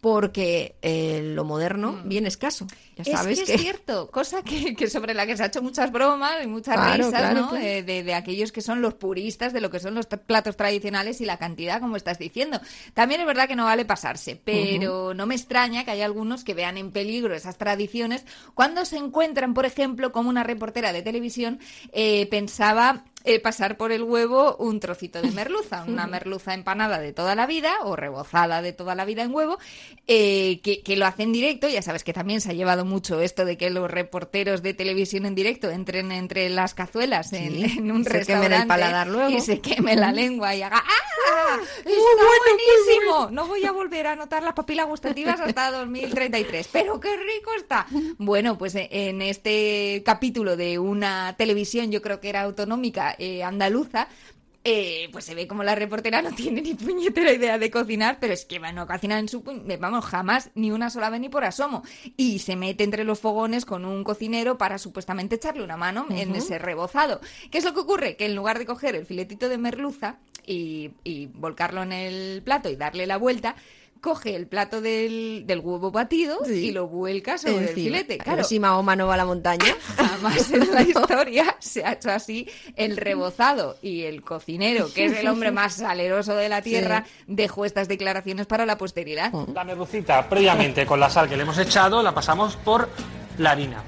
porque 0.00 0.76
eh, 0.82 1.20
lo 1.34 1.44
moderno 1.44 2.00
viene 2.04 2.28
escaso. 2.28 2.66
Ya 3.04 3.12
Mm. 3.12 3.30
Es 3.30 3.38
sabes 3.38 3.42
que 3.42 3.54
es 3.54 3.60
cierto, 3.60 4.10
cosa 4.10 4.42
que, 4.42 4.74
que 4.74 4.88
sobre 4.88 5.14
la 5.14 5.26
que 5.26 5.36
se 5.36 5.42
ha 5.42 5.46
hecho 5.46 5.62
muchas 5.62 5.90
bromas 5.92 6.42
y 6.42 6.46
muchas 6.46 6.74
Claro, 6.76 7.04
risas, 7.04 7.10
claro, 7.20 7.40
¿no? 7.40 7.48
claro. 7.50 7.64
Eh, 7.64 7.82
de, 7.82 8.02
de 8.02 8.14
aquellos 8.14 8.52
que 8.52 8.60
son 8.62 8.80
los 8.82 8.94
puristas 8.94 9.52
de 9.52 9.60
lo 9.60 9.70
que 9.70 9.80
son 9.80 9.94
los 9.94 10.06
platos 10.06 10.56
tradicionales 10.56 11.20
y 11.20 11.24
la 11.24 11.38
cantidad, 11.38 11.80
como 11.80 11.96
estás 11.96 12.18
diciendo. 12.18 12.60
También 12.94 13.20
es 13.20 13.26
verdad 13.26 13.48
que 13.48 13.56
no 13.56 13.64
vale 13.64 13.84
pasarse, 13.84 14.36
pero 14.36 15.14
no 15.14 15.26
me 15.26 15.34
extraña 15.34 15.84
que 15.84 15.90
haya 15.92 16.04
algunos 16.04 16.44
que 16.44 16.54
vean 16.54 16.76
en 16.78 16.90
peligro 16.92 17.34
esas 17.34 17.56
tradiciones 17.58 18.24
cuando 18.54 18.84
se 18.84 18.96
encuentran, 18.96 19.54
por 19.54 19.66
ejemplo, 19.66 20.12
como 20.12 20.28
una 20.30 20.42
reportera 20.44 20.92
de 20.92 21.02
televisión 21.02 21.58
eh, 21.92 22.26
pensaba 22.30 23.04
eh, 23.24 23.38
pasar 23.38 23.76
por 23.76 23.92
el 23.92 24.02
huevo 24.02 24.56
un 24.56 24.80
trocito 24.80 25.20
de 25.20 25.30
merluza, 25.30 25.84
una 25.88 26.06
merluza 26.06 26.54
empanada 26.54 26.98
de 26.98 27.12
toda 27.12 27.34
la 27.34 27.46
vida 27.46 27.70
o 27.84 27.94
rebozada 27.96 28.62
de 28.62 28.72
toda 28.72 28.94
la 28.94 29.04
vida 29.04 29.22
en 29.22 29.34
huevo, 29.34 29.58
eh, 30.06 30.60
que, 30.62 30.82
que 30.82 30.96
lo 30.96 31.06
hace 31.06 31.22
en 31.24 31.32
directo. 31.32 31.68
Ya 31.68 31.82
sabes 31.82 32.02
que 32.04 32.12
también 32.14 32.40
se 32.40 32.50
ha 32.50 32.54
llevado 32.54 32.84
mucho 32.90 33.20
esto 33.20 33.44
de 33.44 33.56
que 33.56 33.70
los 33.70 33.90
reporteros 33.90 34.62
de 34.62 34.74
televisión 34.74 35.24
en 35.24 35.34
directo 35.34 35.70
entren 35.70 36.12
entre 36.12 36.48
las 36.50 36.74
cazuelas 36.74 37.32
en, 37.32 37.54
Sí, 37.54 37.78
en 37.78 37.90
un 37.92 38.04
se 38.04 38.10
restaurante 38.10 38.56
el 38.56 38.66
paladar 38.66 39.06
luego. 39.06 39.30
y 39.30 39.40
se 39.40 39.60
queme 39.60 39.94
la 39.96 40.12
lengua 40.12 40.54
y 40.54 40.62
haga 40.62 40.82
¡Ah! 40.84 41.58
¡Está 41.78 42.24
buenísimo! 42.44 43.30
No 43.30 43.46
voy 43.46 43.64
a 43.64 43.72
volver 43.72 44.08
a 44.08 44.16
notar 44.16 44.42
las 44.42 44.54
papilas 44.54 44.86
gustativas 44.86 45.40
hasta 45.40 45.70
2033, 45.70 46.68
pero 46.72 46.98
qué 47.00 47.16
rico 47.16 47.50
está. 47.56 47.86
Bueno, 48.18 48.58
pues 48.58 48.74
eh, 48.74 48.88
en 48.90 49.22
este 49.22 50.02
capítulo 50.04 50.56
de 50.56 50.78
una 50.78 51.34
televisión, 51.38 51.90
yo 51.90 52.02
creo 52.02 52.20
que 52.20 52.28
era 52.28 52.42
autonómica 52.42 53.14
eh, 53.18 53.42
andaluza, 53.44 54.08
eh, 54.62 55.08
pues 55.10 55.24
se 55.24 55.34
ve 55.34 55.46
como 55.46 55.62
la 55.64 55.74
reportera 55.74 56.20
no 56.20 56.32
tiene 56.32 56.60
ni 56.60 56.74
puñetera 56.74 57.32
idea 57.32 57.58
de 57.58 57.70
cocinar, 57.70 58.18
pero 58.20 58.34
es 58.34 58.44
que 58.44 58.58
no 58.58 58.86
cocina 58.86 59.18
en 59.18 59.28
su... 59.28 59.42
Vamos, 59.78 60.04
jamás, 60.04 60.50
ni 60.54 60.70
una 60.70 60.90
sola 60.90 61.08
vez 61.08 61.20
ni 61.20 61.28
por 61.28 61.44
asomo. 61.44 61.82
Y 62.16 62.40
se 62.40 62.56
mete 62.56 62.84
entre 62.84 63.04
los 63.04 63.20
fogones 63.20 63.64
con 63.64 63.84
un 63.84 64.04
cocinero 64.04 64.58
para 64.58 64.78
supuestamente 64.78 65.36
echarle 65.36 65.64
una 65.64 65.76
mano 65.76 66.06
en 66.10 66.34
ese 66.34 66.58
rebozado. 66.58 67.20
¿Qué 67.50 67.58
es 67.58 67.64
lo 67.64 67.72
que 67.72 67.80
ocurre? 67.80 68.16
Que 68.16 68.26
en 68.26 68.36
lugar 68.36 68.58
de 68.58 68.66
coger 68.66 68.96
el 68.96 69.06
filetito 69.06 69.48
de 69.48 69.56
merluza 69.56 70.18
y, 70.46 70.90
y 71.04 71.26
volcarlo 71.26 71.82
en 71.82 71.92
el 71.92 72.42
plato 72.42 72.68
y 72.68 72.76
darle 72.76 73.06
la 73.06 73.16
vuelta, 73.16 73.56
coge 74.00 74.34
el 74.34 74.46
plato 74.46 74.80
del, 74.80 75.44
del 75.46 75.60
huevo 75.60 75.90
batido 75.90 76.38
y 76.46 76.72
lo 76.72 76.86
vuelca 76.88 77.38
sobre 77.38 77.68
el 77.68 77.74
filete. 77.74 78.18
Claro, 78.18 78.44
si 78.44 78.58
Mahoma 78.58 78.96
no 78.96 79.06
va 79.06 79.14
a 79.14 79.16
la 79.18 79.24
montaña. 79.24 79.74
jamás 79.96 80.50
en 80.52 80.72
la 80.72 80.82
historia 80.90 81.56
se 81.58 81.84
ha 81.84 81.92
hecho 81.92 82.10
así 82.10 82.48
el 82.76 82.96
rebozado 82.96 83.76
y 83.82 84.02
el 84.02 84.22
cocinero, 84.22 84.92
que 84.92 85.06
es 85.06 85.18
el 85.18 85.28
hombre 85.28 85.50
más 85.52 85.74
saleroso 85.74 86.34
de 86.34 86.48
la 86.48 86.62
tierra, 86.62 87.04
dejó 87.26 87.64
estas 87.64 87.88
declaraciones 87.88 88.46
para 88.46 88.66
la 88.66 88.78
posteridad. 88.78 89.32
La 89.54 89.64
merlucita, 89.64 90.28
previamente 90.28 90.86
con 90.86 91.00
la 91.00 91.10
sal 91.10 91.28
que 91.28 91.36
le 91.36 91.42
hemos 91.42 91.58
echado, 91.58 92.02
la 92.02 92.14
pasamos 92.14 92.56
por 92.56 92.88
la 93.38 93.52
harina. 93.52 93.82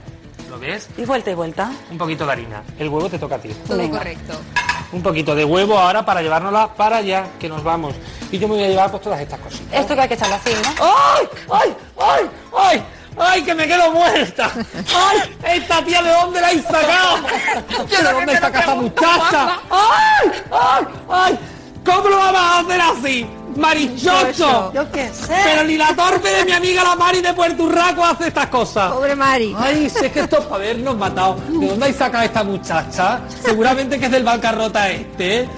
¿Lo 0.50 0.58
ves? 0.58 0.88
Y 0.98 1.04
vuelta 1.04 1.30
y 1.30 1.34
vuelta. 1.34 1.72
Un 1.90 1.96
poquito 1.96 2.26
de 2.26 2.32
harina. 2.32 2.62
El 2.78 2.88
huevo 2.90 3.08
te 3.08 3.18
toca 3.18 3.36
a 3.36 3.38
ti. 3.38 3.48
Todo 3.66 3.88
correcto. 3.88 4.34
Un 4.92 5.02
poquito 5.02 5.34
de 5.34 5.44
huevo 5.44 5.78
ahora 5.78 6.04
para 6.04 6.20
llevárnosla 6.22 6.74
para 6.74 6.98
allá, 6.98 7.26
que 7.40 7.48
nos 7.48 7.64
vamos. 7.64 7.94
Y 8.30 8.38
yo 8.38 8.46
me 8.46 8.54
voy 8.54 8.64
a 8.64 8.68
llevar 8.68 8.90
pues 8.90 9.02
todas 9.02 9.20
estas 9.20 9.40
cosas. 9.40 9.60
Esto 9.72 9.94
que 9.94 10.00
hay 10.02 10.08
que 10.08 10.14
echarlo 10.14 10.36
así, 10.36 10.50
¿no? 10.54 10.84
¡Ay! 10.84 11.28
¡Ay! 11.50 11.76
¡Ay! 11.98 12.30
¡Ay! 12.58 12.82
¡Ay, 13.18 13.42
que 13.42 13.54
me 13.54 13.66
quedo 13.66 13.92
muerta! 13.92 14.50
¡Ay! 14.94 15.36
¡Esta 15.56 15.84
tía 15.84 16.02
de 16.02 16.10
dónde 16.10 16.40
la 16.40 16.48
habéis 16.48 16.64
sacado! 16.64 17.16
¿De 17.88 18.12
dónde 18.12 18.38
saca 18.38 18.60
esta 18.60 18.74
muchacha? 18.74 19.60
¡Ay! 19.70 20.32
¡Ay! 20.50 20.86
¡Ay! 21.10 21.38
¿Cómo 21.84 22.08
lo 22.08 22.16
vamos 22.16 22.40
a 22.40 22.58
hacer 22.60 22.80
así? 22.80 23.41
¡Marichocho! 23.56 24.72
Yo 24.72 24.90
qué 24.90 25.08
sé. 25.08 25.34
Pero 25.44 25.64
ni 25.64 25.76
la 25.76 25.94
torpe 25.94 26.28
de 26.30 26.44
mi 26.44 26.52
amiga 26.52 26.82
la 26.82 26.96
Mari 26.96 27.20
de 27.20 27.32
Puerto 27.34 27.64
Urraco 27.64 28.04
hace 28.04 28.28
estas 28.28 28.46
cosas. 28.48 28.92
Pobre 28.92 29.14
Mari. 29.14 29.54
Ay, 29.58 29.90
si 29.90 30.06
es 30.06 30.12
que 30.12 30.20
esto 30.20 30.38
es 30.38 30.44
para 30.44 30.56
habernos 30.56 30.96
matado. 30.96 31.36
¿De 31.48 31.66
dónde 31.66 31.86
hay 31.86 31.92
sacado 31.92 32.24
esta 32.24 32.44
muchacha? 32.44 33.20
Seguramente 33.42 33.98
que 33.98 34.06
es 34.06 34.10
del 34.10 34.24
bancarrota 34.24 34.90
este. 34.90 35.48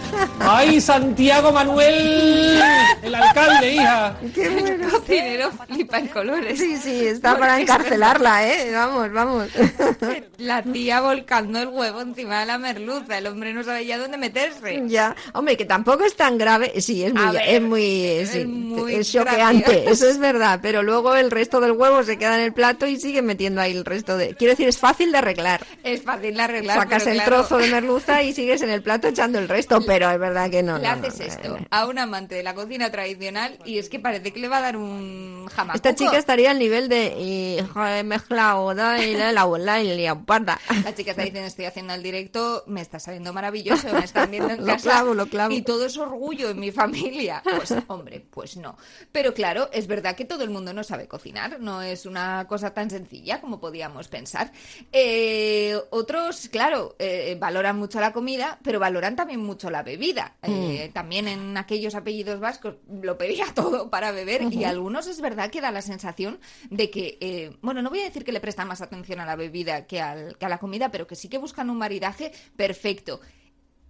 Ay, 0.40 0.80
Santiago 0.80 1.52
Manuel, 1.52 2.62
el 3.02 3.14
alcalde, 3.14 3.74
hija. 3.74 4.16
Qué 4.34 4.48
bueno. 4.48 4.68
El 4.84 4.90
cocinero 4.90 5.50
flipa 5.66 5.98
en 5.98 6.08
colores. 6.08 6.58
Sí, 6.58 6.76
sí, 6.76 7.06
está 7.06 7.38
para 7.38 7.56
Porque 7.56 7.62
es 7.64 7.70
encarcelarla, 7.70 8.48
¿eh? 8.48 8.72
Vamos, 8.72 9.12
vamos. 9.12 9.48
La 10.38 10.62
tía 10.62 11.00
volcando 11.00 11.60
el 11.60 11.68
huevo 11.68 12.00
encima 12.00 12.40
de 12.40 12.46
la 12.46 12.58
merluza. 12.58 13.18
El 13.18 13.26
hombre 13.26 13.52
no 13.52 13.62
sabe 13.62 13.86
ya 13.86 13.98
dónde 13.98 14.18
meterse. 14.18 14.82
Ya, 14.86 15.14
hombre, 15.32 15.56
que 15.56 15.64
tampoco 15.64 16.04
es 16.04 16.16
tan 16.16 16.36
grave. 16.38 16.80
Sí, 16.80 17.04
es 17.04 17.12
A 17.14 17.32
muy, 17.32 17.38
ver, 17.84 18.22
es 18.22 18.34
muy, 18.34 18.42
sí, 18.42 18.46
muy 18.46 18.94
es 18.94 19.12
choqueante. 19.12 19.90
Eso 19.90 20.08
es 20.08 20.18
verdad. 20.18 20.60
Pero 20.62 20.82
luego 20.82 21.14
el 21.14 21.30
resto 21.30 21.60
del 21.60 21.72
huevo 21.72 22.02
se 22.02 22.18
queda 22.18 22.36
en 22.36 22.42
el 22.44 22.52
plato 22.52 22.86
y 22.86 22.96
sigue 22.98 23.22
metiendo 23.22 23.60
ahí 23.60 23.72
el 23.72 23.84
resto 23.84 24.16
de. 24.16 24.34
Quiero 24.34 24.52
decir, 24.52 24.68
es 24.68 24.78
fácil 24.78 25.12
de 25.12 25.18
arreglar. 25.18 25.66
Es 25.82 26.02
fácil 26.02 26.34
de 26.34 26.42
arreglar. 26.42 26.78
Sacas 26.78 27.06
el 27.06 27.14
claro, 27.14 27.30
trozo 27.30 27.58
de 27.58 27.68
merluza 27.68 28.22
y 28.22 28.32
sigues 28.32 28.62
en 28.62 28.70
el 28.70 28.82
plato 28.82 29.08
echando 29.08 29.38
el 29.38 29.48
resto. 29.48 29.80
Pero 29.86 30.10
es 30.10 30.18
verdad 30.18 30.50
que 30.50 30.62
no. 30.62 30.78
Le 30.78 30.84
no, 30.84 30.90
haces 30.90 31.18
no, 31.18 31.24
esto 31.26 31.48
no. 31.48 31.66
a 31.70 31.86
un 31.86 31.98
amante 31.98 32.34
de 32.34 32.42
la 32.42 32.54
cocina 32.54 32.90
tradicional 32.90 33.58
y 33.64 33.78
es 33.78 33.88
que 33.88 33.98
parece 33.98 34.32
que 34.32 34.40
le 34.40 34.48
va 34.48 34.58
a 34.58 34.62
dar 34.62 34.76
un 34.76 35.46
jamacuco. 35.52 35.76
Esta 35.76 35.94
chica 35.94 36.18
estaría 36.18 36.50
al 36.50 36.58
nivel 36.58 36.88
de 36.88 37.64
mezclado 38.04 38.72
y 38.72 39.14
la 39.14 39.44
y 39.84 39.94
la 40.04 40.94
chica 40.94 41.10
está 41.10 41.22
diciendo, 41.22 41.46
estoy 41.46 41.64
haciendo 41.64 41.94
el 41.94 42.02
directo, 42.02 42.64
me 42.66 42.80
está 42.80 42.98
saliendo 42.98 43.32
maravilloso, 43.32 43.92
me 43.92 44.04
están 44.04 44.30
viendo 44.30 44.50
en 44.50 44.60
Lo 44.66 44.66
casa. 44.66 44.90
clavo, 44.90 45.14
lo 45.14 45.26
clavo. 45.26 45.52
Y 45.52 45.62
todo 45.62 45.84
es 45.86 45.96
orgullo 45.96 46.50
en 46.50 46.60
mi 46.60 46.70
familia. 46.70 47.42
Pues, 47.44 47.73
hombre, 47.88 48.24
pues 48.30 48.56
no. 48.56 48.76
Pero 49.12 49.34
claro, 49.34 49.68
es 49.72 49.86
verdad 49.86 50.16
que 50.16 50.24
todo 50.24 50.44
el 50.44 50.50
mundo 50.50 50.72
no 50.72 50.84
sabe 50.84 51.08
cocinar, 51.08 51.60
no 51.60 51.82
es 51.82 52.06
una 52.06 52.46
cosa 52.48 52.72
tan 52.74 52.90
sencilla 52.90 53.40
como 53.40 53.60
podíamos 53.60 54.08
pensar. 54.08 54.52
Eh, 54.92 55.76
otros, 55.90 56.48
claro, 56.50 56.94
eh, 56.98 57.36
valoran 57.38 57.76
mucho 57.78 58.00
la 58.00 58.12
comida, 58.12 58.58
pero 58.62 58.78
valoran 58.78 59.16
también 59.16 59.40
mucho 59.40 59.70
la 59.70 59.82
bebida. 59.82 60.36
Eh, 60.42 60.90
también 60.94 61.28
en 61.28 61.56
aquellos 61.56 61.94
apellidos 61.94 62.40
vascos 62.40 62.76
lo 63.02 63.18
pedía 63.18 63.46
todo 63.54 63.90
para 63.90 64.12
beber 64.12 64.42
y 64.52 64.64
algunos 64.64 65.06
es 65.06 65.20
verdad 65.20 65.50
que 65.50 65.60
da 65.60 65.70
la 65.70 65.82
sensación 65.82 66.38
de 66.70 66.90
que, 66.90 67.18
eh, 67.20 67.56
bueno, 67.60 67.82
no 67.82 67.90
voy 67.90 68.00
a 68.00 68.04
decir 68.04 68.24
que 68.24 68.32
le 68.32 68.40
prestan 68.40 68.68
más 68.68 68.80
atención 68.82 69.20
a 69.20 69.26
la 69.26 69.36
bebida 69.36 69.86
que, 69.86 70.00
al- 70.00 70.36
que 70.38 70.46
a 70.46 70.48
la 70.48 70.58
comida, 70.58 70.90
pero 70.90 71.06
que 71.06 71.16
sí 71.16 71.28
que 71.28 71.38
buscan 71.38 71.70
un 71.70 71.78
maridaje 71.78 72.32
perfecto. 72.56 73.20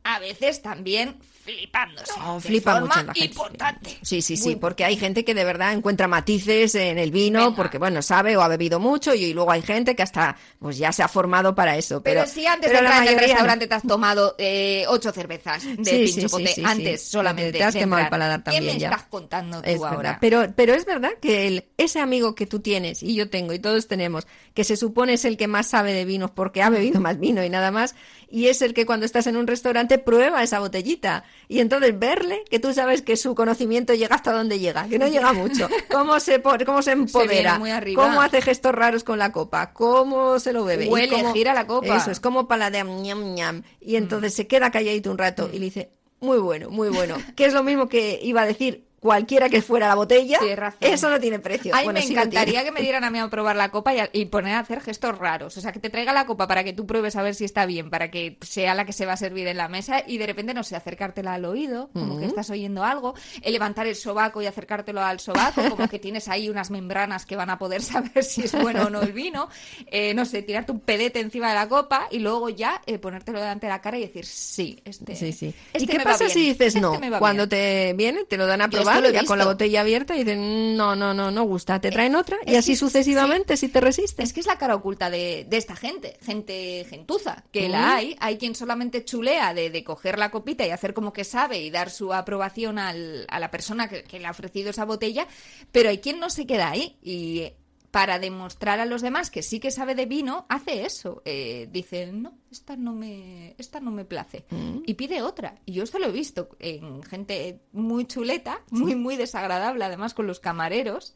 A 0.04 0.18
veces 0.18 0.62
también 0.62 1.16
flipándose. 1.44 2.12
No, 2.18 2.34
de 2.36 2.40
flipa 2.40 2.72
forma 2.72 2.86
mucho 2.86 3.02
la 3.06 3.12
gente. 3.14 3.28
importante. 3.28 3.98
Sí, 4.02 4.22
sí, 4.22 4.36
sí, 4.36 4.44
Muy 4.50 4.56
porque 4.56 4.84
hay 4.84 4.96
gente 4.96 5.24
que 5.26 5.34
de 5.34 5.44
verdad 5.44 5.72
encuentra 5.74 6.08
matices 6.08 6.74
en 6.74 6.98
el 6.98 7.10
vino, 7.10 7.54
porque 7.54 7.76
bueno, 7.76 8.00
sabe 8.00 8.34
o 8.36 8.42
ha 8.42 8.48
bebido 8.48 8.80
mucho 8.80 9.14
y, 9.14 9.34
luego 9.34 9.50
hay 9.50 9.60
gente 9.60 9.94
que 9.94 10.02
hasta 10.02 10.36
pues 10.58 10.78
ya 10.78 10.90
se 10.92 11.02
ha 11.02 11.08
formado 11.08 11.54
para 11.54 11.76
eso. 11.76 12.02
Pero, 12.02 12.20
Pero, 12.22 12.32
si 12.32 12.46
antes 12.46 12.70
pero 12.70 12.80
de 12.80 12.86
entrar 12.86 13.02
en 13.02 13.08
el 13.08 13.16
no. 13.16 13.20
restaurante 13.22 13.66
te 13.66 13.74
has 13.74 13.82
tomado 13.82 14.34
eh, 14.38 14.84
ocho 14.88 15.12
cervezas 15.12 15.64
de 15.64 15.84
Sí, 15.84 16.08
sí, 16.08 16.20
pincho 16.20 16.38
sí, 16.38 16.62
antes 16.64 17.02
solamente 17.02 17.52
Te- 17.58 17.64
has 17.64 17.74
quemado 17.74 18.02
el 18.04 18.08
paladar 18.08 18.40
¿Qué 18.40 18.44
también 18.44 18.64
me 18.74 18.78
ya. 18.80 18.90
estás 18.90 19.04
contando 19.04 19.60
tú 19.62 19.68
Es 19.68 19.76
ahora? 19.82 19.96
verdad. 19.96 20.18
Pero, 20.22 20.46
pero 20.56 20.74
es 20.74 20.86
verdad 20.86 21.10
que 21.20 21.46
el- 21.46 21.64
ese 21.76 22.00
amigo 22.00 22.34
que 22.34 22.46
tú 22.46 22.60
tienes 22.60 23.02
y 23.02 23.14
yo 23.14 23.28
tengo 23.28 23.52
y 23.52 23.58
todos 23.58 23.86
tenemos, 23.86 24.26
que 24.54 24.64
se 24.64 24.76
supone 24.76 25.14
es 25.14 25.24
el 25.26 25.36
que 25.36 25.46
más 25.46 25.66
sabe 25.68 25.92
de 25.92 26.04
vinos 26.06 26.30
porque 26.30 26.62
ha 26.62 26.70
bebido 26.70 27.00
más 27.00 27.18
vino 27.18 27.44
y 27.44 27.50
nada 27.50 27.70
más, 27.70 27.94
y 28.34 28.48
es 28.48 28.62
el 28.62 28.74
que 28.74 28.84
cuando 28.84 29.06
estás 29.06 29.28
en 29.28 29.36
un 29.36 29.46
restaurante 29.46 29.96
prueba 29.96 30.42
esa 30.42 30.58
botellita. 30.58 31.22
Y 31.46 31.60
entonces 31.60 31.96
verle, 31.96 32.42
que 32.50 32.58
tú 32.58 32.72
sabes 32.74 33.00
que 33.00 33.16
su 33.16 33.36
conocimiento 33.36 33.94
llega 33.94 34.16
hasta 34.16 34.32
donde 34.32 34.58
llega, 34.58 34.88
que 34.88 34.98
no 34.98 35.06
llega 35.06 35.32
mucho. 35.32 35.68
Cómo 35.88 36.18
se, 36.18 36.42
cómo 36.42 36.82
se 36.82 36.90
empodera, 36.90 37.60
muy 37.60 37.70
arriba. 37.70 38.02
cómo 38.02 38.20
hace 38.20 38.42
gestos 38.42 38.74
raros 38.74 39.04
con 39.04 39.20
la 39.20 39.30
copa, 39.30 39.72
cómo 39.72 40.40
se 40.40 40.52
lo 40.52 40.64
bebe. 40.64 40.86
y 40.86 41.08
cómo- 41.08 41.32
gira 41.32 41.54
la 41.54 41.68
copa. 41.68 41.96
Eso 41.96 42.10
es, 42.10 42.18
como 42.18 42.48
paladea, 42.48 42.82
ñam, 42.82 43.34
ñam. 43.36 43.62
Y 43.80 43.94
entonces 43.94 44.34
se 44.34 44.48
queda 44.48 44.72
calladito 44.72 45.12
un 45.12 45.18
rato 45.18 45.48
y 45.52 45.60
le 45.60 45.66
dice, 45.66 45.90
muy 46.18 46.38
bueno, 46.38 46.70
muy 46.70 46.88
bueno. 46.88 47.14
Que 47.36 47.44
es 47.44 47.52
lo 47.52 47.62
mismo 47.62 47.88
que 47.88 48.18
iba 48.20 48.42
a 48.42 48.46
decir 48.46 48.84
cualquiera 49.04 49.50
que 49.50 49.60
fuera 49.60 49.86
la 49.86 49.94
botella. 49.96 50.38
Eso 50.80 51.10
no 51.10 51.20
tiene 51.20 51.38
precio. 51.38 51.72
Ay, 51.74 51.84
Bueno, 51.84 52.00
me 52.00 52.06
sí 52.06 52.14
encantaría 52.14 52.64
que 52.64 52.72
me 52.72 52.80
dieran 52.80 53.04
a 53.04 53.10
mí 53.10 53.18
a 53.18 53.28
probar 53.28 53.54
la 53.54 53.70
copa 53.70 53.94
y, 53.94 53.98
a- 54.00 54.08
y 54.14 54.24
poner 54.24 54.54
a 54.54 54.60
hacer 54.60 54.80
gestos 54.80 55.18
raros. 55.18 55.54
O 55.58 55.60
sea, 55.60 55.72
que 55.72 55.78
te 55.78 55.90
traiga 55.90 56.14
la 56.14 56.24
copa 56.24 56.48
para 56.48 56.64
que 56.64 56.72
tú 56.72 56.86
pruebes 56.86 57.14
a 57.16 57.22
ver 57.22 57.34
si 57.34 57.44
está 57.44 57.66
bien, 57.66 57.90
para 57.90 58.10
que 58.10 58.38
sea 58.40 58.74
la 58.74 58.86
que 58.86 58.94
se 58.94 59.04
va 59.04 59.12
a 59.12 59.16
servir 59.18 59.46
en 59.46 59.58
la 59.58 59.68
mesa 59.68 60.02
y 60.06 60.16
de 60.16 60.26
repente, 60.26 60.54
no 60.54 60.64
sé, 60.64 60.74
acercártela 60.74 61.34
al 61.34 61.44
oído, 61.44 61.90
como 61.92 62.18
que 62.18 62.24
estás 62.24 62.48
oyendo 62.48 62.82
algo, 62.82 63.12
el 63.42 63.52
levantar 63.52 63.86
el 63.86 63.94
sobaco 63.94 64.40
y 64.40 64.46
acercártelo 64.46 65.02
al 65.02 65.20
sobaco, 65.20 65.60
como 65.68 65.86
que 65.86 65.98
tienes 65.98 66.26
ahí 66.28 66.48
unas 66.48 66.70
membranas 66.70 67.26
que 67.26 67.36
van 67.36 67.50
a 67.50 67.58
poder 67.58 67.82
saber 67.82 68.24
si 68.24 68.44
es 68.44 68.52
bueno 68.58 68.84
o 68.86 68.90
no 68.90 69.02
el 69.02 69.12
vino. 69.12 69.50
Eh, 69.86 70.14
no 70.14 70.24
sé, 70.24 70.40
tirarte 70.40 70.72
un 70.72 70.80
pedete 70.80 71.20
encima 71.20 71.50
de 71.50 71.56
la 71.56 71.68
copa 71.68 72.08
y 72.10 72.20
luego 72.20 72.48
ya 72.48 72.80
eh, 72.86 72.98
ponértelo 72.98 73.38
delante 73.38 73.66
de 73.66 73.72
la 73.72 73.82
cara 73.82 73.98
y 73.98 74.00
decir, 74.00 74.24
sí, 74.24 74.80
este. 74.86 75.14
Sí, 75.14 75.30
sí. 75.34 75.54
este 75.74 75.84
¿Y 75.84 75.86
qué 75.86 75.98
me 75.98 76.04
va 76.04 76.12
pasa 76.12 76.24
bien, 76.24 76.34
si 76.34 76.40
dices 76.48 76.68
este 76.68 76.80
no? 76.80 76.98
Cuando 77.18 77.46
bien". 77.46 77.48
te 77.50 77.92
viene, 77.98 78.24
te 78.24 78.38
lo 78.38 78.46
dan 78.46 78.62
a 78.62 78.68
probar 78.68 78.93
he 78.98 79.12
ya 79.12 79.24
con 79.24 79.38
la 79.38 79.44
botella 79.44 79.80
abierta 79.80 80.14
y 80.16 80.24
dicen 80.24 80.76
no, 80.76 80.94
no, 80.96 81.14
no, 81.14 81.30
no 81.30 81.42
gusta. 81.44 81.80
Te 81.80 81.90
traen 81.90 82.14
otra 82.16 82.36
y 82.46 82.56
así 82.56 82.72
que- 82.72 82.76
sucesivamente 82.76 83.56
si 83.56 83.68
te 83.68 83.80
resistes. 83.80 84.24
Es 84.28 84.32
que 84.32 84.40
es 84.40 84.46
la 84.46 84.58
cara 84.58 84.74
oculta 84.74 85.10
de, 85.10 85.46
de 85.48 85.56
esta 85.56 85.76
gente, 85.76 86.18
gente 86.22 86.86
gentuza, 86.88 87.44
que 87.52 87.68
Mm. 87.68 87.70
la 87.70 87.94
hay. 87.96 88.16
Hay 88.20 88.38
quien 88.38 88.54
solamente 88.54 89.04
chulea 89.04 89.54
de, 89.54 89.70
de 89.70 89.84
coger 89.84 90.18
la 90.18 90.30
copita 90.30 90.66
y 90.66 90.70
hacer 90.70 90.94
como 90.94 91.12
que 91.12 91.24
sabe 91.24 91.60
y 91.60 91.70
dar 91.70 91.90
su 91.90 92.12
aprobación 92.12 92.78
al- 92.78 93.26
a 93.28 93.38
la 93.40 93.50
persona 93.50 93.88
que, 93.88 94.02
que 94.04 94.18
le 94.20 94.26
ha 94.26 94.30
ofrecido 94.30 94.70
esa 94.70 94.84
botella, 94.84 95.26
pero 95.72 95.88
hay 95.90 95.98
quien 95.98 96.18
no 96.20 96.30
se 96.30 96.46
queda 96.46 96.70
ahí 96.70 96.96
y 97.02 97.52
para 97.94 98.18
demostrar 98.18 98.80
a 98.80 98.86
los 98.86 99.02
demás 99.02 99.30
que 99.30 99.40
sí 99.44 99.60
que 99.60 99.70
sabe 99.70 99.94
de 99.94 100.06
vino, 100.06 100.46
hace 100.48 100.84
eso. 100.84 101.22
Eh, 101.24 101.68
dice, 101.70 102.10
no, 102.12 102.32
esta 102.50 102.74
no 102.74 102.92
me, 102.92 103.54
esta 103.56 103.78
no 103.78 103.92
me 103.92 104.04
place. 104.04 104.44
Mm. 104.50 104.78
Y 104.84 104.94
pide 104.94 105.22
otra. 105.22 105.54
Y 105.64 105.74
yo 105.74 105.84
esto 105.84 106.00
lo 106.00 106.06
he 106.08 106.10
visto 106.10 106.48
en 106.58 107.04
gente 107.04 107.60
muy 107.70 108.04
chuleta, 108.06 108.60
muy, 108.70 108.96
muy 108.96 109.14
desagradable, 109.16 109.84
además 109.84 110.12
con 110.12 110.26
los 110.26 110.40
camareros, 110.40 111.14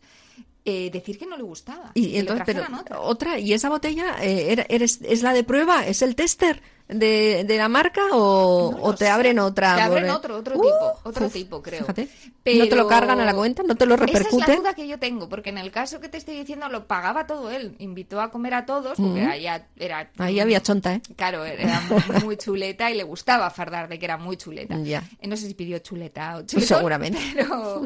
eh, 0.65 0.89
decir 0.93 1.19
que 1.19 1.27
no 1.27 1.37
le 1.37 1.43
gustaba. 1.43 1.91
Y 1.95 2.17
entonces, 2.17 2.45
pero 2.47 2.63
otra. 2.63 3.01
otra. 3.01 3.39
y 3.41 3.55
esa 3.55 3.71
botella 3.71 4.15
eh, 4.23 4.53
era- 4.53 4.67
eres, 4.69 5.01
es 5.03 5.23
la 5.25 5.33
de 5.33 5.43
prueba, 5.43 5.85
es 5.85 6.01
el 6.03 6.15
tester 6.15 6.63
de, 6.89 7.45
de 7.47 7.57
la 7.59 7.69
marca 7.69 8.01
o, 8.13 8.75
o 8.81 8.95
te 8.95 9.09
abren 9.09 9.39
otra. 9.39 9.77
Te 9.77 9.83
abren 9.83 10.11
otro, 10.11 10.37
otro 10.37 10.57
Uh, 10.57 10.63
tipo, 10.63 11.01
otro 11.05 11.27
uf, 11.27 11.33
tipo, 11.33 11.63
creo. 11.63 11.81
Fíjate, 11.81 12.09
Pero- 12.43 12.65
no 12.65 12.69
te 12.71 12.77
lo 12.77 12.87
cargan 12.89 13.21
a 13.21 13.25
la 13.27 13.35
cuenta, 13.35 13.63
no 13.63 13.75
te 13.77 13.85
lo 13.87 13.95
Esa 13.95 14.05
es 14.05 14.11
repercute. 14.13 14.49
la 14.53 14.57
duda 14.57 14.75
que 14.75 14.89
yo 14.89 14.99
tengo, 14.99 15.29
porque 15.29 15.51
en 15.51 15.59
el 15.59 15.71
caso 15.71 16.01
que 16.01 16.09
te 16.09 16.17
estoy 16.17 16.37
diciendo 16.39 16.69
lo 16.69 16.87
pagaba 16.87 17.27
todo 17.27 17.51
él. 17.51 17.75
Invitó 17.79 18.21
a 18.21 18.31
comer 18.31 18.55
a 18.55 18.65
todos, 18.67 18.97
porque 18.97 19.21
allá 19.23 19.67
era... 19.77 20.11
Ahí 20.19 20.41
había 20.41 20.63
chonta, 20.63 20.95
¿eh? 20.95 21.03
Claro, 21.17 21.45
era 21.45 21.81
muy, 21.83 22.25
muy 22.25 22.37
chuleta 22.39 22.91
y 22.91 22.95
le 22.95 23.03
gustaba 23.05 23.51
fardar 23.51 23.89
de 23.89 23.99
que 23.99 24.05
era 24.07 24.17
muy 24.17 24.37
chuleta. 24.39 24.77
Ya. 24.83 25.05
Eh, 25.21 25.29
No 25.29 25.37
sé 25.37 25.47
si 25.47 25.55
pidió 25.55 25.79
chuleta 25.81 26.37
o 26.39 26.43
chuletón, 26.47 26.79
seguramente. 26.79 27.19
Pero 27.35 27.85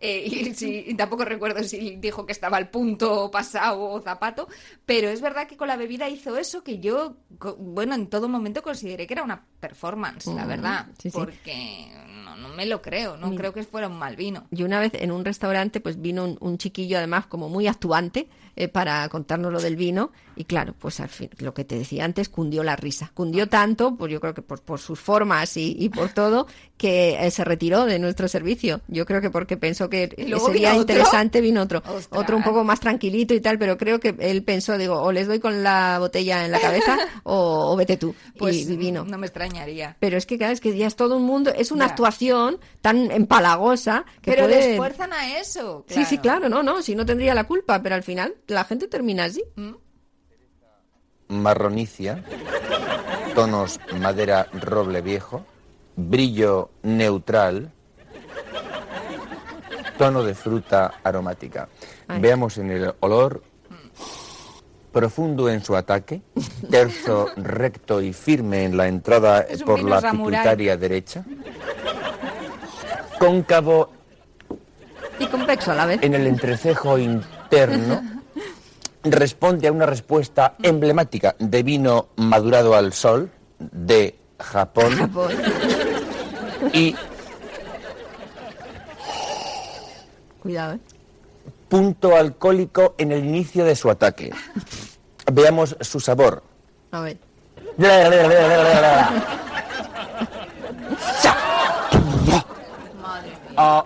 eh, 0.00 0.24
y, 0.26 0.54
sí, 0.54 0.84
y 0.86 0.94
tampoco 0.94 1.24
recuerdo 1.24 1.62
si 1.64 1.96
dijo 1.96 2.24
que 2.24 2.32
estaba 2.32 2.56
al 2.56 2.68
punto 2.70 3.30
pasado 3.30 3.80
o 3.82 4.00
zapato. 4.00 4.46
Pero 4.86 5.08
es 5.08 5.20
verdad 5.20 5.46
que 5.48 5.56
con 5.56 5.66
la 5.68 5.76
bebida 5.76 6.08
hizo 6.08 6.36
eso 6.36 6.62
que 6.62 6.78
yo, 6.78 7.16
bueno, 7.58 7.94
en 7.96 8.06
todo 8.06 8.28
momento 8.28 8.43
consideré 8.62 9.06
que 9.06 9.14
era 9.14 9.22
una 9.22 9.42
performance, 9.60 10.26
la 10.26 10.44
Mm, 10.44 10.48
verdad. 10.48 10.86
sí. 10.98 11.10
Porque 11.10 11.88
no, 12.24 12.36
no 12.36 12.48
me 12.50 12.66
lo 12.66 12.82
creo, 12.82 13.16
no 13.16 13.28
Mira. 13.28 13.40
creo 13.40 13.52
que 13.54 13.62
fuera 13.64 13.88
un 13.88 13.98
mal 13.98 14.16
vino. 14.16 14.44
Y 14.50 14.62
una 14.62 14.78
vez 14.80 14.92
en 14.94 15.10
un 15.12 15.24
restaurante, 15.24 15.80
pues 15.80 16.00
vino 16.00 16.24
un, 16.24 16.36
un 16.40 16.58
chiquillo, 16.58 16.98
además, 16.98 17.26
como 17.26 17.48
muy 17.48 17.66
actuante, 17.66 18.28
eh, 18.56 18.68
para 18.68 19.08
contarnos 19.08 19.52
lo 19.52 19.60
del 19.60 19.74
vino. 19.76 20.12
Y 20.36 20.44
claro, 20.44 20.74
pues 20.78 20.98
al 21.00 21.08
fin, 21.08 21.30
lo 21.38 21.54
que 21.54 21.64
te 21.64 21.76
decía 21.78 22.04
antes, 22.04 22.28
cundió 22.28 22.62
la 22.64 22.76
risa. 22.76 23.10
Cundió 23.14 23.48
tanto, 23.48 23.96
pues 23.96 24.12
yo 24.12 24.20
creo 24.20 24.34
que 24.34 24.42
por, 24.42 24.60
por 24.62 24.80
sus 24.80 24.98
formas 25.00 25.56
y, 25.56 25.76
y 25.78 25.88
por 25.88 26.08
todo, 26.10 26.46
que 26.76 27.16
eh, 27.24 27.30
se 27.30 27.44
retiró 27.44 27.84
de 27.84 27.98
nuestro 28.00 28.26
servicio. 28.28 28.80
Yo 28.88 29.06
creo 29.06 29.20
que 29.20 29.30
porque 29.30 29.56
pensó 29.56 29.88
que 29.88 30.12
¿Y 30.16 30.26
luego 30.26 30.46
sería 30.46 30.74
interesante, 30.74 31.40
vino 31.40 31.62
otro. 31.62 31.78
Ostras. 31.86 32.08
Otro 32.10 32.36
un 32.36 32.42
poco 32.42 32.64
más 32.64 32.80
tranquilito 32.80 33.32
y 33.34 33.40
tal, 33.40 33.58
pero 33.58 33.78
creo 33.78 34.00
que 34.00 34.14
él 34.18 34.42
pensó, 34.42 34.76
digo, 34.78 35.00
o 35.00 35.12
les 35.12 35.26
doy 35.28 35.38
con 35.40 35.62
la 35.62 35.98
botella 36.00 36.44
en 36.44 36.50
la 36.50 36.60
cabeza 36.60 36.96
o, 37.24 37.72
o 37.72 37.76
vete 37.76 37.96
tú. 37.96 38.14
Pues 38.38 38.56
y, 38.68 38.72
y 38.72 38.76
vino. 38.76 39.04
no 39.04 39.16
me 39.18 39.26
extrañaría. 39.26 39.96
Pero 40.00 40.16
es 40.16 40.26
que, 40.26 40.36
claro, 40.38 40.52
es 40.52 40.60
que 40.60 40.76
ya 40.76 40.86
es 40.88 40.96
todo 40.96 41.16
un 41.16 41.22
mundo, 41.24 41.52
es 41.54 41.70
una 41.70 41.86
Ya. 41.86 41.90
actuación 41.92 42.58
tan 42.80 43.10
empalagosa 43.12 44.04
que 44.22 44.32
Pero 44.32 44.46
puede... 44.46 44.58
le 44.60 44.70
esfuerzan 44.72 45.12
a 45.12 45.38
eso. 45.38 45.84
Sí, 45.88 46.04
sí, 46.04 46.18
claro, 46.18 46.48
no, 46.48 46.62
no, 46.62 46.82
si 46.82 46.94
no 46.96 47.06
tendría 47.06 47.34
la 47.34 47.44
culpa, 47.44 47.80
pero 47.82 47.94
al 47.94 48.02
final 48.02 48.34
la 48.48 48.64
gente 48.64 48.88
termina 48.88 49.24
así. 49.24 49.44
marronicia, 51.28 52.24
tonos 53.34 53.80
madera 54.00 54.48
roble 54.52 55.00
viejo, 55.00 55.44
brillo 55.96 56.70
neutral, 56.82 57.72
tono 59.98 60.22
de 60.22 60.34
fruta 60.34 60.94
aromática. 61.02 61.68
Ay. 62.08 62.20
Veamos 62.20 62.58
en 62.58 62.70
el 62.70 62.94
olor 63.00 63.42
profundo 64.94 65.50
en 65.50 65.62
su 65.62 65.76
ataque, 65.76 66.22
terso 66.70 67.26
recto 67.36 68.00
y 68.00 68.12
firme 68.12 68.64
en 68.64 68.76
la 68.76 68.86
entrada 68.86 69.44
por 69.66 69.82
la 69.82 70.00
pituitaria 70.00 70.76
derecha, 70.76 71.24
cóncavo 73.18 73.90
Y 75.18 75.26
convexo 75.26 75.72
a 75.72 75.74
la 75.74 75.86
vez. 75.86 75.98
en 76.02 76.14
el 76.14 76.26
entrecejo 76.26 76.96
interno 76.96 78.00
responde 79.02 79.68
a 79.68 79.72
una 79.72 79.84
respuesta 79.84 80.54
emblemática 80.62 81.34
de 81.38 81.62
vino 81.62 82.08
madurado 82.16 82.74
al 82.74 82.92
sol 82.92 83.30
de 83.58 84.16
Japón, 84.38 85.10
y 86.72 86.94
Cuidado, 90.40 90.74
¿eh? 90.74 90.78
Punto 91.68 92.16
alcohólico 92.16 92.94
en 92.98 93.12
el 93.12 93.24
inicio 93.24 93.64
de 93.64 93.76
su 93.76 93.90
ataque. 93.90 94.32
Veamos 95.32 95.76
su 95.80 96.00
sabor. 96.00 96.42
A 96.90 97.00
ver. 97.00 97.18
Ah, 103.56 103.84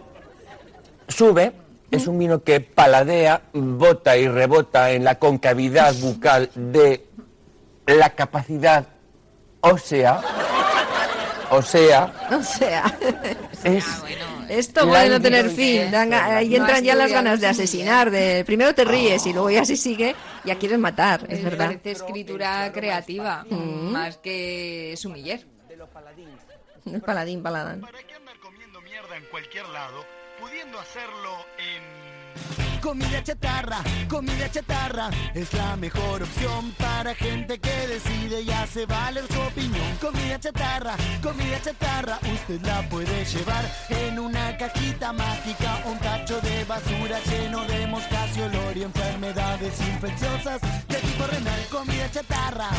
sube, 1.09 1.53
es 1.91 2.07
un 2.07 2.19
vino 2.19 2.43
que 2.43 2.61
paladea, 2.61 3.43
bota 3.53 4.17
y 4.17 4.29
rebota 4.29 4.91
en 4.93 5.05
la 5.05 5.19
concavidad 5.19 5.95
bucal 5.95 6.51
de 6.55 7.07
la 7.87 8.11
capacidad 8.11 8.87
ósea. 9.61 10.21
O 11.51 11.63
sea, 11.63 12.13
O 12.31 12.43
sea, 12.43 12.95
es 13.65 13.85
esto 14.49 14.87
puede 14.89 15.09
no 15.09 15.21
tener 15.21 15.51
fin. 15.51 15.91
dan 15.91 16.11
ga- 16.11 16.37
ahí 16.37 16.51
No 16.51 16.57
entran 16.57 16.85
ya 16.85 16.95
las 16.95 17.11
ganas 17.13 17.41
de 17.41 17.47
asesinar. 17.47 18.11
De, 18.11 18.45
primero 18.45 18.75
te 18.75 18.85
ríes 18.85 19.25
y 19.27 19.33
luego 19.33 19.51
ya 19.51 19.65
si 19.65 19.77
sigue, 19.77 20.15
ya 20.45 20.57
quieres 20.59 20.79
matar, 20.79 21.27
es 21.29 21.43
verdad. 21.43 21.67
parece 21.67 21.91
escritura 21.93 22.71
creativa, 22.73 23.45
más 23.51 24.19
que 24.19 24.95
sumiller. 24.97 25.47
El 26.91 27.01
paladín, 27.03 27.43
paladán. 27.43 27.83
en 29.17 29.25
cualquier 29.31 29.69
lado, 29.69 30.05
pudiendo 30.41 30.79
hacerlo 30.79 31.45
en... 31.59 32.68
Comida 32.81 33.23
chatarra, 33.23 33.83
comida 34.09 34.51
chatarra 34.51 35.11
es 35.35 35.53
la 35.53 35.77
mejor 35.77 36.23
opción 36.23 36.73
para 36.79 37.15
gente 37.15 37.59
que 37.59 37.87
decide 37.89 38.43
y 38.43 38.51
hace 38.51 38.87
valer 38.87 39.25
su 39.27 39.41
opinión. 39.41 39.85
Comida 40.01 40.39
chatarra, 40.39 40.97
comida 41.23 41.61
chatarra, 41.61 42.19
usted 42.33 42.61
la 42.63 42.89
puede 42.89 43.25
llevar 43.25 43.65
en 43.89 44.19
una 44.19 44.57
cajita 44.57 45.13
mágica, 45.13 45.83
un 45.87 45.99
tacho 45.99 46.41
de 46.41 46.65
basura 46.65 47.19
lleno 47.27 47.65
de 47.65 47.87
moscas 47.89 48.37
y 48.37 48.41
olor 48.43 48.77
y 48.77 48.83
enfermedades 48.85 49.81
infecciosas 49.81 50.61
de 50.89 50.95
tipo 50.97 51.27
renal. 51.27 51.61
Comida 51.71 52.11
chatarra, 52.11 52.71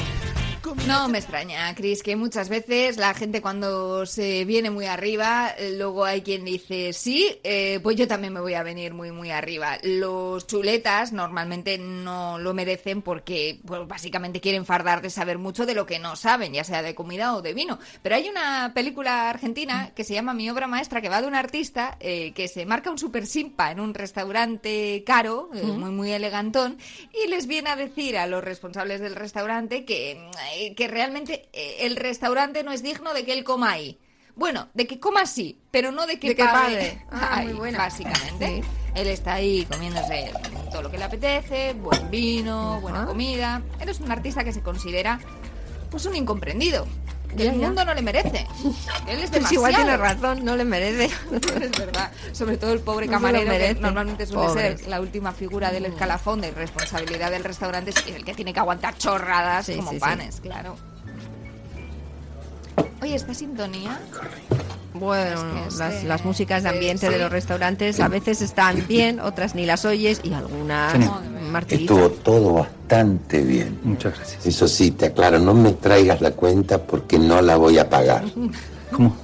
No 0.86 1.08
me 1.08 1.20
extraña, 1.20 1.74
Cris, 1.76 2.04
que 2.04 2.16
muchas 2.16 2.50
veces 2.50 2.98
la 2.98 3.14
gente 3.14 3.42
cuando 3.42 4.06
se 4.06 4.44
viene 4.46 4.70
muy 4.70 4.86
arriba, 4.88 5.54
luego 5.74 6.04
hay 6.04 6.22
quien 6.22 6.44
dice, 6.44 6.94
sí, 6.94 7.40
eh, 7.44 7.80
pues 7.82 7.96
yo 7.96 8.08
también 8.08 8.34
me 8.34 8.42
voy 8.42 8.56
a 8.56 8.64
venir 8.64 8.94
muy, 8.94 9.12
muy 9.12 9.30
arriba. 9.30 9.78
Los 9.84 10.48
chuletas 10.48 11.14
normalmente 11.14 11.78
no 11.78 12.40
lo 12.40 12.54
merecen 12.54 13.02
porque, 13.02 13.60
pues 13.66 13.88
básicamente 13.88 14.42
quieren 14.42 14.66
fardar 14.66 15.02
de 15.02 15.10
saber 15.10 15.38
mucho 15.38 15.66
de 15.66 15.76
lo 15.76 15.86
que 15.86 16.00
no 16.00 16.16
saben, 16.16 16.54
ya 16.54 16.64
sea 16.64 16.82
de 16.82 16.96
comida 16.96 17.36
o 17.36 17.42
de 17.42 17.54
vino. 17.54 17.80
Pero 18.02 18.16
hay 18.16 18.28
una 18.28 18.72
película 18.74 19.30
argentina 19.30 19.92
que 19.96 20.04
se 20.04 20.14
llama 20.14 20.34
Mi 20.34 20.50
obra 20.50 20.68
maestra, 20.68 21.02
que 21.02 21.10
va 21.10 21.22
de 21.22 21.28
un 21.28 21.36
artista 21.36 21.98
eh, 22.00 22.34
que 22.34 22.48
se 22.48 22.66
marca 22.66 22.92
un 22.92 22.98
super 22.98 23.28
simpa 23.28 23.72
en 23.72 23.80
un 23.80 23.94
restaurante 23.94 25.04
caro, 25.06 25.50
eh, 25.54 25.62
Ujú. 25.64 25.74
muy, 25.74 25.92
muy 25.92 26.12
elegantón, 26.12 26.78
y 27.24 27.28
les 27.30 27.48
viene 27.48 27.70
a 27.70 27.76
decir 27.76 28.18
a 28.18 28.28
los 28.28 28.44
responsables 28.44 29.00
del 29.02 29.16
restaurante 29.16 29.86
que, 29.86 30.20
eh, 30.54 30.76
que 30.76 30.88
realmente 30.88 31.50
eh, 31.54 31.78
el 31.82 31.96
restaurante 31.96 32.64
no 32.64 32.72
es 32.72 32.84
digno 32.84 33.14
de 33.14 33.26
que 33.26 33.34
él 33.34 33.44
coma 33.44 33.72
ahí. 33.72 34.00
Bueno, 34.36 34.70
de 34.74 34.88
que 34.88 35.00
coma 35.00 35.26
sí, 35.26 35.60
pero 35.72 35.92
no 35.92 36.08
de 36.08 36.20
que 36.20 36.30
De 36.30 36.36
que 36.36 36.44
pague. 36.46 37.06
Ah, 37.12 37.42
muy 37.44 37.54
buena. 37.54 37.78
básicamente. 37.80 38.64
Él 38.96 39.08
está 39.08 39.34
ahí 39.34 39.66
comiéndose 39.66 40.32
todo 40.72 40.82
lo 40.84 40.92
que 40.92 40.98
le 40.98 41.04
apetece, 41.04 41.74
buen 41.74 42.10
vino, 42.10 42.80
buena 42.82 43.06
comida. 43.06 43.62
Él 43.80 43.90
es 43.90 44.00
un 44.00 44.12
artista 44.12 44.44
que 44.44 44.52
se 44.52 44.62
considera 44.62 45.20
pues 45.92 46.06
un 46.06 46.16
incomprendido. 46.16 46.88
Que 47.38 47.44
Ya, 47.46 47.52
el 47.52 47.60
ya. 47.60 47.68
mundo 47.68 47.86
no 47.86 47.94
le 47.94 48.02
merece. 48.02 48.48
Él 49.08 49.20
es 49.20 49.30
Pues 49.30 49.52
igual 49.52 49.72
demasiado. 49.72 49.72
tiene 49.86 49.98
razón, 49.98 50.44
no 50.46 50.56
le 50.56 50.66
merece. 50.66 51.06
Es 51.62 51.72
verdad. 51.78 52.12
Sobre 52.34 52.58
todo 52.58 52.74
el 52.74 52.80
pobre 52.80 53.06
No 53.06 53.14
camarero, 53.14 53.44
que 53.46 53.50
merece. 53.50 53.80
normalmente 53.82 54.26
suele 54.26 54.48
Pobres. 54.48 54.80
ser 54.82 54.90
la 54.90 55.00
última 55.00 55.32
figura 55.32 55.72
del 55.72 55.86
escalafón 55.86 56.42
de 56.42 56.52
responsabilidad 56.52 57.30
del 57.32 57.44
restaurante, 57.44 57.92
es 57.92 58.08
el 58.16 58.26
que 58.26 58.34
tiene 58.34 58.52
que 58.54 58.60
aguantar 58.60 58.98
chorradas 58.98 59.66
Sí, 59.68 59.76
como 59.76 59.92
sí, 59.92 59.96
sí. 59.98 60.00
panes, 60.02 60.40
claro. 60.42 60.76
Oye, 63.02 63.16
esta 63.16 63.34
sintonía. 63.34 64.00
Bueno, 64.94 65.44
las, 65.78 66.04
las 66.04 66.26
músicas 66.26 66.64
de 66.64 66.70
ambiente 66.70 67.08
sí. 67.08 67.14
de 67.14 67.20
los 67.20 67.32
restaurantes 67.32 68.00
a 68.00 68.08
veces 68.08 68.42
están 68.42 68.86
bien, 68.88 69.20
otras 69.20 69.54
ni 69.56 69.66
las 69.66 69.86
oyes 69.86 70.22
y 70.24 70.34
algunas 70.34 70.96
martirizan. 71.52 71.98
Estuvo 71.98 72.10
todo 72.10 72.54
bastante 72.54 73.42
bien. 73.42 73.80
Muchas 73.84 74.16
gracias. 74.16 74.46
Eso 74.46 74.68
sí, 74.68 74.92
te 74.92 75.08
aclaro, 75.08 75.40
no 75.40 75.54
me 75.54 75.74
traigas 75.74 76.22
la 76.22 76.32
cuenta 76.32 76.80
porque 76.80 77.20
no 77.20 77.42
la 77.42 77.58
voy 77.58 77.78
a 77.78 77.90
pagar. 77.90 78.24
¿Cómo? 78.92 79.16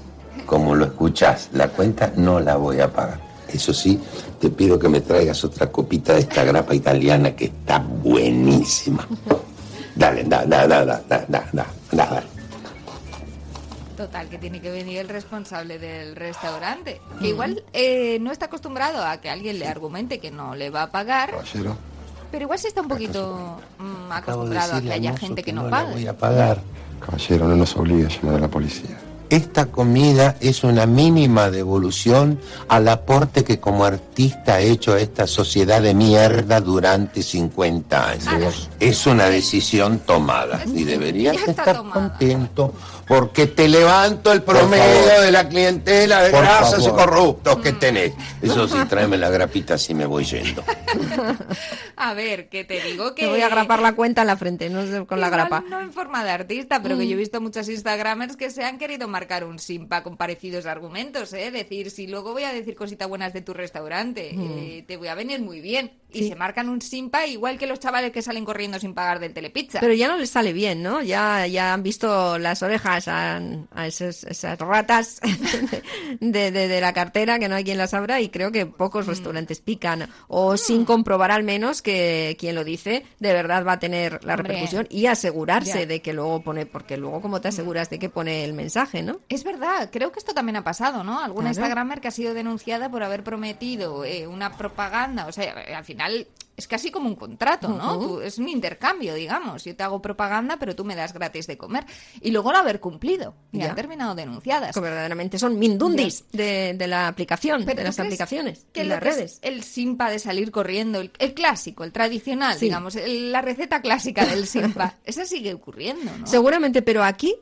Como 0.45 0.75
lo 0.75 0.85
escuchás, 0.85 1.49
la 1.53 1.69
cuenta 1.69 2.13
no 2.15 2.39
la 2.39 2.55
voy 2.55 2.79
a 2.79 2.91
pagar. 2.91 3.19
Eso 3.51 3.73
sí, 3.73 3.99
te 4.39 4.49
pido 4.49 4.77
que 4.77 4.89
me 4.89 5.01
traigas 5.01 5.43
otra 5.43 5.71
copita 5.71 6.13
de 6.13 6.19
esta 6.21 6.43
grapa 6.43 6.75
italiana 6.75 7.35
que 7.35 7.45
está 7.45 7.79
buenísima. 7.79 9.07
Dale, 9.95 10.23
da, 10.25 10.45
da, 10.45 10.67
da, 10.67 10.85
da, 10.85 11.01
da, 11.07 11.25
da, 11.29 11.45
da, 11.53 11.65
da, 11.91 12.09
dale. 12.09 12.34
Total, 13.95 14.27
que 14.27 14.37
tiene 14.37 14.59
que 14.59 14.69
venir 14.69 14.99
el 14.99 15.09
responsable 15.09 15.79
del 15.79 16.15
restaurante. 16.15 17.01
Que 17.19 17.29
igual 17.29 17.63
eh, 17.73 18.17
no 18.19 18.31
está 18.31 18.47
acostumbrado 18.47 19.05
a 19.05 19.21
que 19.21 19.29
alguien 19.29 19.59
le 19.59 19.67
argumente 19.67 20.19
que 20.19 20.31
no 20.31 20.55
le 20.55 20.69
va 20.69 20.83
a 20.83 20.91
pagar, 20.91 21.31
Caballero, 21.31 21.77
pero 22.31 22.43
igual 22.43 22.59
sí 22.59 22.67
está 22.67 22.81
un 22.81 22.89
poquito 22.89 23.61
mm, 23.77 24.11
acostumbrado 24.11 24.75
a 24.75 24.81
que 24.81 24.91
haya 24.91 25.15
gente 25.15 25.43
que, 25.43 25.53
no, 25.53 25.69
pague. 25.69 25.93
voy 25.93 26.07
a 26.07 26.17
pagar. 26.17 26.61
Caballero, 26.99 27.47
no 27.47 27.55
nos 27.55 27.75
obligue 27.77 28.05
a 28.05 28.09
llamar 28.09 28.35
a 28.35 28.39
la 28.39 28.47
policía. 28.49 28.97
Esta 29.29 29.65
comida 29.67 30.35
es 30.39 30.63
una 30.63 30.85
mínima 30.85 31.49
devolución 31.49 32.39
al 32.67 32.87
aporte 32.87 33.43
que 33.43 33.59
como 33.59 33.85
artista 33.85 34.59
he 34.61 34.69
hecho 34.71 34.93
a 34.93 34.99
esta 34.99 35.27
sociedad 35.27 35.81
de 35.81 35.93
mierda 35.93 36.61
durante 36.61 37.23
50 37.23 38.09
años. 38.09 38.69
Es 38.79 39.05
una 39.07 39.25
decisión 39.29 39.99
tomada 39.99 40.61
y 40.73 40.83
deberías 40.83 41.35
estar 41.47 41.77
tomada. 41.77 41.93
contento 42.17 42.73
porque 43.07 43.47
te 43.47 43.67
levanto 43.67 44.31
el 44.31 44.41
promedio 44.41 45.21
de 45.21 45.31
la 45.31 45.47
clientela 45.47 46.23
de 46.23 46.31
Por 46.31 46.41
grasas 46.41 46.85
y 46.85 46.89
corruptos 46.89 47.57
que 47.57 47.73
tenés. 47.73 48.13
Eso 48.41 48.67
sí, 48.67 48.77
tráeme 48.89 49.17
la 49.17 49.29
grapita 49.29 49.77
si 49.77 49.93
me 49.93 50.05
voy 50.05 50.23
yendo. 50.25 50.63
A 51.97 52.13
ver, 52.13 52.49
que 52.49 52.63
te 52.63 52.81
digo 52.81 53.13
que... 53.15 53.23
Te 53.23 53.29
voy 53.29 53.41
a 53.41 53.49
grapar 53.49 53.79
la 53.81 53.93
cuenta 53.93 54.21
en 54.21 54.27
la 54.27 54.37
frente, 54.37 54.69
no 54.69 54.85
sé, 54.85 55.05
con 55.05 55.19
la 55.19 55.29
grapa. 55.29 55.63
No 55.69 55.79
en 55.81 55.91
forma 55.93 56.23
de 56.23 56.31
artista, 56.31 56.81
pero 56.81 56.97
que 56.97 57.05
Mm. 57.05 57.07
yo 57.09 57.13
he 57.13 57.17
visto 57.17 57.41
muchos 57.41 57.69
Instagramers 57.69 58.35
que 58.35 58.49
se 58.49 58.63
han 58.63 58.77
querido 58.77 59.07
marcar 59.07 59.24
un 59.43 59.59
simpa 59.59 60.03
con 60.03 60.17
parecidos 60.17 60.65
argumentos, 60.65 61.33
¿eh? 61.33 61.51
Decir, 61.51 61.91
si 61.91 62.07
luego 62.07 62.31
voy 62.33 62.43
a 62.43 62.53
decir 62.53 62.75
cositas 62.75 63.07
buenas 63.07 63.33
de 63.33 63.41
tu 63.41 63.53
restaurante, 63.53 64.31
Mm. 64.33 64.57
eh, 64.57 64.83
te 64.87 64.97
voy 64.97 65.07
a 65.07 65.15
venir 65.15 65.41
muy 65.41 65.59
bien. 65.61 65.91
Y 66.15 66.19
Sí. 66.23 66.29
se 66.29 66.35
marcan 66.35 66.69
un 66.69 66.81
simpa 66.81 67.25
igual 67.27 67.57
que 67.57 67.67
los 67.67 67.79
chavales 67.79 68.11
que 68.11 68.21
salen 68.21 68.45
corriendo 68.45 68.79
sin 68.79 68.93
pagar 68.93 69.19
del 69.19 69.33
telepizza. 69.33 69.79
Pero 69.81 69.93
ya 69.93 70.07
no 70.07 70.17
les 70.17 70.29
sale 70.29 70.53
bien, 70.53 70.81
¿no? 70.81 71.01
Ya, 71.01 71.45
ya 71.47 71.73
han 71.73 71.83
visto 71.83 72.37
las 72.37 72.63
orejas 72.63 73.07
a, 73.07 73.37
a 73.73 73.87
esos- 73.87 74.23
esas 74.23 74.57
ratas 74.59 75.19
de, 76.19 76.51
de- 76.51 76.67
de 76.67 76.81
la 76.81 76.93
cartera, 76.93 77.39
que 77.39 77.49
no 77.49 77.55
hay 77.55 77.63
quien 77.63 77.77
las 77.77 77.93
abra, 77.93 78.21
y 78.21 78.29
creo 78.29 78.51
que 78.51 78.65
Mm. 78.65 78.71
pocos 78.73 79.05
restaurantes 79.07 79.61
pican. 79.61 80.09
O 80.27 80.57
sin 80.57 80.85
comprobar 80.85 81.31
al 81.31 81.43
menos 81.43 81.81
que 81.81 82.35
quien 82.39 82.55
lo 82.55 82.63
dice 82.63 83.05
de 83.19 83.33
verdad 83.33 83.65
va 83.65 83.73
a 83.73 83.79
tener 83.79 84.23
la 84.23 84.35
Hombre. 84.35 84.49
repercusión 84.53 84.87
y 84.89 85.07
asegurarse 85.07 85.79
Ya. 85.81 85.85
de 85.85 86.01
que 86.01 86.13
luego 86.13 86.41
pone, 86.41 86.65
porque 86.65 86.97
luego 86.97 87.21
cómo 87.21 87.41
te 87.41 87.49
aseguras 87.49 87.89
de 87.89 87.99
que 87.99 88.09
pone 88.09 88.43
el 88.43 88.53
mensaje, 88.53 89.03
¿no? 89.03 89.17
Es 89.29 89.43
verdad, 89.43 89.89
creo 89.91 90.11
que 90.11 90.19
esto 90.19 90.33
también 90.33 90.55
ha 90.57 90.63
pasado, 90.63 91.03
¿no? 91.03 91.19
Alguna 91.19 91.49
Claro. 91.51 91.65
Instagramer 91.65 92.01
que 92.01 92.07
ha 92.07 92.11
sido 92.11 92.33
denunciada 92.33 92.89
por 92.89 93.03
haber 93.03 93.23
prometido 93.23 94.05
eh, 94.05 94.27
una 94.27 94.57
propaganda, 94.57 95.27
o 95.27 95.31
sea, 95.31 95.53
al 95.75 95.83
final 95.83 96.04
es 96.57 96.69
casi 96.69 96.89
como 96.89 97.09
un 97.09 97.15
contrato, 97.17 97.67
¿no? 97.67 97.99
Tú- 97.99 98.21
es 98.21 98.37
un 98.37 98.47
intercambio, 98.47 99.13
digamos. 99.13 99.65
Yo 99.65 99.75
te 99.75 99.83
hago 99.83 100.01
propaganda, 100.01 100.55
pero 100.57 100.73
tú 100.73 100.85
me 100.85 100.95
das 100.95 101.11
gratis 101.11 101.47
de 101.47 101.57
comer. 101.57 101.85
Y 102.21 102.31
luego 102.31 102.53
no 102.53 102.59
haber 102.59 102.79
cumplido. 102.79 103.33
Y 103.51 103.57
Ya. 103.59 103.69
han 103.71 103.75
terminado 103.75 104.15
denunciadas. 104.15 104.73
Que 104.73 104.79
verdaderamente 104.79 105.37
son 105.37 105.59
mindundis 105.59 106.23
de, 106.31 106.73
de 106.77 106.87
la 106.87 107.09
aplicación, 107.09 107.65
Pero 107.65 107.75
de 107.77 107.81
¿tú 107.83 107.87
las 107.87 107.99
aplicaciones 107.99 108.65
que 108.71 108.81
y 108.81 108.83
lo 108.85 108.91
las 108.95 109.03
que 109.03 109.09
es 109.09 109.15
redes. 109.15 109.39
el 109.41 109.63
simpa 109.63 110.09
de 110.09 110.19
salir 110.19 110.51
corriendo, 110.51 111.01
el, 111.01 111.11
el 111.19 111.33
clásico, 111.33 111.83
el 111.83 111.91
tradicional, 111.91 112.57
Sí. 112.57 112.65
digamos, 112.67 112.95
el- 112.95 113.33
la 113.33 113.41
receta 113.41 113.81
clásica 113.81 114.25
del 114.25 114.47
simpa, 114.47 114.95
esa 115.03 115.25
sigue 115.25 115.53
ocurriendo, 115.53 116.09
¿no? 116.17 116.25
Seguramente, 116.25 116.81
pero 116.81 117.03
aquí 117.03 117.35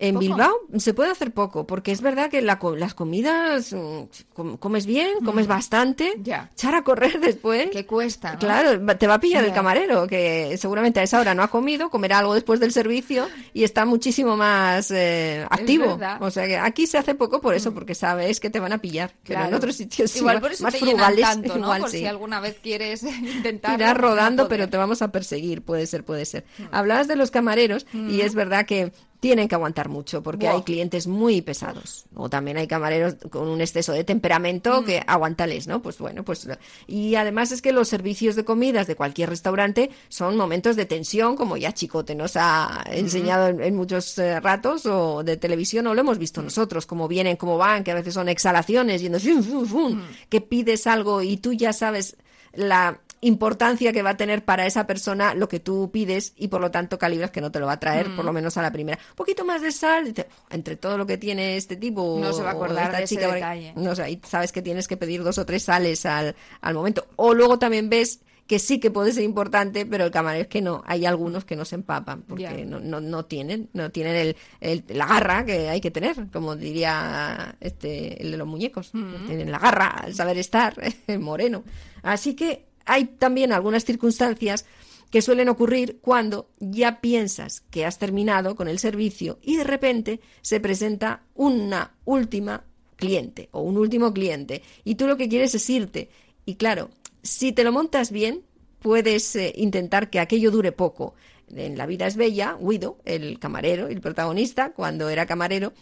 en 0.00 0.14
Poco. 0.14 0.20
Bilbao 0.24 0.54
se 0.78 0.94
puede 0.94 1.10
hacer 1.10 1.30
poco, 1.32 1.66
porque 1.66 1.92
es 1.92 2.00
verdad 2.00 2.30
que 2.30 2.40
la 2.42 2.58
las 2.76 2.94
comidas 2.94 3.72
mm, 3.72 4.02
com- 4.32 4.56
comes 4.56 4.86
bien, 4.86 5.20
comes 5.24 5.46
bastante, 5.46 6.14
Ya. 6.22 6.50
echar 6.52 6.74
a 6.74 6.82
correr 6.82 7.20
después. 7.20 7.70
Que 7.70 7.84
cuesta, 7.86 8.32
¿no? 8.32 8.38
Claro, 8.38 8.96
te 8.96 9.06
va 9.06 9.14
a 9.14 9.20
pillar 9.20 9.44
el 9.44 9.52
camarero, 9.52 10.06
que 10.06 10.56
seguramente 10.58 11.00
a 11.00 11.02
esa 11.02 11.20
hora 11.20 11.34
no 11.34 11.42
ha 11.42 11.48
comido, 11.48 11.90
comerá 11.90 12.18
algo 12.18 12.34
después 12.34 12.58
del 12.60 12.72
servicio 12.72 13.28
y 13.52 13.64
está 13.64 13.84
muchísimo 13.84 14.36
más 14.36 14.90
eh, 14.90 15.46
activo. 15.50 15.98
Mm. 15.98 16.22
O 16.22 16.30
sea 16.30 16.46
que 16.46 16.56
aquí 16.56 16.86
se 16.86 16.96
hace 16.98 17.14
poco 17.14 17.40
por 17.40 17.54
eso, 17.54 17.72
porque 17.74 17.94
sabes 17.94 18.40
que 18.40 18.48
te 18.50 18.58
van 18.58 18.72
a 18.72 18.78
pillar. 18.78 19.12
Pero 19.24 19.44
en 19.44 19.54
otros 19.54 19.76
sitios 19.76 20.16
igual 20.16 20.40
por 20.40 20.52
eso 20.52 20.64
más 20.64 20.72
te 20.72 20.80
frugales, 20.80 21.20
tanto, 21.20 21.54
¿no? 21.58 21.64
igual 21.64 21.80
por 21.82 21.90
sí. 21.90 21.98
si 21.98 22.06
alguna 22.06 22.40
vez 22.40 22.56
quieres 22.62 23.02
intentar 23.22 23.78
Irás 23.78 23.96
rodando, 23.96 24.48
pero 24.48 24.68
te 24.68 24.76
vamos 24.76 25.02
a 25.02 25.12
perseguir, 25.12 25.62
puede 25.62 25.86
ser, 25.86 26.04
puede 26.04 26.24
ser. 26.24 26.44
Hablabas 26.72 27.06
de 27.06 27.16
los 27.16 27.30
camareros 27.30 27.86
y 27.92 28.22
es 28.22 28.34
verdad 28.34 28.64
que 28.64 28.92
tienen 29.20 29.48
que 29.48 29.54
aguantar 29.54 29.88
mucho 29.88 30.22
porque 30.22 30.48
hay 30.48 30.62
clientes 30.62 31.06
muy 31.06 31.42
pesados. 31.42 32.06
O 32.14 32.28
también 32.28 32.56
hay 32.56 32.66
camareros 32.66 33.16
con 33.30 33.48
un 33.48 33.60
exceso 33.60 33.92
de 33.92 34.02
temperamento 34.02 34.82
que 34.84 35.02
aguantales, 35.06 35.66
¿no? 35.66 35.82
Pues 35.82 35.98
bueno, 35.98 36.24
pues 36.24 36.48
y 36.86 37.14
además 37.14 37.52
es 37.52 37.62
que 37.62 37.72
los 37.72 37.88
servicios 37.88 38.34
de 38.34 38.44
comidas 38.44 38.86
de 38.86 38.96
cualquier 38.96 39.28
restaurante 39.28 39.90
son 40.08 40.36
momentos 40.36 40.74
de 40.74 40.86
tensión, 40.86 41.36
como 41.36 41.58
ya 41.58 41.72
Chicote 41.72 42.14
nos 42.14 42.36
ha 42.36 42.82
enseñado 42.86 43.48
en, 43.48 43.62
en 43.62 43.76
muchos 43.76 44.18
eh, 44.18 44.40
ratos 44.40 44.86
o 44.86 45.22
de 45.22 45.36
televisión 45.36 45.86
o 45.86 45.94
lo 45.94 46.00
hemos 46.00 46.18
visto 46.18 46.42
nosotros, 46.42 46.86
cómo 46.86 47.06
vienen, 47.06 47.36
cómo 47.36 47.58
van, 47.58 47.84
que 47.84 47.90
a 47.90 47.94
veces 47.94 48.14
son 48.14 48.28
exhalaciones 48.28 49.02
yendo 49.02 49.20
fum, 49.20 49.42
fum, 49.42 49.66
fum, 49.66 50.02
que 50.28 50.40
pides 50.40 50.86
algo 50.86 51.20
y 51.22 51.36
tú 51.36 51.52
ya 51.52 51.72
sabes 51.72 52.16
la 52.54 53.00
importancia 53.22 53.92
que 53.92 54.02
va 54.02 54.10
a 54.10 54.16
tener 54.16 54.44
para 54.44 54.66
esa 54.66 54.86
persona 54.86 55.34
lo 55.34 55.48
que 55.48 55.60
tú 55.60 55.90
pides 55.92 56.32
y 56.36 56.48
por 56.48 56.60
lo 56.60 56.70
tanto 56.70 56.98
calibras 56.98 57.30
que 57.30 57.40
no 57.40 57.52
te 57.52 57.60
lo 57.60 57.66
va 57.66 57.72
a 57.74 57.80
traer 57.80 58.08
Mm. 58.08 58.16
por 58.16 58.24
lo 58.24 58.32
menos 58.32 58.56
a 58.56 58.62
la 58.62 58.72
primera. 58.72 58.98
Un 59.10 59.16
poquito 59.16 59.44
más 59.44 59.60
de 59.60 59.72
sal, 59.72 60.14
entre 60.50 60.76
todo 60.76 60.96
lo 60.96 61.06
que 61.06 61.18
tiene 61.18 61.56
este 61.56 61.76
tipo 61.76 62.18
No 62.20 62.32
se 62.32 62.42
va 62.42 62.52
a 62.52 62.54
o 62.54 62.56
acordar 62.56 62.86
esta 62.86 62.98
de 63.00 63.06
chica, 63.06 63.34
detalle. 63.34 63.72
no 63.76 63.94
sé, 63.94 64.10
y 64.10 64.20
sabes 64.26 64.52
que 64.52 64.62
tienes 64.62 64.88
que 64.88 64.96
pedir 64.96 65.22
dos 65.22 65.36
o 65.38 65.44
tres 65.46 65.64
sales 65.64 66.06
al, 66.06 66.34
al 66.62 66.74
momento. 66.74 67.06
O 67.16 67.34
luego 67.34 67.58
también 67.58 67.90
ves 67.90 68.20
que 68.46 68.58
sí 68.58 68.80
que 68.80 68.90
puede 68.90 69.12
ser 69.12 69.22
importante, 69.22 69.86
pero 69.86 70.04
el 70.06 70.10
camarero 70.10 70.42
es 70.42 70.48
que 70.48 70.60
no. 70.60 70.82
Hay 70.86 71.06
algunos 71.06 71.44
que 71.44 71.54
no 71.54 71.64
se 71.64 71.76
empapan 71.76 72.22
porque 72.22 72.64
no, 72.64 72.80
no, 72.80 73.00
no 73.00 73.24
tienen, 73.26 73.68
no 73.74 73.90
tienen 73.92 74.16
el, 74.16 74.36
el- 74.60 74.84
la 74.88 75.06
garra 75.06 75.44
que 75.44 75.68
hay 75.68 75.80
que 75.80 75.92
tener, 75.92 76.16
como 76.32 76.56
diría 76.56 77.54
este 77.60 78.20
el 78.22 78.32
de 78.32 78.36
los 78.36 78.48
muñecos. 78.48 78.90
Mm. 78.92 79.26
Tienen 79.26 79.52
la 79.52 79.58
garra, 79.60 80.02
el 80.04 80.14
saber 80.16 80.36
estar, 80.38 80.74
el 81.06 81.20
moreno. 81.20 81.62
Así 82.02 82.34
que 82.34 82.64
hay 82.84 83.04
también 83.04 83.52
algunas 83.52 83.84
circunstancias 83.84 84.66
que 85.10 85.22
suelen 85.22 85.48
ocurrir 85.48 85.98
cuando 86.00 86.48
ya 86.60 87.00
piensas 87.00 87.62
que 87.70 87.84
has 87.84 87.98
terminado 87.98 88.54
con 88.54 88.68
el 88.68 88.78
servicio 88.78 89.38
y 89.42 89.56
de 89.56 89.64
repente 89.64 90.20
se 90.40 90.60
presenta 90.60 91.24
una 91.34 91.94
última 92.04 92.64
cliente 92.96 93.48
o 93.52 93.62
un 93.62 93.76
último 93.76 94.12
cliente 94.12 94.62
y 94.84 94.94
tú 94.94 95.06
lo 95.06 95.16
que 95.16 95.28
quieres 95.28 95.54
es 95.54 95.68
irte. 95.68 96.10
Y 96.46 96.54
claro, 96.54 96.90
si 97.22 97.52
te 97.52 97.64
lo 97.64 97.72
montas 97.72 98.12
bien, 98.12 98.42
puedes 98.80 99.34
eh, 99.36 99.52
intentar 99.56 100.10
que 100.10 100.20
aquello 100.20 100.50
dure 100.50 100.72
poco. 100.72 101.14
en 101.54 101.76
La 101.76 101.86
vida 101.86 102.06
es 102.06 102.16
bella, 102.16 102.56
Guido, 102.60 102.98
el 103.04 103.38
camarero, 103.38 103.88
el 103.88 104.00
protagonista, 104.00 104.72
cuando 104.72 105.08
era 105.08 105.26
camarero, 105.26 105.72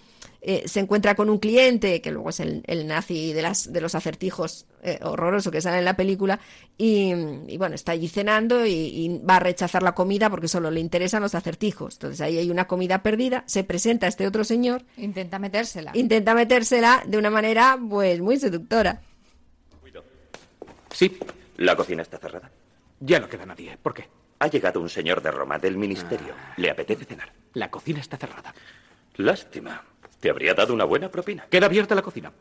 eh, 0.41 0.63
se 0.67 0.81
encuentra 0.81 1.15
con 1.15 1.29
un 1.31 1.39
cliente, 1.39 2.01
que 2.01 2.11
luego 2.13 2.31
es 2.31 2.41
el, 2.41 2.63
el 2.67 2.87
nazi 2.87 3.33
de, 3.33 3.43
las, 3.43 3.73
de 3.73 3.81
los 3.81 3.95
acertijos 3.95 4.67
eh, 4.83 4.99
horroroso 5.03 5.51
que 5.51 5.61
sale 5.61 5.79
en 5.79 5.85
la 5.85 5.97
película, 5.97 6.39
y, 6.77 7.13
y 7.49 7.57
bueno, 7.59 7.75
está 7.75 7.93
allí 7.93 8.09
cenando 8.09 8.65
y, 8.65 8.73
y 8.73 9.19
va 9.19 9.37
a 9.37 9.41
rechazar 9.41 9.83
la 9.83 9.95
comida 9.95 10.31
porque 10.31 10.49
solo 10.49 10.71
le 10.71 10.81
interesan 10.81 11.23
los 11.23 11.35
acertijos. 11.35 11.95
Entonces 11.95 12.21
ahí 12.21 12.39
hay 12.39 12.51
una 12.51 12.67
comida 12.67 13.03
perdida, 13.03 13.43
se 13.47 13.65
presenta 13.65 14.07
este 14.07 14.27
otro 14.27 14.45
señor, 14.45 14.85
Intenta 14.97 15.39
metérsela. 15.39 15.91
intenta 15.95 16.35
metérsela 16.35 17.03
de 17.07 17.19
una 17.19 17.31
manera 17.31 17.79
pues 17.89 18.21
muy 18.21 18.39
seductora. 18.39 19.01
Sí, 20.93 21.17
la 21.59 21.77
cocina 21.77 22.03
está 22.03 22.19
cerrada. 22.19 22.51
Ya 23.01 23.21
no 23.21 23.29
queda 23.29 23.47
nadie. 23.47 23.77
¿Por 23.83 23.95
qué? 23.95 24.09
Ha 24.41 24.47
llegado 24.49 24.81
un 24.81 24.89
señor 24.89 25.23
de 25.23 25.31
Roma, 25.31 25.59
del 25.59 25.77
ministerio. 25.77 26.35
¿Le 26.57 26.71
apetece 26.71 27.05
cenar? 27.05 27.33
La 27.55 27.71
cocina 27.71 28.01
está 28.01 28.17
cerrada. 28.17 28.55
Lástima. 29.17 29.85
Te 30.21 30.31
habría 30.31 30.55
dado 30.55 30.75
una 30.75 30.85
buena 30.85 31.09
propina. 31.09 31.47
Queda 31.49 31.67
abierta 31.67 31.95
la 31.95 32.03
cocina. 32.03 32.33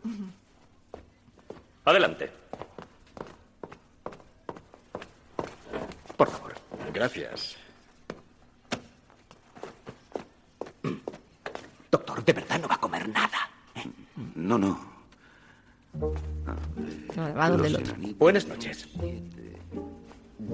Adelante. 1.85 2.31
Por 6.15 6.29
favor. 6.29 6.53
Gracias. 6.93 7.55
Doctor, 11.91 12.25
de 12.25 12.33
verdad 12.33 12.59
no 12.59 12.67
va 12.67 12.75
a 12.75 12.79
comer 12.79 13.07
nada. 13.07 13.49
No, 14.35 14.57
no. 14.57 14.79
va 17.17 17.51
otro. 17.51 17.95
Buenas 18.17 18.47
noches. 18.47 18.89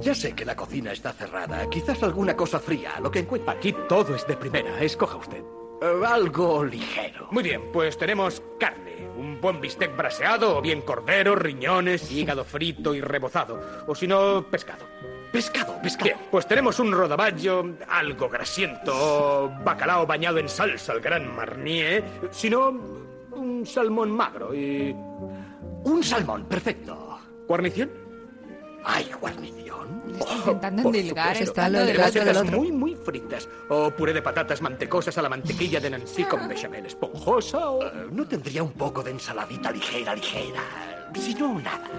Ya 0.01 0.13
sé 0.13 0.33
que 0.33 0.43
la 0.43 0.55
cocina 0.55 0.91
está 0.91 1.13
cerrada. 1.13 1.69
Quizás 1.69 2.03
alguna 2.03 2.35
cosa 2.35 2.59
fría, 2.59 2.99
lo 2.99 3.09
que 3.09 3.19
encuentre. 3.19 3.51
Aquí 3.51 3.73
todo 3.87 4.15
es 4.15 4.27
de 4.27 4.35
primera. 4.35 4.81
Escoja 4.81 5.15
usted. 5.15 5.43
Algo 5.83 6.63
ligero. 6.63 7.27
Muy 7.31 7.43
bien, 7.43 7.61
pues 7.73 7.97
tenemos 7.97 8.41
carne. 8.57 9.09
Un 9.17 9.41
buen 9.41 9.59
bistec 9.59 9.95
braseado, 9.95 10.57
o 10.57 10.61
bien 10.61 10.81
cordero, 10.81 11.35
riñones, 11.35 12.09
hígado 12.09 12.45
frito 12.45 12.95
y 12.95 13.01
rebozado. 13.01 13.83
O 13.85 13.93
si 13.93 14.07
no, 14.07 14.45
pescado. 14.49 14.85
Pescado, 15.31 15.81
pescado. 15.81 16.05
Bien, 16.05 16.17
pues 16.31 16.47
tenemos 16.47 16.79
un 16.79 16.91
rodaballo, 16.91 17.65
algo 17.89 18.29
grasiento, 18.29 19.51
bacalao 19.63 20.05
bañado 20.05 20.37
en 20.37 20.47
salsa 20.47 20.93
al 20.93 21.01
gran 21.01 21.35
marnier. 21.35 22.03
Si 22.31 22.49
no, 22.49 22.69
un 22.69 23.65
salmón 23.65 24.11
magro 24.11 24.53
y... 24.53 24.95
Un 25.85 26.01
salmón, 26.01 26.45
perfecto. 26.45 27.19
¿Guarnición? 27.47 28.02
¿Hay 28.85 29.09
guarnición? 29.19 30.03
Intentando 30.37 30.81
endilgar, 30.83 31.35
Supuesto. 31.35 31.43
está 31.43 31.69
lo 31.69 31.85
del 31.85 31.97
gato 31.97 32.23
del 32.23 32.37
otro. 32.37 32.57
muy, 32.57 32.71
muy 32.71 32.95
fritas. 32.95 33.47
O 33.69 33.89
puré 33.91 34.13
de 34.13 34.21
patatas 34.21 34.61
mantecosas 34.61 35.17
a 35.17 35.21
la 35.21 35.29
mantequilla 35.29 35.79
de 35.79 35.89
Nancy 35.89 36.23
con 36.25 36.47
bechamel 36.47 36.85
esponjosa 36.85 37.69
o... 37.69 37.83
Eh, 37.83 37.91
¿No 38.11 38.27
tendría 38.27 38.63
un 38.63 38.73
poco 38.73 39.01
de 39.03 39.11
ensaladita 39.11 39.71
ligera, 39.71 40.13
ligera? 40.15 40.61
Si 41.15 41.33
no, 41.35 41.59
nada. 41.59 41.89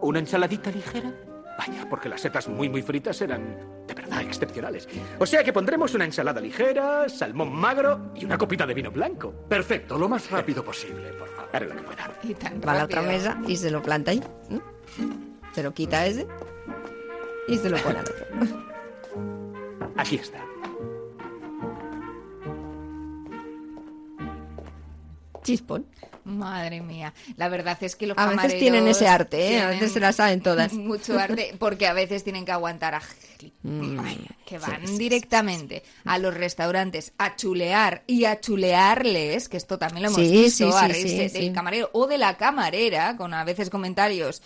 ¿Una 0.00 0.18
ensaladita 0.18 0.70
ligera? 0.70 1.12
Vaya, 1.58 1.86
porque 1.90 2.08
las 2.08 2.20
setas 2.20 2.46
muy, 2.48 2.68
muy 2.68 2.82
fritas 2.82 3.20
eran 3.20 3.84
de 3.86 3.94
verdad 3.94 4.22
excepcionales. 4.22 4.88
O 5.18 5.26
sea 5.26 5.42
que 5.42 5.52
pondremos 5.52 5.92
una 5.94 6.04
ensalada 6.04 6.40
ligera, 6.40 7.08
salmón 7.08 7.52
magro 7.52 8.12
y 8.14 8.24
una 8.24 8.38
copita 8.38 8.64
de 8.64 8.74
vino 8.74 8.92
blanco. 8.92 9.32
Perfecto, 9.48 9.98
lo 9.98 10.08
más 10.08 10.30
rápido 10.30 10.64
posible, 10.64 11.08
por 11.14 11.28
favor. 11.28 11.50
Haré 11.52 11.66
lo 11.66 11.74
que 11.74 11.82
pueda. 11.82 12.12
Y 12.22 12.34
tan 12.34 12.60
Va 12.60 12.72
a 12.72 12.76
la 12.76 12.84
otra 12.84 13.02
mesa 13.02 13.40
y 13.46 13.56
se 13.56 13.70
lo 13.72 13.82
planta 13.82 14.12
ahí. 14.12 14.22
Se 15.58 15.64
lo 15.64 15.74
quita 15.74 16.02
a 16.02 16.06
ese 16.06 16.24
y 17.48 17.58
se 17.58 17.68
lo 17.68 17.76
pone 17.78 17.98
al 17.98 18.04
otro. 18.04 18.24
Aquí 19.96 20.14
está. 20.14 20.38
Chispón. 25.42 25.84
Madre 26.22 26.80
mía, 26.80 27.12
la 27.36 27.48
verdad 27.48 27.76
es 27.80 27.96
que 27.96 28.06
los 28.06 28.16
A 28.18 28.26
veces 28.26 28.36
camareros 28.36 28.60
tienen 28.60 28.86
ese 28.86 29.08
arte, 29.08 29.54
¿eh? 29.54 29.60
A 29.62 29.68
veces 29.70 29.90
se 29.90 29.98
la 29.98 30.12
saben 30.12 30.42
todas. 30.42 30.72
Mucho 30.74 31.18
arte, 31.18 31.56
porque 31.58 31.88
a 31.88 31.92
veces 31.92 32.22
tienen 32.22 32.44
que 32.44 32.52
aguantar 32.52 32.94
a 32.94 33.02
Mm. 33.62 33.98
que 34.46 34.58
van 34.58 34.98
directamente 34.98 35.82
a 36.04 36.18
los 36.18 36.34
restaurantes 36.34 37.12
a 37.18 37.36
chulear 37.36 38.02
y 38.06 38.24
a 38.24 38.40
chulearles, 38.40 39.48
que 39.48 39.56
esto 39.56 39.78
también 39.78 40.02
lo 40.04 40.08
hemos 40.08 40.20
Sí, 40.20 40.30
visto, 40.30 40.72
sí, 40.72 40.76
a 40.76 40.88
reírse 40.88 41.28
sí, 41.28 41.38
del 41.40 41.52
camarero 41.52 41.88
o 41.92 42.06
de 42.06 42.18
la 42.18 42.36
camarera, 42.36 43.16
con 43.16 43.34
a 43.34 43.44
veces 43.44 43.70
comentarios 43.70 44.42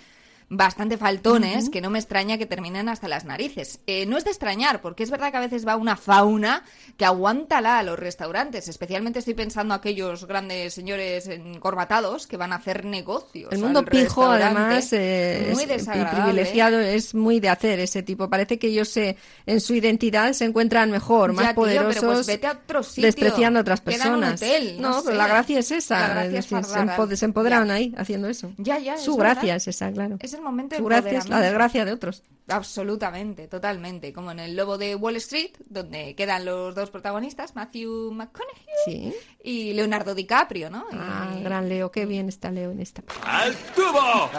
bastante 0.55 0.99
faltones, 0.99 1.71
que 1.71 1.81
no 1.81 1.89
me 1.89 1.99
extraña 1.99 2.37
que 2.37 2.45
terminen 2.45 2.91
hasta 2.91 3.09
las 3.09 3.25
narices. 3.25 3.81
Eh, 3.87 4.05
no 4.05 4.19
es 4.19 4.25
de 4.25 4.31
extrañar, 4.31 4.83
porque 4.83 5.03
es 5.03 5.11
verdad 5.11 5.31
que 5.31 5.39
a 5.39 5.41
veces 5.41 5.67
va 5.67 5.77
una 5.77 5.97
fauna 5.97 6.63
que 6.99 7.07
aguántala 7.07 7.79
a 7.79 7.83
los 7.83 7.99
restaurantes, 7.99 8.69
especialmente 8.69 9.21
estoy 9.21 9.33
pensando 9.33 9.73
aquellos 9.73 10.27
grandes 10.27 10.75
señores 10.75 11.27
encorbatados 11.27 12.27
que 12.27 12.37
van 12.37 12.53
a 12.53 12.57
hacer 12.57 12.85
negocios. 12.85 13.51
El 13.51 13.61
mundo 13.61 13.83
pijo, 13.83 14.25
además, 14.25 14.93
eh, 14.93 15.53
muy 15.55 15.65
es- 15.65 15.89
privilegiado, 15.89 16.81
es 16.81 17.15
muy 17.15 17.41
de 17.41 17.49
hacer 17.49 17.81
ese 17.81 18.03
tipo. 18.03 18.29
Parece 18.29 18.59
que 18.59 18.67
ellos 18.67 18.91
se, 18.91 19.17
en 19.47 19.59
su 19.61 19.75
identidad 19.75 20.35
se 20.35 20.45
encuentran 20.45 20.91
mejor, 20.91 21.31
Ya, 21.31 21.37
más 21.37 21.47
tío, 21.47 21.55
poderosos, 21.55 22.05
pues 22.05 22.27
vete 22.27 22.47
a 22.47 22.53
otro 22.53 22.83
sitio. 22.83 23.05
despreciando 23.05 23.59
a 23.59 23.63
otras 23.63 23.81
personas. 23.81 24.43
hotel, 24.43 24.77
no 24.81 25.03
pero 25.03 25.17
la 25.17 25.29
gracia 25.29 25.59
es 25.61 25.71
esa. 25.71 25.99
Gracia 26.09 26.25
es 26.25 26.33
decir, 26.33 26.65
se, 26.65 26.73
fardar. 26.75 26.99
empo- 26.99 27.17
se 27.17 27.25
empoderaron 27.25 27.71
ahí 27.71 27.95
haciendo 27.97 28.29
eso. 28.29 28.53
Ya, 28.59 28.79
ya, 28.79 28.99
Su 28.99 29.13
es 29.13 29.17
gracia 29.17 29.41
verdad. 29.43 29.57
es 29.57 29.69
esa, 29.69 29.91
claro. 29.91 30.17
Es 30.21 30.35
momento 30.43 30.77
Su 30.77 30.85
gracia 30.85 31.19
es 31.19 31.29
la 31.29 31.41
desgracia 31.41 31.85
de 31.85 31.93
otros. 31.93 32.23
Absolutamente, 32.49 33.47
totalmente. 33.49 34.13
Como 34.13 34.33
en 34.33 34.41
El 34.41 34.57
Lobo 34.57 34.77
de 34.77 34.95
Wall 34.97 35.17
Street, 35.17 35.53
donde 35.69 36.15
quedan 36.17 36.45
los 36.45 36.75
dos 36.75 36.91
protagonistas, 36.91 37.55
Matthew 37.55 38.11
McConaughey 38.13 38.65
Sí. 38.85 39.15
y 39.45 39.73
Leonardo 39.75 40.15
DiCaprio, 40.15 40.69
¿no? 40.69 40.85
Y- 40.91 40.97
Ah, 40.99 41.35
gran 41.43 41.69
Leo, 41.69 41.91
qué 41.93 42.05
bien 42.05 42.29
está 42.29 42.51
Leo 42.51 42.71
en 42.73 42.81
esta. 42.81 43.03
¡Al 43.25 43.55
tubo! 43.75 44.31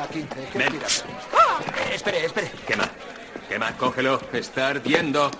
Ven. 0.55 0.79
¡Ah! 1.33 1.59
Espere, 1.93 2.25
espere. 2.25 2.51
Quema. 2.67 2.89
Quema, 3.49 3.77
cógelo. 3.77 4.19
Está 4.33 4.67
ardiendo. 4.69 5.31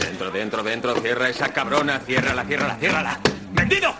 Dentro, 0.00 0.30
dentro, 0.30 0.62
dentro. 0.62 0.94
Cierra 0.96 1.28
esa 1.30 1.48
cabrona. 1.52 2.00
Ciérrala, 2.00 2.44
ciérrala, 2.44 2.76
ciérrala. 2.76 3.20
¡Vendido! 3.52 3.92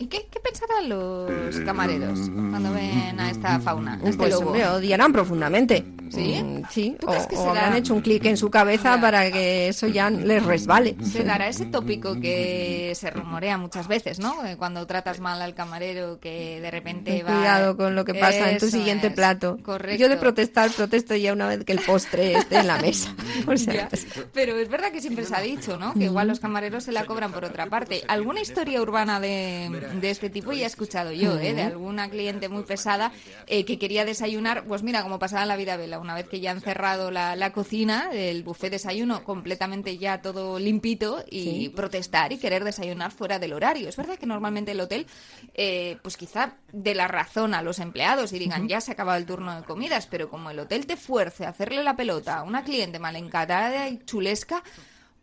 ¿Y 0.00 0.06
qué, 0.06 0.26
qué 0.30 0.40
pensarán 0.40 0.88
los 0.88 1.60
camareros 1.60 2.18
cuando 2.30 2.72
ven 2.72 3.20
a 3.20 3.30
esta 3.30 3.60
fauna, 3.60 3.94
a 3.94 3.96
este 4.08 4.16
Pues 4.16 4.30
lobo? 4.32 4.46
hombre, 4.48 4.66
odiarán 4.66 5.12
profundamente. 5.12 5.84
¿Sí? 6.10 6.42
Mm, 6.42 6.62
sí. 6.68 6.96
¿Tú 6.98 7.06
O, 7.06 7.10
crees 7.10 7.26
que 7.28 7.36
o 7.36 7.42
se 7.44 7.48
habrán 7.50 7.70
da- 7.70 7.78
hecho 7.78 7.94
un 7.94 8.00
clic 8.00 8.24
en 8.24 8.36
su 8.36 8.50
cabeza 8.50 9.00
para 9.00 9.30
que 9.30 9.68
eso 9.68 9.86
ya 9.86 10.10
les 10.10 10.44
resbale. 10.44 10.96
Se 11.04 11.22
dará 11.22 11.46
ese 11.48 11.66
tópico 11.66 12.18
que 12.20 12.92
se 12.96 13.10
rumorea 13.10 13.58
muchas 13.58 13.86
veces, 13.86 14.18
¿no? 14.18 14.44
Eh, 14.44 14.56
Cuando 14.56 14.84
tratas 14.88 15.20
mal 15.20 15.40
al 15.40 15.54
camarero 15.54 16.18
que 16.18 16.60
de 16.60 16.70
repente 16.72 17.22
va... 17.22 17.36
cuidado 17.36 17.76
con 17.76 17.94
lo 17.94 18.04
que 18.04 18.14
pasa 18.14 18.50
en 18.50 18.58
tu 18.58 18.66
Eso 18.66 18.76
siguiente 18.78 19.06
es, 19.08 19.12
plato. 19.12 19.58
Correcto. 19.62 20.00
Yo 20.02 20.08
de 20.08 20.16
protestar, 20.16 20.70
protesto 20.72 21.14
ya 21.14 21.32
una 21.32 21.46
vez 21.46 21.64
que 21.64 21.72
el 21.72 21.80
postre 21.80 22.34
esté 22.38 22.56
en 22.58 22.66
la 22.66 22.78
mesa. 22.78 23.14
O 23.46 23.56
sea, 23.56 23.88
Pero 24.32 24.56
es 24.56 24.68
verdad 24.68 24.90
que 24.90 25.00
siempre 25.00 25.24
se 25.24 25.34
ha 25.36 25.40
dicho, 25.40 25.76
¿no? 25.78 25.94
Que 25.94 26.04
igual 26.04 26.26
los 26.26 26.40
camareros 26.40 26.84
se 26.84 26.92
la 26.92 27.04
cobran 27.04 27.30
por 27.32 27.44
otra 27.44 27.66
parte. 27.66 28.02
Alguna 28.08 28.40
historia 28.40 28.82
urbana 28.82 29.20
de, 29.20 29.68
de 29.94 30.10
este 30.10 30.30
tipo 30.30 30.52
ya 30.52 30.64
he 30.64 30.66
escuchado 30.66 31.12
yo, 31.12 31.38
¿eh? 31.38 31.54
De 31.54 31.62
alguna 31.62 32.08
cliente 32.10 32.48
muy 32.48 32.62
pesada 32.64 33.12
eh, 33.46 33.64
que 33.64 33.78
quería 33.78 34.04
desayunar, 34.04 34.64
pues 34.64 34.82
mira, 34.82 35.02
como 35.02 35.18
pasaba 35.18 35.42
en 35.42 35.48
la 35.48 35.56
vida 35.56 35.76
vela, 35.76 35.98
una 35.98 36.14
vez 36.14 36.28
que 36.28 36.40
ya 36.40 36.50
han 36.50 36.60
cerrado 36.60 37.10
la, 37.10 37.36
la 37.36 37.52
cocina, 37.52 38.10
el 38.12 38.42
buffet 38.42 38.70
desayuno 38.70 39.24
completamente 39.24 39.98
ya 39.98 40.22
todo 40.22 40.58
limpito 40.58 41.24
y 41.30 41.40
Sí. 41.44 41.68
protestar 41.74 42.32
y 42.32 42.38
querer 42.38 42.64
desayunar 42.64 43.10
fuera 43.12 43.38
del 43.38 43.52
horario. 43.52 43.88
Es 43.88 43.96
verdad 43.96 44.16
que 44.18 44.26
normalmente 44.26 44.72
el 44.72 44.80
hotel, 44.80 45.06
eh, 45.54 45.96
pues 46.02 46.16
quizá 46.16 46.54
de 46.72 46.94
la 46.94 47.08
razón 47.08 47.54
a 47.54 47.62
los 47.62 47.78
empleados 47.78 48.32
y 48.32 48.38
digan, 48.38 48.68
ya 48.68 48.80
se 48.80 48.90
ha 48.90 48.94
acabado 48.94 49.18
el 49.18 49.26
turno 49.26 49.54
de 49.56 49.64
comidas, 49.66 50.06
pero 50.06 50.28
como 50.28 50.50
el 50.50 50.58
hotel 50.58 50.86
te 50.86 50.96
fuerce 50.96 51.44
a 51.46 51.50
hacerle 51.50 51.82
la 51.82 51.96
pelota 51.96 52.38
a 52.38 52.42
una 52.42 52.62
cliente 52.64 52.98
mal 52.98 53.16
encarada 53.16 53.88
y 53.88 53.98
chulesca, 54.04 54.62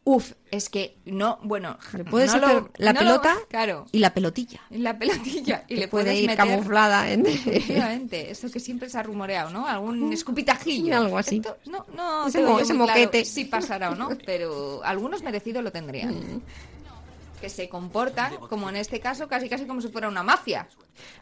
Uf, 0.09 0.31
es 0.51 0.69
que 0.69 0.95
no, 1.03 1.37
bueno, 1.43 1.77
Le 1.91 2.05
puedes 2.05 2.33
no 2.33 2.39
lo- 2.39 2.69
la 2.77 2.93
no 2.93 3.01
lo- 3.01 3.05
pelota 3.07 3.35
claro, 3.49 3.85
y 3.91 3.99
la 3.99 4.13
pelotilla. 4.13 4.61
la 4.69 4.97
pelotilla 4.97 5.65
y 5.67 5.73
Que 5.75 5.79
le 5.81 5.87
puede 5.89 6.05
puedes 6.05 6.19
ir 6.21 6.27
meter- 6.29 6.45
camuflada 6.47 7.11
en- 7.11 7.25
Efectivamente, 7.25 8.31
eso 8.31 8.49
que 8.49 8.61
siempre 8.61 8.89
se 8.89 8.97
ha 8.97 9.03
rumoreado, 9.03 9.49
¿no? 9.49 9.67
Algún 9.67 10.13
escupitajillo. 10.13 10.95
Algo 10.95 11.17
así. 11.17 11.37
Esto 11.37 11.57
no, 11.65 11.85
no 11.93 12.27
Ese 12.27 12.37
tengo 12.37 12.51
mo- 12.51 12.57
yo 12.59 12.63
ese 12.63 12.73
muy 12.73 12.85
claro 12.87 13.01
moquete. 13.01 13.25
si 13.25 13.43
pasará 13.45 13.89
o 13.91 13.95
no, 13.95 14.09
pero 14.25 14.81
algunos 14.85 15.21
merecido 15.23 15.61
lo 15.61 15.73
tendrían. 15.73 16.15
Mm. 16.15 16.41
Que 17.41 17.49
se 17.49 17.67
comportan, 17.67 18.37
como 18.49 18.69
en 18.69 18.77
este 18.77 19.01
caso, 19.01 19.27
casi 19.27 19.49
casi 19.49 19.65
como 19.65 19.81
si 19.81 19.89
fuera 19.89 20.07
una 20.07 20.23
mafia. 20.23 20.69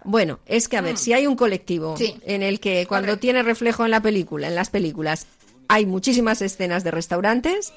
Bueno, 0.04 0.40
es 0.46 0.68
que 0.68 0.78
a 0.78 0.82
ver, 0.82 0.94
Mm. 0.94 0.98
si 0.98 1.14
hay 1.14 1.26
un 1.26 1.36
colectivo 1.36 1.98
Sí. 1.98 2.16
en 2.24 2.44
el 2.44 2.60
que 2.60 2.86
cuando 2.86 3.08
Correcto. 3.08 3.22
tiene 3.22 3.42
reflejo 3.42 3.84
en 3.84 3.90
la 3.90 4.00
película, 4.02 4.48
en 4.48 4.54
las 4.54 4.70
películas, 4.70 5.26
hay 5.68 5.86
muchísimas 5.86 6.42
escenas 6.42 6.84
de 6.84 6.92
restaurantes, 6.92 7.74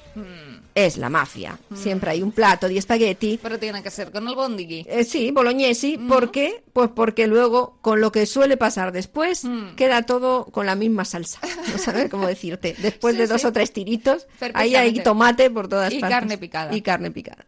es 0.75 0.97
la 0.97 1.09
mafia. 1.09 1.57
Siempre 1.73 2.11
hay 2.11 2.21
un 2.21 2.31
plato 2.31 2.67
de 2.67 2.77
espagueti. 2.77 3.39
Pero 3.41 3.57
tiene 3.59 3.81
que 3.83 3.89
ser 3.91 4.11
con 4.11 4.27
el 4.27 4.35
bondigui. 4.35 4.85
Eh, 4.87 5.03
sí, 5.03 5.31
bolognesi. 5.31 5.97
¿Por 5.97 6.31
qué? 6.31 6.63
Pues 6.73 6.89
porque 6.95 7.27
luego, 7.27 7.77
con 7.81 7.99
lo 8.01 8.11
que 8.11 8.25
suele 8.25 8.57
pasar 8.57 8.91
después, 8.91 9.43
Mm. 9.45 9.75
queda 9.75 10.03
todo 10.03 10.45
con 10.45 10.65
la 10.65 10.75
misma 10.75 11.05
salsa. 11.05 11.39
No 11.71 11.77
sabes 11.77 12.09
cómo 12.09 12.27
decirte. 12.27 12.75
Después 12.79 13.15
Sí, 13.15 13.21
de 13.21 13.27
dos 13.27 13.41
sí. 13.41 13.47
o 13.47 13.51
tres 13.53 13.71
tiritos, 13.73 14.27
ahí 14.53 14.75
hay 14.75 14.93
tomate 15.01 15.49
por 15.49 15.67
todas 15.67 15.91
Y 15.93 15.99
partes. 15.99 16.15
carne 16.17 16.37
picada. 16.37 16.75
Y 16.75 16.81
carne 16.81 17.11
picada. 17.11 17.45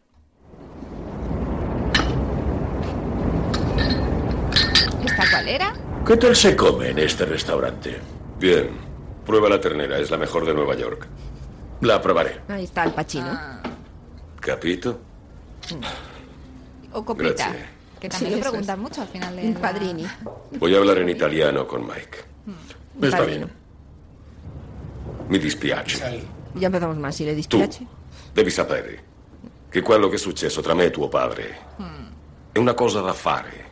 ¿Esta 5.04 5.24
cuál 5.30 5.48
era? 5.48 5.72
¿Qué 6.06 6.16
tal 6.16 6.36
se 6.36 6.56
come 6.56 6.90
en 6.90 6.98
este 6.98 7.24
restaurante? 7.24 7.98
Bien. 8.38 8.91
Prueba 9.26 9.48
la 9.48 9.60
ternera, 9.60 9.98
es 9.98 10.10
la 10.10 10.16
mejor 10.18 10.44
de 10.44 10.54
Nueva 10.54 10.74
York. 10.74 11.06
La 11.80 12.00
probaré. 12.00 12.40
Ahí 12.48 12.64
está 12.64 12.84
el 12.84 12.92
pachino. 12.92 13.26
Ah. 13.30 13.60
Capito. 14.40 14.98
O 16.92 17.04
copita. 17.04 17.48
Grazie. 17.48 17.66
Que 18.00 18.08
también 18.08 18.30
Sí, 18.30 18.34
le 18.34 18.40
eso 18.40 18.50
preguntan 18.50 18.80
mucho 18.80 19.00
al 19.02 19.08
final 19.08 19.36
de 19.36 19.52
la- 19.52 19.60
padrini. 19.60 20.06
Voy 20.58 20.74
a 20.74 20.78
hablar 20.78 20.98
en 20.98 21.08
italiano 21.08 21.66
con 21.66 21.82
Mike. 21.86 22.18
Está 23.00 23.18
Padrino. 23.18 23.46
bien. 23.46 23.52
Mi 25.28 25.38
dispiace. 25.38 26.24
Ya 26.54 26.66
empezamos 26.66 26.96
más. 26.98 27.14
Si 27.16 27.24
le 27.24 27.34
dispiace. 27.34 27.86
Devi 28.34 28.50
sapere 28.50 29.04
che 29.70 29.80
quello 29.82 30.08
che 30.08 30.16
è 30.16 30.18
successo 30.18 30.60
tra 30.60 30.74
me 30.74 30.84
e 30.86 30.90
tuo 30.90 31.08
padre 31.08 31.56
è 32.52 32.58
una 32.58 32.74
cosa 32.74 33.00
da 33.00 33.12
fare. 33.12 33.70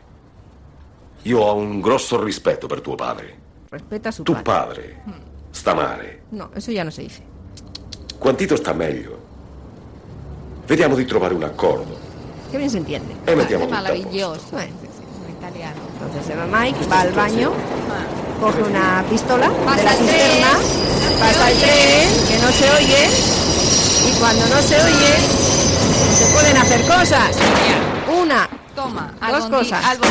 Io 1.23 1.39
ho 1.39 1.53
un 1.55 1.81
grosso 1.81 2.23
rispetto 2.23 2.65
per 2.67 2.81
tuo 2.81 2.95
padre. 2.95 3.37
Respeta 3.69 4.09
a 4.09 4.11
su 4.11 4.23
Tu 4.23 4.31
padre. 4.33 4.43
padre 4.43 5.03
sta 5.51 5.73
male. 5.75 6.21
No, 6.31 6.49
eso 6.55 6.71
ya 6.71 6.83
no 6.83 6.91
se 6.91 7.01
dice. 7.03 7.21
Quantito 8.19 8.55
sta 8.55 8.73
meglio. 8.73 9.19
Vediamo 10.67 10.95
di 10.95 11.05
trovare 11.05 11.33
un 11.33 11.43
accordo. 11.43 11.97
Qué 12.51 12.57
bien 12.57 12.69
se 12.69 12.77
entiende. 12.77 13.13
E 13.25 13.35
mettiamo 13.35 13.63
Es 13.65 13.69
tutto 13.69 13.75
a 13.75 13.81
posto. 13.81 13.93
maravilloso. 13.93 14.45
Bueno, 14.51 14.73
En 15.27 15.31
italiano. 15.37 15.81
Entonces 15.93 16.25
se 16.25 16.35
va 16.35 16.45
Mike, 16.45 16.85
va 16.87 17.01
al 17.01 17.11
baño, 17.13 17.51
coge 18.39 18.61
una 18.63 19.03
pistola 19.09 19.49
de 19.49 19.55
Pasa 19.65 19.83
la 19.83 19.91
cisterna, 19.93 20.51
tren, 20.51 21.19
pasa 21.19 21.51
el 21.51 21.57
tren, 21.57 22.09
que 22.27 22.37
no 22.39 22.51
se 22.51 22.69
oye, 22.71 23.07
y 24.07 24.19
cuando 24.19 24.45
no 24.47 24.61
se 24.61 24.75
oye, 24.81 25.13
se 26.17 26.25
pueden 26.33 26.57
hacer 26.57 26.81
cosas. 26.87 27.35
Una, 28.21 28.49
Toma. 28.75 29.13
dos 29.29 29.45
cosas, 29.47 29.99
dos 29.99 30.09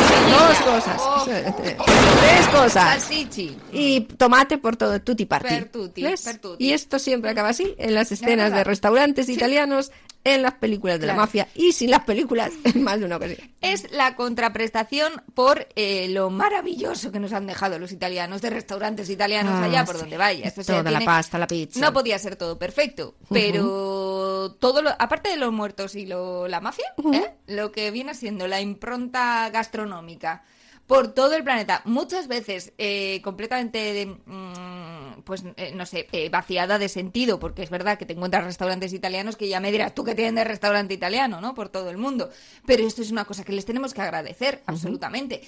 cosas, 0.59 1.01
Oh, 1.03 1.25
tres 1.25 2.47
cosas. 2.47 2.71
Salsichi. 3.03 3.57
Y 3.71 4.01
tomate 4.01 4.57
por 4.57 4.75
todo, 4.77 5.01
tutti 5.01 5.25
parti. 5.25 5.49
Per 5.49 5.69
tutti, 5.71 6.03
per 6.03 6.37
tutti. 6.37 6.63
Y 6.63 6.73
esto 6.73 6.99
siempre 6.99 7.31
acaba 7.31 7.49
así, 7.49 7.73
en 7.77 7.95
las 7.95 8.11
escenas 8.11 8.51
de 8.51 8.63
restaurantes 8.63 9.29
italianos, 9.29 9.91
en 10.23 10.41
las 10.43 10.53
películas 10.55 10.99
de 10.99 11.07
la 11.07 11.15
mafia, 11.15 11.47
y 11.55 11.71
sin 11.71 11.89
las 11.89 12.03
películas, 12.03 12.51
en 12.63 12.83
más 12.83 12.99
de 12.99 13.05
una 13.05 13.17
ocasión. 13.17 13.39
Es 13.61 13.91
la 13.91 14.15
contraprestación 14.15 15.21
por 15.33 15.67
eh, 15.75 16.07
lo 16.09 16.29
maravilloso 16.29 17.11
que 17.11 17.19
nos 17.19 17.33
han 17.33 17.47
dejado 17.47 17.79
los 17.79 17.91
italianos 17.91 18.41
de 18.41 18.49
restaurantes 18.51 19.09
italianos 19.09 19.53
Ah, 19.55 19.63
allá 19.65 19.85
por 19.85 19.95
sí. 19.95 20.01
donde 20.01 20.17
vayas. 20.17 20.57
O 20.57 20.63
Toda 20.63 20.91
la 20.91 21.01
pasta, 21.01 21.37
la 21.39 21.47
pizza. 21.47 21.79
No 21.79 21.91
podía 21.93 22.19
ser 22.19 22.35
todo 22.35 22.57
perfecto, 22.59 23.15
pero 23.29 24.55
todo 24.59 24.81
lo, 24.81 24.91
aparte 24.99 25.29
de 25.29 25.37
los 25.37 25.51
muertos 25.51 25.95
y 25.95 26.05
lo, 26.05 26.47
la 26.47 26.59
mafia, 26.61 26.93
¿eh? 27.13 27.31
lo 27.47 27.71
que 27.71 27.91
viene 27.91 28.13
siendo 28.13 28.47
la 28.47 28.61
impronta 28.61 29.49
gastronómica 29.49 30.43
por 30.91 31.13
todo 31.13 31.35
el 31.35 31.45
planeta, 31.45 31.81
muchas 31.85 32.27
veces 32.27 32.73
eh, 32.77 33.21
completamente, 33.23 34.07
mm, 34.25 35.21
pues 35.23 35.45
eh, 35.55 35.71
no 35.73 35.85
sé, 35.85 36.09
eh, 36.11 36.27
vaciada 36.27 36.77
de 36.79 36.89
sentido, 36.89 37.39
porque 37.39 37.63
es 37.63 37.69
verdad 37.69 37.97
que 37.97 38.05
te 38.05 38.11
encuentras 38.11 38.43
restaurantes 38.43 38.91
italianos 38.91 39.37
que 39.37 39.47
ya 39.47 39.61
me 39.61 39.71
dirás 39.71 39.95
tú 39.95 40.03
que 40.03 40.15
tienen 40.15 40.35
de 40.35 40.43
restaurante 40.43 40.93
italiano, 40.93 41.39
¿no? 41.39 41.55
Por 41.55 41.69
todo 41.69 41.91
el 41.91 41.97
mundo. 41.97 42.29
Pero 42.65 42.85
esto 42.85 43.01
es 43.01 43.09
una 43.09 43.23
cosa 43.23 43.45
que 43.45 43.53
les 43.53 43.63
tenemos 43.63 43.93
que 43.93 44.01
agradecer, 44.01 44.63
absolutamente. 44.65 45.41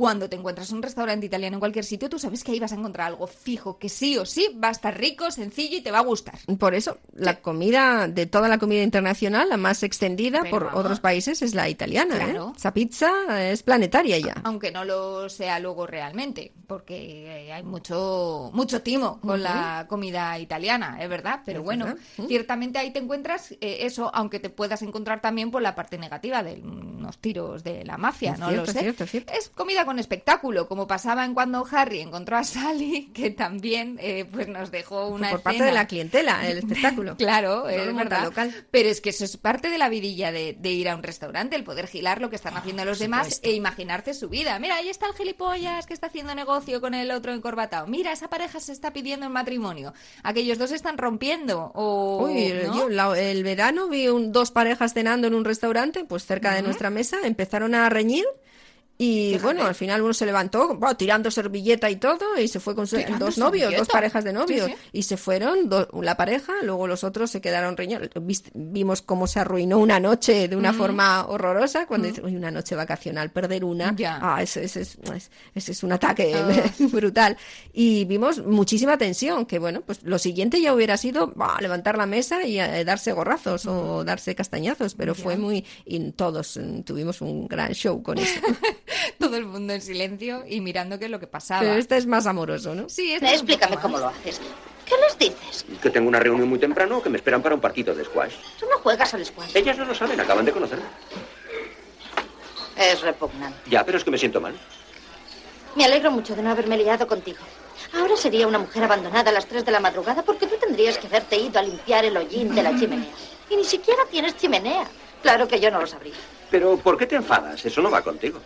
Cuando 0.00 0.30
te 0.30 0.36
encuentras 0.36 0.70
un 0.70 0.82
restaurante 0.82 1.26
italiano 1.26 1.56
en 1.56 1.60
cualquier 1.60 1.84
sitio, 1.84 2.08
tú 2.08 2.18
sabes 2.18 2.42
que 2.42 2.52
ahí 2.52 2.58
vas 2.58 2.72
a 2.72 2.76
encontrar 2.76 3.08
algo 3.08 3.26
fijo, 3.26 3.76
que 3.78 3.90
sí 3.90 4.16
o 4.16 4.24
sí 4.24 4.48
va 4.58 4.68
a 4.68 4.70
estar 4.70 4.96
rico, 4.96 5.30
sencillo 5.30 5.76
y 5.76 5.82
te 5.82 5.90
va 5.90 5.98
a 5.98 6.02
gustar. 6.02 6.38
Por 6.58 6.74
eso, 6.74 6.96
la 7.12 7.42
comida, 7.42 8.08
de 8.08 8.24
toda 8.24 8.48
la 8.48 8.56
comida 8.56 8.82
internacional, 8.82 9.50
la 9.50 9.58
más 9.58 9.82
extendida 9.82 10.38
Pero 10.40 10.50
por 10.52 10.64
vamos. 10.64 10.80
otros 10.80 11.00
países 11.00 11.42
es 11.42 11.54
la 11.54 11.68
italiana. 11.68 12.16
¿eh? 12.16 12.24
Claro. 12.30 12.54
Esa 12.56 12.72
pizza 12.72 13.10
es 13.50 13.62
planetaria 13.62 14.18
ya. 14.18 14.40
Aunque 14.44 14.70
no 14.70 14.86
lo 14.86 15.28
sea 15.28 15.58
luego 15.60 15.86
realmente, 15.86 16.54
porque 16.66 17.48
eh, 17.48 17.52
hay 17.52 17.62
mucho 17.62 18.50
mucho 18.54 18.80
timo 18.80 19.20
con 19.20 19.42
la 19.42 19.84
comida 19.86 20.38
italiana, 20.38 20.96
es 21.02 21.10
verdad. 21.10 21.42
Pero 21.44 21.58
Es 21.58 21.64
bueno, 21.66 21.84
verdad. 21.84 22.00
Ciertamente 22.26 22.78
ahí 22.78 22.90
te 22.90 23.00
encuentras 23.00 23.52
eh, 23.52 23.80
eso, 23.82 24.10
aunque 24.14 24.40
te 24.40 24.48
puedas 24.48 24.80
encontrar 24.80 25.20
también 25.20 25.50
por 25.50 25.60
la 25.60 25.74
parte 25.74 25.98
negativa 25.98 26.42
de 26.42 26.54
unos 26.54 27.18
tiros 27.18 27.62
de 27.64 27.84
la 27.84 27.98
mafia, 27.98 28.32
Es 28.32 28.38
no 28.38 28.48
cierto, 28.48 28.66
lo 28.66 28.72
sé. 28.72 29.06
cierto. 29.10 29.32
Es 29.34 29.50
comida 29.50 29.84
con 29.90 29.98
espectáculo, 29.98 30.68
como 30.68 30.86
pasaba 30.86 31.24
en 31.24 31.34
cuando 31.34 31.66
Harry 31.72 32.00
encontró 32.00 32.36
a 32.36 32.44
Sally, 32.44 33.10
que 33.14 33.30
también 33.30 33.98
eh, 34.00 34.24
pues 34.30 34.46
nos 34.46 34.70
dejó 34.70 35.08
una 35.08 35.30
por 35.30 35.42
parte 35.42 35.64
de 35.64 35.72
la 35.72 35.86
clientela, 35.88 36.48
el 36.48 36.58
espectáculo. 36.58 37.16
Claro, 37.18 37.64
No 37.64 37.68
es 37.70 37.94
verdad. 37.96 38.22
local. 38.22 38.54
Pero 38.70 38.88
es 38.88 39.00
que 39.00 39.10
eso 39.10 39.24
es 39.24 39.36
parte 39.36 39.68
de 39.68 39.78
la 39.78 39.88
vidilla 39.88 40.30
de, 40.30 40.56
de 40.58 40.70
ir 40.70 40.88
a 40.88 40.94
un 40.94 41.02
restaurante, 41.02 41.56
el 41.56 41.64
poder 41.64 41.88
gilar 41.88 42.20
lo 42.20 42.30
que 42.30 42.36
están 42.36 42.56
haciendo 42.56 42.84
los 42.84 42.98
demás 43.00 43.40
e 43.42 43.50
imaginarte 43.52 44.14
su 44.14 44.28
vida. 44.28 44.58
Mira, 44.60 44.76
ahí 44.76 44.88
está 44.88 45.06
el 45.08 45.14
gilipollas 45.14 45.86
que 45.86 45.94
está 45.94 46.06
haciendo 46.06 46.34
negocio 46.36 46.80
con 46.80 46.94
el 46.94 47.10
otro 47.10 47.32
encorbatado. 47.32 47.86
Mira, 47.88 48.12
esa 48.12 48.28
pareja 48.28 48.60
se 48.60 48.72
está 48.72 48.92
pidiendo 48.92 49.26
en 49.26 49.32
matrimonio. 49.32 49.92
Aquellos 50.22 50.56
dos 50.58 50.70
están 50.70 50.98
rompiendo. 50.98 51.72
O, 51.74 52.26
Uy, 52.26 52.52
¿no? 52.64 52.74
yo 52.76 52.88
la- 52.88 53.18
el 53.20 53.42
verano 53.42 53.88
vi 53.88 54.06
un- 54.08 54.30
dos 54.30 54.52
parejas 54.52 54.94
cenando 54.94 55.26
en 55.26 55.34
un 55.34 55.44
restaurante, 55.44 56.04
pues 56.04 56.24
cerca 56.26 56.54
de 56.54 56.62
nuestra 56.62 56.90
mesa, 56.90 57.18
empezaron 57.24 57.74
a 57.74 57.88
reñir 57.88 58.24
y 59.02 59.38
bueno, 59.38 59.64
al 59.64 59.74
final 59.74 60.02
uno 60.02 60.12
se 60.12 60.26
levantó 60.26 60.74
bueno, 60.76 60.94
tirando 60.96 61.30
servilleta 61.30 61.88
y 61.88 61.96
todo 61.96 62.38
y 62.38 62.48
se 62.48 62.60
fue 62.60 62.74
con 62.74 62.86
su- 62.86 62.96
¿Tirando 62.96 63.24
dos 63.24 63.38
novios, 63.38 63.74
dos 63.74 63.88
parejas 63.88 64.24
de 64.24 64.32
novios 64.34 64.66
Sí, 64.66 64.72
sí. 64.72 64.88
y 64.92 65.02
se 65.04 65.16
fueron 65.16 65.68
do- 65.70 65.88
la 66.02 66.16
pareja, 66.18 66.52
luego 66.62 66.86
los 66.86 67.02
otros 67.02 67.30
se 67.30 67.40
quedaron 67.40 67.76
reñiendo. 67.78 68.08
Vis- 68.20 68.44
Vimos 68.52 69.00
cómo 69.00 69.26
se 69.26 69.40
arruinó 69.40 69.78
una 69.78 69.98
noche 70.00 70.48
de 70.48 70.56
una 70.56 70.70
Ujú. 70.70 70.78
forma 70.78 71.26
horrorosa 71.26 71.86
cuando 71.86 72.08
dices, 72.08 72.22
"Uy, 72.22 72.36
una 72.36 72.50
noche 72.50 72.74
vacacional, 72.74 73.30
perder 73.30 73.64
una, 73.64 73.96
ah, 74.20 74.42
ese, 74.42 74.64
ese 74.64 74.82
es, 74.82 74.98
es- 75.14 75.30
ese 75.54 75.72
es 75.72 75.82
un 75.82 75.92
ataque 75.92 76.34
Ah. 76.34 76.48
brutal. 76.92 77.36
Y 77.72 78.04
vimos 78.04 78.44
muchísima 78.44 78.98
tensión, 78.98 79.46
que 79.46 79.58
bueno, 79.58 79.80
pues 79.80 80.02
lo 80.02 80.18
siguiente 80.18 80.60
ya 80.60 80.74
hubiera 80.74 80.96
sido 80.98 81.28
bah, 81.34 81.56
levantar 81.60 81.96
la 81.96 82.04
mesa 82.06 82.44
y 82.44 82.60
eh, 82.60 82.84
darse 82.84 83.12
gorrazos 83.12 83.64
o 83.66 84.04
darse 84.04 84.34
castañazos, 84.34 84.94
pero 84.94 85.14
fue 85.14 85.36
muy... 85.38 85.64
Y 85.86 86.10
todos 86.12 86.58
mm, 86.58 86.80
tuvimos 86.82 87.20
un 87.22 87.48
gran 87.48 87.72
show 87.72 88.02
con 88.02 88.18
eso. 88.18 88.40
Todo 89.18 89.36
el 89.36 89.46
mundo 89.46 89.72
en 89.72 89.80
silencio 89.80 90.44
y 90.46 90.60
mirando 90.60 90.98
qué 90.98 91.06
es 91.06 91.10
lo 91.10 91.20
que 91.20 91.26
pasaba. 91.26 91.60
pero 91.60 91.74
este 91.74 91.96
es 91.96 92.06
más 92.06 92.26
amoroso, 92.26 92.74
¿no? 92.74 92.88
Sí, 92.88 93.14
este 93.14 93.30
Explícame 93.30 93.76
cómo 93.78 93.98
lo 93.98 94.08
haces. 94.08 94.40
¿Qué 94.86 94.94
les 94.96 95.18
dices? 95.18 95.64
Que 95.80 95.90
tengo 95.90 96.08
una 96.08 96.18
reunión 96.18 96.48
muy 96.48 96.58
temprano 96.58 96.98
o 96.98 97.02
que 97.02 97.08
me 97.08 97.16
esperan 97.16 97.42
para 97.42 97.54
un 97.54 97.60
partido 97.60 97.94
de 97.94 98.04
squash. 98.04 98.34
Tú 98.58 98.66
no 98.68 98.78
juegas 98.78 99.14
al 99.14 99.24
squash. 99.24 99.50
Ellas 99.54 99.78
no 99.78 99.84
lo 99.84 99.94
saben, 99.94 100.18
acaban 100.18 100.44
de 100.44 100.52
conocerme. 100.52 100.84
Es 102.76 103.00
repugnante. 103.02 103.58
Ya, 103.70 103.84
pero 103.84 103.98
es 103.98 104.04
que 104.04 104.10
me 104.10 104.18
siento 104.18 104.40
mal. 104.40 104.54
Me 105.76 105.84
alegro 105.84 106.10
mucho 106.10 106.34
de 106.34 106.42
no 106.42 106.50
haberme 106.50 106.76
liado 106.76 107.06
contigo. 107.06 107.38
Ahora 107.94 108.16
sería 108.16 108.46
una 108.46 108.58
mujer 108.58 108.82
abandonada 108.82 109.30
a 109.30 109.32
las 109.32 109.46
3 109.46 109.64
de 109.64 109.70
la 109.70 109.80
madrugada 109.80 110.22
porque 110.22 110.46
tú 110.46 110.56
tendrías 110.56 110.98
que 110.98 111.06
haberte 111.06 111.36
ido 111.36 111.58
a 111.58 111.62
limpiar 111.62 112.04
el 112.04 112.16
hollín 112.16 112.54
de 112.54 112.62
la 112.62 112.76
chimenea. 112.78 113.10
Y 113.48 113.56
ni 113.56 113.64
siquiera 113.64 114.02
tienes 114.10 114.36
chimenea. 114.36 114.86
Claro 115.22 115.46
que 115.46 115.60
yo 115.60 115.70
no 115.70 115.80
lo 115.80 115.86
sabría. 115.86 116.14
Pero 116.50 116.76
¿por 116.78 116.96
qué 116.96 117.06
te 117.06 117.16
enfadas? 117.16 117.64
Eso 117.64 117.80
no 117.80 117.90
va 117.90 118.02
contigo. 118.02 118.40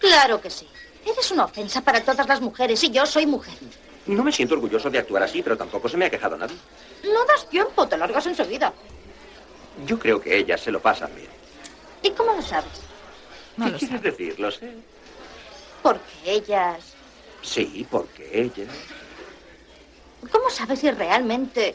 Claro 0.00 0.40
que 0.40 0.50
sí. 0.50 0.66
Eres 1.04 1.30
una 1.30 1.44
ofensa 1.44 1.80
para 1.82 2.02
todas 2.02 2.26
las 2.26 2.40
mujeres 2.40 2.82
y 2.84 2.90
yo 2.90 3.06
soy 3.06 3.26
mujer. 3.26 3.54
No 4.06 4.24
me 4.24 4.32
siento 4.32 4.54
orgulloso 4.54 4.90
de 4.90 4.98
actuar 4.98 5.22
así, 5.22 5.42
pero 5.42 5.56
tampoco 5.56 5.88
se 5.88 5.96
me 5.96 6.06
ha 6.06 6.10
quejado 6.10 6.36
nadie. 6.36 6.56
No 7.04 7.24
das 7.26 7.48
tiempo, 7.48 7.86
te 7.86 7.96
largas 7.96 8.26
enseguida. 8.26 8.72
Yo 9.86 9.98
creo 9.98 10.20
que 10.20 10.36
ellas 10.36 10.60
se 10.60 10.72
lo 10.72 10.80
pasan 10.80 11.14
bien. 11.14 11.28
¿Y 12.02 12.10
cómo 12.10 12.34
lo 12.34 12.42
sabes? 12.42 12.80
¿Qué 13.56 13.72
quieres 13.72 14.02
decir? 14.02 14.40
Lo 14.40 14.50
sé. 14.50 14.72
Porque 15.82 16.02
ellas... 16.24 16.78
Sí, 17.42 17.86
porque 17.90 18.28
ellas. 18.32 18.68
¿Cómo 20.30 20.50
sabes 20.50 20.80
si 20.80 20.90
realmente 20.90 21.74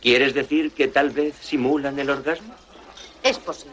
¿Quieres 0.00 0.34
decir 0.34 0.72
que 0.72 0.88
tal 0.88 1.10
vez 1.10 1.34
simulan 1.40 1.98
el 1.98 2.10
orgasmo? 2.10 2.54
es 3.22 3.38
posible? 3.38 3.72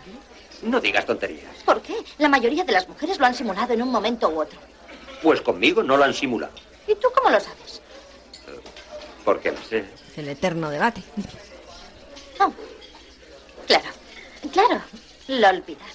No 0.62 0.80
digas 0.80 1.06
tonterías. 1.06 1.56
¿Por 1.66 1.82
qué? 1.82 1.96
La 2.18 2.28
mayoría 2.28 2.64
de 2.64 2.74
las 2.74 2.88
mujeres 2.88 3.20
lo 3.20 3.26
han 3.26 3.34
simulado 3.36 3.74
en 3.74 3.82
un 3.82 3.90
momento 3.90 4.30
u 4.30 4.42
otro. 4.42 4.60
Pues 5.22 5.42
conmigo 5.42 5.84
no 5.84 5.98
lo 5.98 6.04
han 6.04 6.14
simulado. 6.14 6.54
¿Y 6.88 6.96
tú 6.96 7.08
cómo 7.16 7.30
lo 7.30 7.40
sabes? 7.40 7.82
Porque 9.24 9.52
lo 9.52 9.62
sé. 9.62 9.86
Es 10.12 10.18
el 10.18 10.30
eterno 10.30 10.70
debate. 10.70 11.02
Oh, 12.40 12.52
claro, 13.68 13.90
claro, 14.52 14.82
lo 15.28 15.50
olvidaba. 15.50 15.86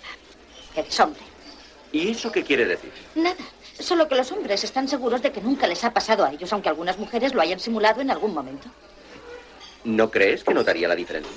Eres 0.77 1.01
hombre. 1.01 1.23
¿Y 1.93 2.11
eso 2.11 2.31
qué 2.33 2.43
quiere 2.43 2.65
decir? 2.65 2.93
Nada, 3.15 3.37
solo 3.79 4.09
que 4.09 4.15
los 4.15 4.31
hombres 4.33 4.65
están 4.65 4.89
seguros 4.89 5.23
de 5.23 5.33
que 5.33 5.41
nunca 5.41 5.67
les 5.67 5.85
ha 5.85 5.93
pasado 5.93 6.25
a 6.25 6.33
ellos, 6.33 6.53
aunque 6.53 6.69
algunas 6.69 6.99
mujeres 6.99 7.35
lo 7.35 7.41
hayan 7.41 7.61
simulado 7.61 8.01
en 8.01 8.11
algún 8.11 8.35
momento. 8.35 8.69
¿No 9.85 10.11
crees 10.11 10.43
que 10.45 10.55
notaría 10.55 10.89
la 10.89 10.97
diferencia? 10.97 11.33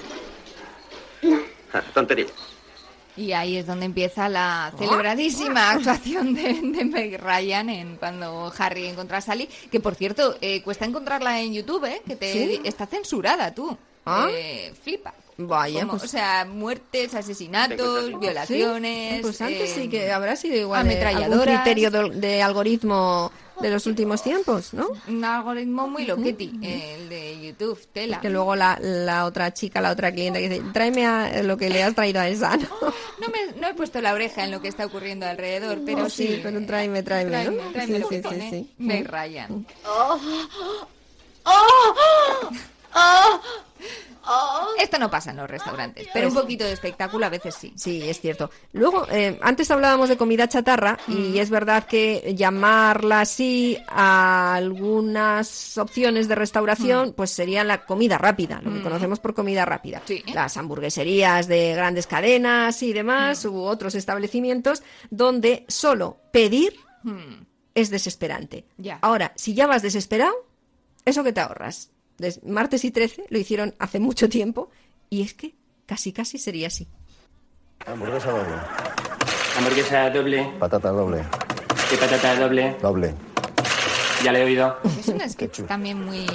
Ah, 1.74 1.84
tontería. 1.94 2.28
Y 3.18 3.34
ahí 3.34 3.58
es 3.58 3.66
donde 3.66 3.86
empieza 3.86 4.30
la 4.30 4.72
celebradísima 4.78 5.72
actuación 5.72 6.34
de, 6.34 6.54
de 6.54 6.86
Meg 6.86 7.20
Ryan 7.20 7.70
en 7.70 7.98
cuando 7.98 8.54
Harry 8.58 8.86
encuentra 8.86 9.18
a 9.18 9.22
Sally, 9.22 9.50
que 9.72 9.80
por 9.80 9.96
cierto, 9.96 10.38
eh, 10.40 10.62
cuesta 10.62 10.86
encontrarla 10.86 11.42
en 11.42 11.54
YouTube, 11.54 11.86
¿eh? 11.86 12.02
que 12.06 12.16
te 12.16 12.32
¿Sí? 12.32 12.62
está 12.64 12.86
censurada 12.86 13.54
tú. 13.54 13.76
¿Ah? 14.06 14.28
Eh, 14.32 14.74
flipa. 14.82 15.14
Vaya, 15.40 15.82
Como- 15.82 15.92
pues- 15.94 16.04
O 16.04 16.08
sea, 16.08 16.46
muertes, 16.46 17.14
asesinatos, 17.14 18.20
violaciones. 18.20 19.16
Sí, 19.18 19.22
Pues 19.22 19.42
antes 19.42 19.70
eh, 19.72 19.74
sí 19.84 19.88
que 19.90 20.12
habrá 20.12 20.36
sido 20.36 20.56
igual 20.58 20.80
algún 20.80 20.92
ametralladoras. 20.94 21.62
criterio 21.62 21.92
de, 21.92 22.10
de 22.10 22.42
algoritmo 22.42 23.32
de 23.62 23.72
los 23.72 23.86
últimos 23.88 24.22
tiempos, 24.24 24.74
¿no? 24.74 24.88
Un 25.08 25.24
algoritmo 25.26 25.88
muy 25.88 26.06
loqueti, 26.06 26.60
el 26.62 27.10
de 27.10 27.40
YouTube, 27.42 27.80
tela. 27.92 28.20
Que 28.20 28.30
luego 28.30 28.56
la, 28.56 28.78
la 28.82 29.26
otra 29.26 29.52
chica, 29.54 29.82
la 29.82 29.92
otra 29.92 30.12
clienta 30.12 30.40
que 30.40 30.50
dice, 30.50 30.64
tráeme 30.74 31.06
a 31.08 31.42
lo 31.44 31.58
que 31.58 31.70
le 31.70 31.82
has 31.84 31.94
traído 31.96 32.20
a 32.20 32.28
esa, 32.30 32.56
¿no? 32.58 32.68
No, 33.20 33.28
me, 33.30 33.60
no 33.60 33.68
he 33.68 33.74
puesto 33.74 34.00
la 34.00 34.14
oreja 34.14 34.44
en 34.44 34.52
lo 34.52 34.62
que 34.62 34.68
está 34.68 34.86
ocurriendo 34.86 35.26
alrededor, 35.26 35.80
pero 35.86 36.06
Oh, 36.06 36.10
sí. 36.10 36.28
sí, 36.28 36.40
pero 36.44 36.64
tráeme, 36.66 37.02
tráeme, 37.04 37.32
¿no? 37.46 37.52
Tráeme, 37.52 37.72
tráeme 37.74 37.94
Sí, 37.96 38.00
lo 38.00 38.10
que 38.10 38.16
sí, 38.16 38.22
sí, 38.22 38.28
pone 38.28 38.50
sí. 38.50 38.70
Meg 42.98 43.42
Ryan. 43.42 44.78
Esto 44.80 45.00
no 45.00 45.10
pasa 45.10 45.32
en 45.32 45.38
los 45.38 45.50
restaurantes, 45.50 46.06
pero 46.14 46.28
un 46.28 46.34
poquito 46.34 46.66
de 46.66 46.74
espectáculo 46.74 47.26
a 47.26 47.30
veces 47.30 47.56
sí. 47.56 47.72
Sí, 47.78 48.02
es 48.10 48.20
cierto. 48.20 48.50
Luego, 48.74 49.08
eh, 49.10 49.40
antes 49.42 49.72
hablábamos 49.72 50.10
de 50.10 50.18
comida 50.18 50.50
chatarra 50.50 50.98
y 51.08 51.40
es 51.40 51.50
verdad 51.50 51.86
que 51.86 52.34
llamarla 52.36 53.22
así 53.22 53.78
a 53.88 54.56
algunas 54.56 55.78
opciones 55.78 56.28
de 56.28 56.36
restauración, 56.36 57.14
pues 57.14 57.30
sería 57.32 57.64
la 57.64 57.86
comida 57.86 58.18
rápida, 58.18 58.60
lo 58.62 58.74
que 58.74 58.80
Mm. 58.80 58.84
conocemos 58.84 59.20
por 59.22 59.34
comida 59.34 59.64
rápida. 59.64 60.02
Sí. 60.06 60.22
Las 60.34 60.58
hamburgueserías 60.58 61.48
de 61.48 61.74
grandes 61.74 62.06
cadenas 62.06 62.84
y 62.84 62.92
demás, 62.92 63.46
u 63.46 63.62
otros 63.62 63.96
establecimientos 63.96 64.84
donde 65.10 65.64
solo 65.70 66.18
pedir 66.34 66.76
es 67.76 67.90
desesperante. 67.90 68.66
Ya. 68.78 69.00
Ahora, 69.02 69.32
si 69.38 69.54
ya 69.54 69.68
vas 69.68 69.82
desesperado, 69.84 70.36
eso 71.06 71.24
que 71.24 71.32
te 71.32 71.40
ahorras. 71.40 71.92
Des- 72.18 72.44
martes 72.44 72.84
y 72.84 72.92
13 72.92 73.26
lo 73.30 73.38
hicieron 73.40 73.76
hace 73.80 74.00
mucho 74.00 74.28
tiempo 74.30 74.70
y 75.10 75.22
es 75.22 75.34
que 75.34 75.56
casi 75.86 76.12
casi 76.12 76.38
sería 76.38 76.68
así. 76.68 76.88
Hamburguesa 77.86 78.32
doble. 78.32 78.54
Hamburguesa 79.58 80.10
doble. 80.10 80.52
Patata 80.60 80.90
doble. 80.92 81.24
¿Qué 81.90 81.98
patata 81.98 82.36
doble? 82.36 82.76
Doble. 82.82 83.14
Ya 84.24 84.32
le 84.32 84.42
he 84.42 84.46
oído. 84.46 84.78
Es 85.00 85.08
un 85.10 85.22
sketch 85.30 85.62
también 85.68 86.04
muy 86.04 86.26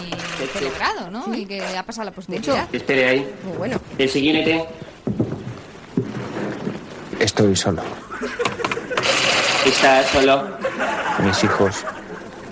celebrado, 0.52 1.10
¿no? 1.10 1.34
Y 1.34 1.44
que 1.46 1.60
ha 1.60 1.82
pasado 1.84 2.04
la 2.06 2.12
posteridad. 2.12 2.68
Espere 2.72 3.08
ahí. 3.08 3.34
Muy 3.44 3.56
bueno. 3.56 3.80
El 3.98 4.08
siguiente. 4.08 4.64
Estoy 7.18 7.54
solo. 7.56 7.82
Está 9.66 10.02
solo. 10.08 10.44
Mis 11.24 11.42
hijos 11.44 11.84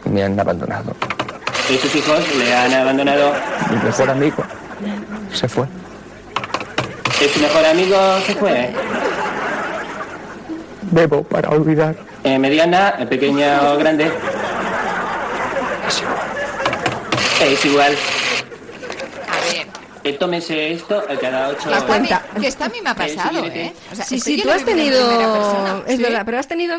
me 0.04 0.22
han 0.24 0.38
abandonado. 0.38 0.94
¿Y 1.70 1.78
sus 1.78 1.94
hijos 1.94 2.18
le 2.36 2.52
han 2.52 2.72
abandonado? 2.72 3.32
Mi 3.70 3.76
mejor 3.76 4.10
amigo 4.10 4.42
se 5.32 5.48
fue. 5.48 5.66
¿Es 7.20 7.30
su 7.30 7.40
mejor 7.40 7.64
amigo 7.64 7.96
se 8.26 8.34
fue? 8.34 8.70
Bebo 10.90 11.22
para 11.22 11.50
olvidar. 11.50 11.94
Eh, 12.24 12.38
¿Mediana, 12.38 12.96
pequeña 13.08 13.70
o 13.70 13.78
grande? 13.78 14.10
Es 17.40 17.64
igual. 17.64 17.92
A 17.92 18.19
Eh, 20.10 20.16
tómese 20.18 20.72
esto 20.72 21.02
eh, 21.08 21.18
cada 21.20 21.48
ocho 21.48 21.68
Que 21.68 21.76
esto, 21.76 21.92
a 21.92 21.98
mí, 21.98 22.08
cuenta. 22.08 22.26
que 22.40 22.46
esto 22.46 22.64
a 22.64 22.68
mí 22.68 22.78
me 22.82 22.90
ha 22.90 22.94
pasado. 22.94 23.44
¿eh? 23.46 23.72
O 23.92 23.94
sea, 23.94 24.04
sí, 24.04 24.20
sí, 24.20 24.40
tú 24.42 24.50
has 24.50 24.64
tenido, 24.64 24.98
persona. 25.08 25.82
es 25.86 25.96
Sí. 25.96 26.02
verdad, 26.02 26.22
pero 26.24 26.38
has 26.38 26.48
tenido 26.48 26.76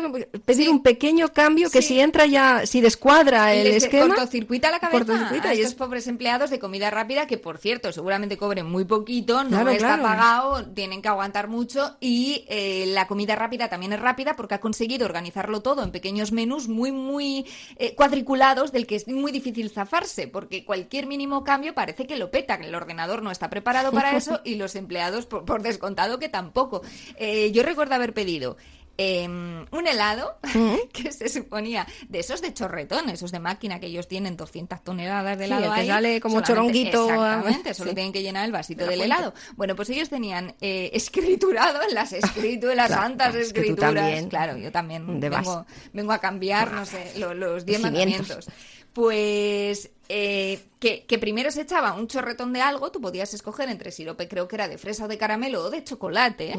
un 0.70 0.82
pequeño 0.82 1.28
cambio 1.28 1.70
que 1.70 1.82
si 1.82 2.00
entra 2.00 2.26
ya, 2.26 2.66
si 2.66 2.80
descuadra 2.80 3.54
el 3.54 3.64
Les 3.64 3.84
esquema, 3.84 4.14
cortocircuita 4.14 4.70
la 4.70 4.78
cabeza 4.80 5.04
cortocircuita 5.04 5.48
a 5.50 5.54
y 5.54 5.58
estos 5.58 5.72
es 5.72 5.78
pobres 5.78 6.06
empleados 6.06 6.50
de 6.50 6.58
comida 6.58 6.90
rápida 6.90 7.26
que, 7.26 7.38
por 7.38 7.58
cierto, 7.58 7.92
seguramente 7.92 8.36
cobren 8.36 8.66
muy 8.66 8.84
poquito, 8.84 9.42
no 9.44 9.50
Claro, 9.50 9.70
está 9.70 9.86
claro. 9.98 10.02
pagado, 10.02 10.64
tienen 10.74 11.02
que 11.02 11.08
aguantar 11.08 11.48
mucho 11.48 11.96
y 12.00 12.44
eh, 12.48 12.84
la 12.88 13.06
comida 13.06 13.36
rápida 13.36 13.68
también 13.68 13.92
es 13.92 14.00
rápida 14.00 14.34
porque 14.36 14.54
ha 14.54 14.60
conseguido 14.60 15.04
organizarlo 15.06 15.60
todo 15.62 15.82
en 15.82 15.90
pequeños 15.92 16.32
menús 16.32 16.68
muy, 16.68 16.92
muy 16.92 17.46
eh, 17.76 17.94
cuadriculados 17.94 18.72
del 18.72 18.86
que 18.86 18.96
es 18.96 19.08
muy 19.08 19.32
difícil 19.32 19.70
zafarse 19.70 20.28
porque 20.28 20.64
cualquier 20.64 21.06
mínimo 21.06 21.44
cambio 21.44 21.74
parece 21.74 22.06
que 22.06 22.16
lo 22.16 22.30
peta, 22.30 22.58
que 22.58 22.66
el 22.66 22.74
ordenador 22.74 23.21
no 23.22 23.30
está 23.30 23.48
preparado 23.48 23.92
para 23.92 24.16
eso 24.16 24.40
y 24.44 24.56
los 24.56 24.74
empleados, 24.76 25.26
por, 25.26 25.44
por 25.44 25.62
descontado, 25.62 26.18
que 26.18 26.28
tampoco. 26.28 26.82
Eh, 27.16 27.50
yo 27.52 27.62
recuerdo 27.62 27.94
haber 27.94 28.12
pedido 28.12 28.56
em, 28.98 29.64
un 29.70 29.86
helado 29.86 30.36
que 30.92 31.10
se 31.12 31.28
suponía 31.30 31.86
de 32.08 32.18
esos 32.20 32.42
de 32.42 32.52
chorretón, 32.52 33.08
esos 33.08 33.32
de 33.32 33.40
máquina 33.40 33.80
que 33.80 33.86
ellos 33.86 34.06
tienen 34.06 34.36
200 34.36 34.84
toneladas 34.84 35.38
de 35.38 35.46
Sí, 35.46 35.50
helado 35.52 35.64
el 35.66 35.72
que 35.74 35.80
ahí, 35.80 35.86
sale 35.88 36.20
como 36.20 36.42
choronguito, 36.42 37.08
Exactamente, 37.08 37.74
solo 37.74 37.90
sí. 37.90 37.94
tienen 37.94 38.12
que 38.12 38.22
llenar 38.22 38.44
el 38.44 38.52
vasito 38.52 38.84
del 38.86 39.00
helado. 39.00 39.32
Bueno, 39.56 39.74
pues 39.74 39.88
ellos 39.90 40.10
tenían 40.10 40.54
eh, 40.60 40.90
escriturado 40.92 41.80
en 41.88 41.94
las 41.94 42.12
escrituras, 42.12 42.88
Claro, 42.88 43.02
santas 43.02 43.34
es 43.34 43.46
escrituras. 43.46 43.94
también. 43.94 44.28
Claro, 44.28 44.58
yo 44.58 44.70
también 44.70 45.18
vengo, 45.20 45.64
vengo 45.94 46.12
a 46.12 46.18
cambiar, 46.18 46.70
no 46.72 46.84
sé, 46.84 47.12
lo- 47.18 47.32
los 47.34 47.64
diez 47.64 47.80
Los 47.80 47.90
cimientos. 47.90 48.28
mandamientos. 48.28 48.48
Pues 48.92 49.90
eh, 50.14 50.60
que, 50.78 51.06
que 51.06 51.18
primero 51.18 51.50
se 51.50 51.62
echaba 51.62 51.94
un 51.94 52.06
chorretón 52.06 52.52
de 52.52 52.60
algo, 52.60 52.92
tú 52.92 53.00
podías 53.00 53.32
escoger 53.32 53.70
entre 53.70 53.90
sirope, 53.90 54.28
creo 54.28 54.46
que 54.46 54.56
era 54.56 54.68
de 54.68 54.76
fresa 54.76 55.06
o 55.06 55.08
de 55.08 55.16
caramelo 55.16 55.62
o 55.64 55.70
de 55.70 55.82
chocolate, 55.82 56.52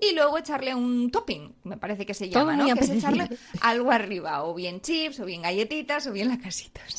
y 0.00 0.14
luego 0.14 0.38
echarle 0.38 0.74
un 0.74 1.10
topping, 1.10 1.54
me 1.64 1.76
parece 1.76 2.06
que 2.06 2.14
se 2.14 2.28
Mm. 2.28 2.30
Todo 2.30 2.40
llama, 2.50 2.56
¿no? 2.56 2.74
Que 2.74 2.84
es 2.84 2.90
echarle 2.90 3.28
algo 3.60 3.90
arriba, 3.90 4.42
o 4.44 4.54
bien 4.54 4.80
chips, 4.80 5.20
o 5.20 5.26
bien 5.26 5.42
galletitas, 5.42 6.06
o 6.06 6.12
bien 6.12 6.28
lacasitos. 6.30 6.96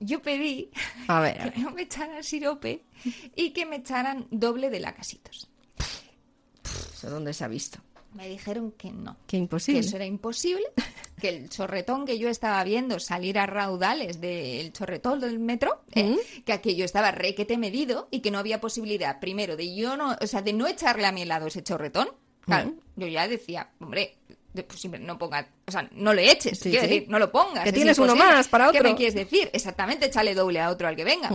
Yo 0.00 0.20
pedí 0.20 0.70
A 1.08 1.20
ver, 1.20 1.40
a 1.40 1.44
ver. 1.44 1.52
que 1.54 1.60
no 1.60 1.70
me 1.70 1.82
echaran 1.82 2.22
sirope 2.22 2.84
y 3.34 3.50
que 3.52 3.64
me 3.64 3.76
echaran 3.76 4.26
doble 4.30 4.68
de 4.68 4.80
lacasitos. 4.80 5.48
¿Eso 6.94 7.08
¿Dónde 7.08 7.32
se 7.32 7.44
ha 7.44 7.48
visto? 7.48 7.78
Me 8.14 8.28
dijeron 8.28 8.72
que 8.72 8.90
no. 8.90 9.16
Qué 9.26 9.36
imposible. 9.36 9.80
Que 9.80 9.86
eso 9.86 9.96
era 9.96 10.04
imposible, 10.04 10.64
que 11.20 11.28
el 11.28 11.48
chorretón 11.48 12.04
que 12.06 12.18
yo 12.18 12.28
estaba 12.28 12.62
viendo 12.64 12.98
salir 12.98 13.38
a 13.38 13.46
raudales 13.46 14.20
del 14.20 14.72
chorretón 14.72 15.20
del 15.20 15.38
metro, 15.38 15.82
eh, 15.94 16.16
que 16.44 16.52
aquello 16.52 16.84
estaba 16.84 17.12
requete 17.12 17.56
medido 17.56 18.08
y 18.10 18.20
que 18.20 18.30
no 18.32 18.38
había 18.38 18.60
posibilidad, 18.60 19.20
primero, 19.20 19.56
de 19.56 19.74
yo 19.74 19.96
no, 19.96 20.16
o 20.20 20.26
sea, 20.26 20.42
de 20.42 20.52
no 20.52 20.66
echarle 20.66 21.06
a 21.06 21.12
mi 21.12 21.22
helado 21.22 21.46
ese 21.46 21.62
chorretón. 21.62 22.08
Claro, 22.40 22.74
yo 22.96 23.06
ya 23.06 23.28
decía, 23.28 23.70
hombre, 23.78 24.16
pues 24.52 24.80
siempre 24.80 24.98
no 25.00 25.16
ponga, 25.16 25.46
o 25.68 25.70
sea, 25.70 25.88
no 25.92 26.12
le 26.12 26.32
eches, 26.32 26.58
Sí, 26.58 26.70
quiero 26.70 26.86
sí. 26.88 26.94
decir, 26.94 27.08
no 27.08 27.20
lo 27.20 27.30
pongas. 27.30 27.62
Que 27.62 27.68
es 27.68 27.74
tienes 27.76 27.96
uno 28.00 28.16
más 28.16 28.48
para 28.48 28.72
¿Qué 28.72 28.78
otro. 28.78 28.90
me 28.90 28.96
quieres 28.96 29.14
decir? 29.14 29.48
Exactamente, 29.52 30.06
échale 30.06 30.34
doble 30.34 30.58
a 30.60 30.70
otro 30.70 30.88
al 30.88 30.96
que 30.96 31.04
venga. 31.04 31.30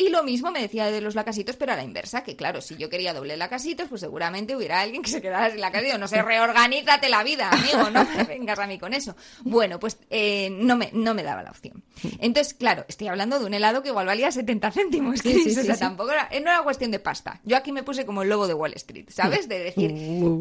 Y 0.00 0.08
lo 0.08 0.22
mismo 0.22 0.50
me 0.50 0.62
decía 0.62 0.90
de 0.90 1.00
los 1.02 1.14
lacasitos, 1.14 1.56
pero 1.56 1.72
a 1.72 1.76
la 1.76 1.84
inversa, 1.84 2.22
que 2.24 2.34
claro, 2.36 2.60
si 2.62 2.76
yo 2.76 2.88
quería 2.88 3.12
doble 3.12 3.36
lacasitos, 3.36 3.88
pues 3.88 4.00
seguramente 4.00 4.56
hubiera 4.56 4.80
alguien 4.80 5.02
que 5.02 5.10
se 5.10 5.20
quedara 5.20 5.50
sin 5.50 5.60
lacasitos. 5.60 5.98
No 6.00 6.08
sé, 6.08 6.22
reorganízate 6.22 7.08
la 7.10 7.22
vida, 7.22 7.50
amigo, 7.50 7.90
no 7.90 8.04
me 8.06 8.24
vengas 8.24 8.58
a 8.58 8.66
mí 8.66 8.78
con 8.78 8.94
eso. 8.94 9.14
Bueno, 9.42 9.78
pues 9.78 9.98
eh, 10.08 10.48
no, 10.50 10.76
me, 10.76 10.90
no 10.94 11.12
me 11.12 11.22
daba 11.22 11.42
la 11.42 11.50
opción. 11.50 11.82
Entonces, 12.18 12.54
claro, 12.54 12.84
estoy 12.88 13.08
hablando 13.08 13.38
de 13.38 13.44
un 13.44 13.52
helado 13.54 13.82
que 13.82 13.90
igual 13.90 14.06
valía 14.06 14.32
70 14.32 14.70
céntimos. 14.70 15.20
Sí, 15.20 15.34
sí, 15.34 15.50
o 15.50 15.54
sí, 15.60 15.66
sea, 15.66 15.74
sí. 15.74 15.80
tampoco 15.80 16.12
era, 16.12 16.28
no 16.30 16.50
era 16.50 16.62
cuestión 16.62 16.90
de 16.90 16.98
pasta. 16.98 17.40
Yo 17.44 17.56
aquí 17.56 17.70
me 17.72 17.82
puse 17.82 18.06
como 18.06 18.22
el 18.22 18.28
lobo 18.30 18.46
de 18.46 18.54
Wall 18.54 18.72
Street, 18.74 19.06
¿sabes? 19.10 19.48
De 19.48 19.58
decir, 19.58 19.90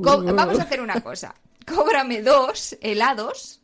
co- 0.03 0.24
vamos 0.24 0.60
a 0.60 0.64
hacer 0.64 0.80
una 0.82 1.01
cosa. 1.01 1.36
Cóbrame 1.68 2.22
dos 2.22 2.78
helados 2.82 3.62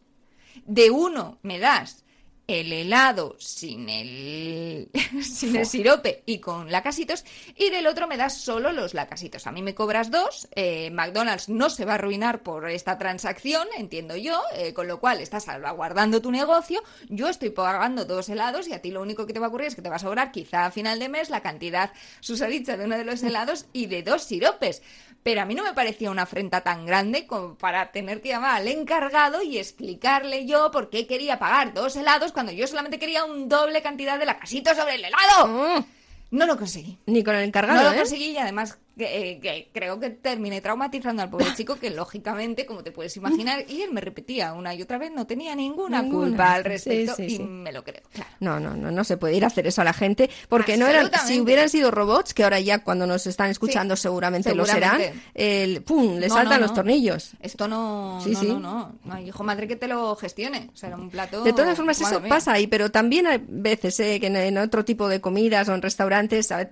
de 0.65 0.89
uno 0.91 1.37
me 1.43 1.59
das 1.59 2.03
el 2.47 2.71
helado 2.71 3.35
sin 3.39 3.89
el 3.89 4.89
sin 5.23 5.55
el 5.55 5.65
sirope 5.65 6.23
y 6.25 6.39
con 6.39 6.71
lacasitos 6.71 7.25
y 7.55 7.69
del 7.69 7.87
otro 7.87 8.07
me 8.07 8.17
das 8.17 8.37
solo 8.37 8.71
los 8.71 8.93
lacasitos. 8.93 9.47
A 9.47 9.51
mí 9.51 9.61
me 9.61 9.75
cobras 9.75 10.11
dos, 10.11 10.47
eh, 10.55 10.91
McDonald's 10.91 11.49
no 11.49 11.69
se 11.69 11.85
va 11.85 11.93
a 11.93 11.95
arruinar 11.95 12.43
por 12.43 12.69
esta 12.69 12.97
transacción, 12.97 13.67
entiendo 13.77 14.15
yo, 14.15 14.41
eh, 14.55 14.73
con 14.73 14.87
lo 14.87 14.99
cual 14.99 15.21
estás 15.21 15.45
salvaguardando 15.45 16.21
tu 16.21 16.31
negocio, 16.31 16.83
yo 17.09 17.29
estoy 17.29 17.49
pagando 17.49 18.05
dos 18.05 18.29
helados 18.29 18.67
y 18.67 18.73
a 18.73 18.81
ti 18.81 18.91
lo 18.91 19.01
único 19.01 19.25
que 19.25 19.33
te 19.33 19.39
va 19.39 19.47
a 19.47 19.49
ocurrir 19.49 19.67
es 19.67 19.75
que 19.75 19.81
te 19.81 19.89
va 19.89 19.95
a 19.95 19.99
sobrar 19.99 20.31
quizá 20.31 20.65
a 20.65 20.71
final 20.71 20.99
de 20.99 21.09
mes 21.09 21.29
la 21.29 21.41
cantidad 21.41 21.91
susadicha 22.19 22.77
de 22.77 22.85
uno 22.85 22.97
de 22.97 23.05
los 23.05 23.23
helados 23.23 23.65
y 23.73 23.87
de 23.87 24.03
dos 24.03 24.23
siropes. 24.23 24.81
Pero 25.25 25.41
a 25.41 25.45
mí 25.45 25.55
no 25.55 25.63
me 25.63 25.73
parecía 25.73 26.11
una 26.11 26.21
afrenta 26.21 26.61
tan 26.61 26.85
grande 26.85 27.25
como 27.25 27.55
para 27.55 27.91
tener 27.91 28.21
que 28.21 28.29
llamar 28.29 28.57
al 28.57 28.67
encargado 28.67 29.41
y 29.41 29.57
explicarle 29.57 30.45
yo 30.45 30.69
por 30.69 30.91
qué 30.91 31.07
quería 31.07 31.39
pagar 31.39 31.73
dos 31.73 31.95
helados 31.95 32.31
cuando 32.31 32.51
yo 32.51 32.67
solamente 32.67 32.99
quería 32.99 33.25
un 33.25 33.49
doble 33.49 33.81
cantidad 33.81 34.19
de 34.19 34.27
lacasitos 34.27 34.77
sobre 34.77 34.93
el 34.93 35.05
helado. 35.05 35.83
No 36.29 36.45
lo 36.45 36.57
conseguí. 36.57 36.99
Ni 37.07 37.23
con 37.23 37.33
el 37.33 37.43
encargado, 37.43 37.81
No 37.81 37.89
lo 37.89 37.95
¿eh? 37.95 37.97
conseguí 37.97 38.25
y 38.33 38.37
además 38.37 38.77
que, 38.97 39.31
eh, 39.31 39.39
que 39.39 39.69
creo 39.73 39.99
que 39.99 40.09
terminé 40.11 40.61
traumatizando 40.61 41.21
al 41.21 41.29
pobre 41.29 41.53
chico 41.55 41.75
que 41.77 41.89
lógicamente, 41.89 42.65
como 42.65 42.83
te 42.83 42.91
puedes 42.91 43.15
imaginar, 43.17 43.65
y 43.67 43.81
él 43.81 43.91
me 43.91 44.01
repetía 44.01 44.53
una 44.53 44.73
y 44.73 44.81
otra 44.81 44.97
vez, 44.97 45.11
no 45.11 45.27
tenía 45.27 45.55
ninguna, 45.55 46.01
Ninguna. 46.01 46.27
culpa 46.27 46.53
al 46.53 46.63
Sí, 46.63 46.69
respecto 46.69 47.15
sí, 47.15 47.35
y 47.35 47.39
me 47.39 47.71
lo 47.71 47.83
creo. 47.83 48.01
claro. 48.13 48.29
No, 48.39 48.59
no, 48.59 48.75
no, 48.75 48.91
no 48.91 49.03
se 49.03 49.17
puede 49.17 49.35
ir 49.35 49.43
a 49.43 49.47
hacer 49.47 49.67
eso 49.67 49.81
a 49.81 49.83
la 49.83 49.93
gente, 49.93 50.29
porque 50.49 50.77
no 50.77 50.87
eran, 50.87 51.11
si 51.27 51.39
hubieran 51.41 51.69
sido 51.69 51.91
robots, 51.91 52.33
que 52.33 52.43
ahora 52.43 52.59
ya 52.59 52.83
cuando 52.83 53.05
nos 53.07 53.27
están 53.27 53.49
escuchando 53.49 53.95
seguramente, 53.95 54.53
lo 54.55 54.65
serán, 54.65 55.01
el, 55.33 55.81
¡pum!, 55.83 56.17
le 56.17 56.27
No, 56.27 56.33
saltan 56.33 56.61
no, 56.61 56.67
los 56.67 56.73
tornillos. 56.73 57.31
Esto 57.41 57.67
no, 57.67 58.19
Sí, 58.23 58.31
no, 58.31 58.39
sí. 58.39 58.47
no, 58.47 58.59
no, 58.59 58.95
no 59.03 59.13
hay 59.13 59.27
hijo 59.27 59.43
madre 59.43 59.67
que 59.67 59.75
te 59.75 59.87
lo 59.87 60.15
gestione. 60.15 60.69
O 60.73 60.77
sea, 60.77 60.87
era 60.89 60.97
un 60.97 61.09
plato. 61.09 61.43
De 61.43 61.53
todas 61.53 61.75
formas, 61.75 61.99
eso 61.99 62.19
mía. 62.19 62.29
pasa 62.29 62.53
ahí, 62.53 62.67
pero 62.67 62.91
también 62.91 63.27
hay 63.27 63.43
veces 63.47 63.99
eh, 63.99 64.19
que 64.19 64.27
en, 64.27 64.35
en 64.35 64.57
otro 64.57 64.85
tipo 64.85 65.07
de 65.07 65.19
comidas 65.21 65.67
o 65.69 65.73
en 65.75 65.81
restaurantes, 65.81 66.47
¿sabe? 66.47 66.69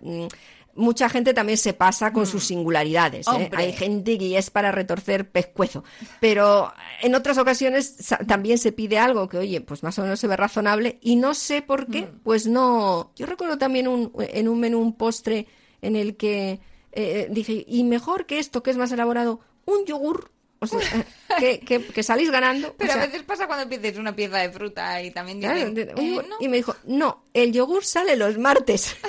Mm, 0.76 0.82
mucha 0.84 1.10
gente 1.10 1.34
también 1.34 1.58
se 1.58 1.74
pasa 1.74 2.12
con 2.14 2.26
sus 2.26 2.44
singularidades. 2.46 3.28
¿eh? 3.28 3.50
Mm. 3.52 3.56
Hay 3.56 3.74
gente 3.74 4.18
que 4.18 4.30
ya 4.30 4.40
es 4.40 4.50
para 4.50 4.72
retorcer 4.72 5.30
pescuezo. 5.30 5.84
Pero 6.20 6.74
en 7.02 7.16
otras 7.16 7.38
ocasiones 7.38 7.96
también 8.28 8.58
se 8.58 8.72
pide 8.72 8.98
algo 8.98 9.30
que, 9.30 9.38
oye, 9.38 9.62
pues 9.62 9.84
más 9.84 9.98
o 10.00 10.02
menos 10.02 10.20
se 10.20 10.28
ve 10.28 10.36
razonable 10.36 10.98
y 11.02 11.16
no 11.16 11.34
sé 11.34 11.62
por 11.62 11.88
qué, 11.88 12.02
Mm. 12.04 12.20
pues 12.24 12.48
no. 12.48 13.12
Yo 13.16 13.26
recuerdo 13.26 13.58
también 13.58 13.88
un, 13.88 14.12
en 14.20 14.48
un 14.48 14.60
menú 14.60 14.80
un 14.82 14.94
postre 14.96 15.48
en 15.82 15.96
el 15.96 16.16
que 16.18 16.60
eh, 16.92 17.28
dije, 17.32 17.64
y 17.68 17.84
mejor 17.84 18.26
que 18.26 18.38
esto, 18.40 18.62
que 18.62 18.70
es 18.72 18.78
más 18.78 18.92
elaborado, 18.92 19.40
un 19.66 19.86
yogur. 19.86 20.32
O 20.64 20.80
sea, 20.80 20.80
eh, 21.00 21.06
que, 21.40 21.60
que- 21.60 21.86
que 21.86 22.04
salís 22.04 22.30
ganando. 22.32 22.70
o 22.70 22.74
Pero 22.78 22.94
sea, 22.94 23.02
a 23.02 23.06
veces 23.06 23.24
pasa 23.24 23.48
cuando 23.48 23.68
pides 23.68 23.98
una 23.98 24.16
pieza 24.16 24.38
de 24.38 24.50
fruta 24.52 25.02
y 25.02 25.12
también 25.12 25.40
dicen, 25.40 25.78
eh, 25.78 25.94
un 25.96 26.04
yogur- 26.16 26.28
no. 26.28 26.36
Y 26.40 26.48
me 26.48 26.58
dijo, 26.58 26.76
no, 26.86 27.24
el 27.34 27.52
yogur 27.52 27.84
sale 27.84 28.16
los 28.16 28.38
martes. 28.38 28.96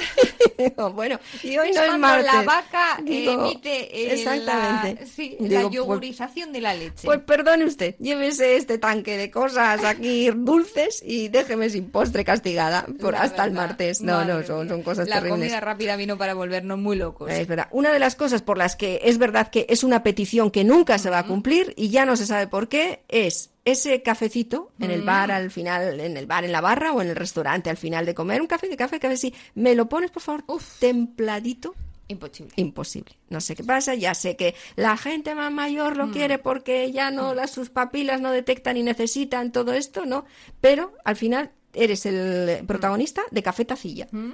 Digo, 0.59 0.93
bueno, 0.93 1.19
y 1.43 1.59
hoy 1.59 1.71
Es 1.71 1.77
no 1.77 1.83
es 1.83 1.99
martes. 1.99 2.33
la 2.33 2.43
vaca 2.43 2.99
Digo, 3.03 3.33
emite 3.33 3.71
eh, 4.03 4.13
exactamente. 4.15 5.01
la, 5.03 5.07
sí, 5.07 5.37
la 5.41 5.63
pues- 5.63 5.75
yogurización 5.75 6.53
de 6.53 6.61
la 6.61 6.75
leche. 6.75 7.03
Pues 7.05 7.21
perdone 7.21 7.65
usted, 7.65 7.97
llévese 7.99 8.57
este 8.57 8.79
tanque 8.79 9.17
de 9.17 9.31
cosas 9.31 9.83
aquí 9.85 10.31
dulces 10.35 11.03
y 11.05 11.29
déjeme 11.29 11.69
sin 11.71 11.91
postre 11.91 12.25
castigada 12.25 12.87
por 13.01 13.15
La 13.15 13.23
hasta 13.23 13.45
el 13.45 13.51
martes. 13.53 14.01
No, 14.01 14.25
no, 14.25 14.43
son, 14.45 14.69
son 14.69 14.83
cosas 14.83 15.09
la 15.09 15.17
terribles. 15.17 15.41
comida 15.49 15.61
rápida 15.61 15.97
vino 15.97 16.17
para 16.17 16.35
volvernos 16.35 16.79
muy 16.79 16.97
locos. 16.97 17.31
Es 17.31 17.47
verdad. 17.49 17.69
Una 17.73 17.93
de 17.93 17.99
las 17.99 18.15
cosas 18.15 18.43
por 18.43 18.57
las 18.57 18.77
que 18.77 19.01
es 19.05 19.19
verdad 19.19 19.49
que 19.49 19.67
es 19.69 19.83
una 19.85 20.03
petición 20.03 20.51
que 20.51 20.63
nunca 20.65 20.99
se 20.99 21.11
va 21.11 21.19
a 21.19 21.27
cumplir 21.27 21.44
y 21.77 21.91
ya 21.91 22.05
no 22.07 22.17
se 22.17 22.27
sabe 22.27 22.47
por 22.47 22.69
qué 22.69 23.05
es 23.09 23.51
ese 23.65 24.03
cafecito 24.03 24.73
en 24.81 24.91
el 24.91 25.03
Mm. 25.03 25.07
bar 25.07 25.31
al 25.31 25.51
final, 25.51 26.01
en 26.01 26.17
el 26.17 26.27
bar 26.27 26.45
en 26.45 26.53
la 26.53 26.61
barra 26.61 26.93
o 26.93 27.01
en 27.03 27.09
el 27.09 27.17
restaurante 27.17 27.71
al 27.71 27.77
final 27.77 28.05
de 28.07 28.15
comer 28.15 28.41
un 28.41 28.47
café, 28.47 28.69
de 28.69 28.77
café, 28.77 28.99
café, 29.01 29.17
sí. 29.17 29.35
¿Me 29.55 29.75
lo 29.75 29.89
pones 29.89 30.11
por 30.11 30.23
favor 30.23 30.45
templadito? 30.79 31.75
Imposible. 32.09 32.53
Imposible. 32.57 33.17
No 33.31 33.41
sé 33.41 33.57
qué 33.57 33.65
pasa, 33.65 33.95
ya 33.95 34.15
sé 34.15 34.37
que 34.37 34.55
la 34.77 34.97
gente 34.99 35.35
más 35.35 35.51
mayor 35.51 35.95
Mm. 35.95 35.99
lo 35.99 36.11
quiere 36.11 36.39
porque 36.39 36.93
ya 36.93 37.11
no 37.11 37.35
las 37.35 37.51
sus 37.51 37.71
papilas 37.71 38.21
no 38.21 38.31
detectan 38.31 38.77
y 38.77 38.83
necesitan 38.83 39.53
todo 39.53 39.73
esto, 39.73 40.05
¿no? 40.05 40.27
Pero 40.61 40.93
al 41.05 41.17
final 41.17 41.51
eres 41.73 42.05
el 42.07 42.65
protagonista 42.67 43.23
de 43.31 43.43
Café 43.43 43.65
Tacilla. 43.65 44.07
Mm. 44.13 44.33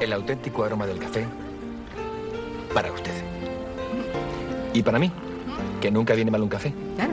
El 0.00 0.12
auténtico 0.12 0.62
aroma 0.62 0.86
del 0.86 0.98
café 0.98 1.26
para 2.72 2.92
usted. 2.92 3.12
Y 4.76 4.82
para 4.82 4.98
mí, 4.98 5.10
que 5.80 5.90
nunca 5.90 6.12
viene 6.14 6.30
mal 6.30 6.42
un 6.42 6.50
café. 6.50 6.70
Claro. 6.96 7.12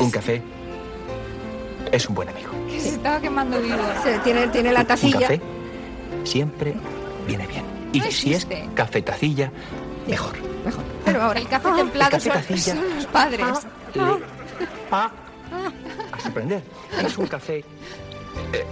Un 0.00 0.10
café 0.10 0.42
es 1.92 2.08
un 2.08 2.16
buen 2.16 2.28
amigo. 2.28 2.50
Que 2.68 2.80
se 2.80 2.88
estaba 2.88 3.20
quemando 3.20 3.60
vivo. 3.62 3.76
Se- 4.02 4.18
tiene, 4.18 4.48
tiene 4.48 4.72
la 4.72 4.80
Un 4.80 4.86
tacilla. 4.86 5.20
café 5.20 5.40
siempre 6.24 6.74
viene 7.28 7.46
bien. 7.46 7.62
Y 7.92 7.98
No 8.00 8.04
si 8.06 8.32
es 8.34 8.42
existe. 8.42 8.68
café 8.74 9.02
tacilla, 9.02 9.52
mejor. 10.08 10.34
Pero 11.04 11.22
ahora 11.22 11.38
el 11.38 11.46
café 11.46 11.68
templado 11.76 12.16
el 12.16 12.22
café 12.22 12.30
son, 12.30 12.32
tacilla. 12.42 12.74
son 12.74 12.96
los 12.96 13.06
padres. 13.06 13.40
A 14.90 15.10
sorprender. 16.20 16.62
Es 17.04 17.16
un 17.18 17.26
café 17.28 17.64
eh, 18.52 18.64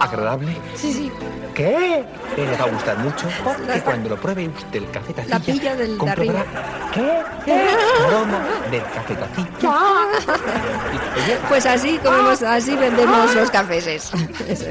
agradable. 0.00 0.56
Sí, 0.74 0.92
sí. 0.92 1.12
¿Qué? 1.54 2.04
Que 2.34 2.46
le 2.46 2.56
va 2.56 2.64
a 2.64 2.70
gustar 2.70 2.98
mucho. 2.98 3.28
Que 3.72 3.80
cuando 3.80 4.08
lo 4.10 4.16
pruebe 4.20 4.48
usted 4.48 4.82
el 4.82 4.90
café 4.90 5.12
tacilla, 5.12 5.38
La 5.38 5.44
pilla 5.44 5.76
del 5.76 5.92
de 5.92 5.98
comprobará 5.98 6.40
arriba. 6.40 6.90
¿Qué? 6.92 7.22
¿Qué? 7.44 7.68
Aroma 8.06 8.40
del 8.70 8.82
café 8.82 9.14
tacilla. 9.14 9.48
Pues 11.48 11.66
así 11.66 11.98
comemos, 11.98 12.42
así 12.42 12.74
vendemos 12.76 13.34
los 13.34 13.50
cafés. 13.50 13.86
Eso 13.86 14.16
es. 14.48 14.66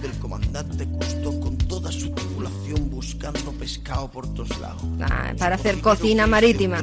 del 0.00 0.18
comandante 0.20 0.86
Custo 0.86 1.40
con 1.40 1.58
toda 1.58 1.92
su 1.92 2.10
tripulación 2.10 2.90
buscando 2.90 3.52
pescado 3.52 4.08
por 4.10 4.26
todos 4.34 4.58
lados. 4.58 4.82
Ah, 5.02 5.32
para 5.38 5.56
hacer 5.56 5.80
cocina 5.80 6.26
marítima. 6.26 6.78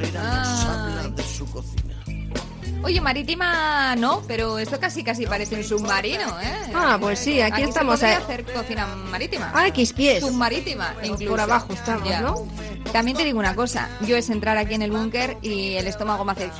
Oye, 2.82 3.00
marítima 3.00 3.96
no, 3.96 4.22
pero 4.26 4.58
esto 4.58 4.78
casi 4.78 5.02
casi 5.02 5.26
parece 5.26 5.56
un 5.56 5.64
submarino, 5.64 6.40
¿eh? 6.40 6.70
Ah, 6.74 6.96
pues 7.00 7.18
sí, 7.18 7.40
aquí 7.40 7.62
estamos, 7.62 7.98
Se 7.98 8.06
podría 8.06 8.20
eh. 8.20 8.22
hacer 8.22 8.44
cocina 8.44 8.86
marítima. 8.86 9.50
A 9.54 9.66
X 9.68 9.92
pies. 9.92 10.20
Submarítima, 10.20 10.94
incluso. 11.02 11.30
Por 11.30 11.40
abajo 11.40 11.72
estamos, 11.72 12.08
Ya. 12.08 12.20
¿no? 12.20 12.46
También 12.92 13.16
te 13.16 13.24
digo 13.24 13.38
una 13.38 13.54
cosa, 13.54 13.88
yo 14.06 14.16
es 14.16 14.30
entrar 14.30 14.56
aquí 14.56 14.74
en 14.74 14.82
el 14.82 14.90
búnker 14.90 15.36
y 15.42 15.74
el 15.74 15.86
estómago 15.86 16.24
me 16.24 16.32
hace... 16.32 16.50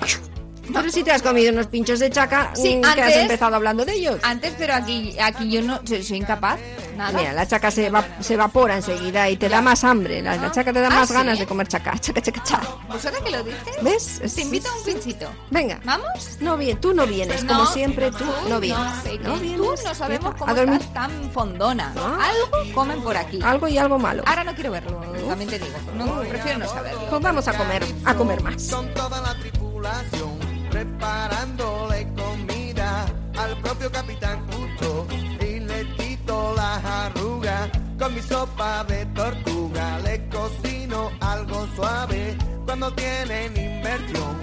Pero 0.73 0.91
si 0.91 1.03
te 1.03 1.12
has 1.12 1.23
comido 1.23 1.53
unos 1.53 1.66
pinchos 1.66 1.99
de 2.01 2.11
chaca, 2.11 2.51
Sí, 2.55 2.77
mm, 2.77 2.95
que 2.95 3.03
has 3.03 3.16
empezado 3.16 3.57
hablando 3.57 3.85
de 3.85 3.95
ellos. 3.95 4.19
Antes, 4.23 4.55
pero 4.59 4.75
aquí, 4.75 5.16
aquí 5.21 5.51
yo 5.51 5.62
no 5.62 5.81
soy, 5.87 6.03
soy 6.03 6.19
incapaz. 6.19 6.59
Nada. 6.97 7.16
Mira, 7.16 7.33
la 7.33 7.47
chaca 7.47 7.71
se, 7.71 7.91
va- 7.91 8.05
se 8.21 8.35
evapora 8.35 8.75
enseguida 8.77 9.29
y 9.31 9.37
te 9.37 9.49
da 9.49 9.61
más 9.62 9.85
hambre. 9.85 10.21
La, 10.21 10.37
la 10.37 10.51
chaca 10.51 10.73
te 10.73 10.81
da 10.81 10.89
Ah, 10.89 10.95
más 10.97 11.09
¿sí? 11.09 11.14
ganas 11.14 11.39
de 11.39 11.47
comer 11.47 11.69
chaca. 11.69 11.97
Chaca, 11.99 12.21
chaca, 12.21 12.43
chaca. 12.43 12.66
¿Pues 12.89 13.07
ahora 13.07 13.19
que 13.25 13.31
lo 13.31 13.43
dices? 13.45 13.61
¿Ves? 13.83 14.21
Es- 14.23 14.35
Te 14.35 14.43
invito 14.43 14.69
a 14.69 14.75
un 14.77 14.85
pinchito. 14.85 15.27
Venga. 15.51 15.81
¿Vamos? 15.85 16.39
No, 16.41 16.57
bien, 16.57 16.81
tú 16.81 16.93
no 16.95 17.07
vienes, 17.07 17.45
como 17.45 17.66
siempre, 17.66 18.11
tú 18.11 18.25
no 18.49 18.59
vienes. 18.61 18.85
No 19.23 19.35
Tú 19.35 19.41
vienes. 19.41 19.85
no 19.85 19.95
sabemos 19.95 20.35
cómo 20.35 20.51
A 20.51 20.55
dormir. 20.55 20.81
estás 20.81 20.93
tan 20.95 21.31
fondona. 21.31 21.93
Algo 21.95 22.75
comen 22.75 23.01
por 23.03 23.16
aquí. 23.16 23.39
Algo 23.45 23.69
y 23.69 23.79
algo 23.79 23.99
malo. 23.99 24.23
Ahora 24.27 24.43
no 24.45 24.55
quiero 24.55 24.73
verlo, 24.73 25.01
también 25.29 25.49
te 25.51 25.59
digo. 25.59 25.77
No, 25.97 26.21
prefiero 26.29 26.59
no 26.59 26.69
saberlo. 26.69 27.07
Pues 27.09 27.23
vamos 27.23 27.47
a 27.47 27.57
comer, 27.57 27.85
a 28.05 28.14
comer 28.14 28.43
más. 28.43 28.69
Con 28.71 28.93
toda 28.95 29.21
la 29.21 29.35
tripulación 29.39 30.39
preparándole 30.79 32.07
comida 32.14 33.05
al 33.37 33.57
propio 33.62 33.91
capitán 33.91 34.47
Custo 34.47 35.09
y 35.41 35.59
le 35.59 35.85
quito 35.97 36.55
las 36.55 36.85
arrugas 36.85 37.68
con 37.99 38.14
mi 38.14 38.22
sopa 38.22 38.85
de 38.85 39.05
tortuga. 39.07 39.99
Le 40.05 40.29
cocino 40.29 41.11
algo 41.20 41.66
suave 41.74 42.37
cuando 42.64 42.93
tienen 42.93 43.57
inversión. 43.57 44.37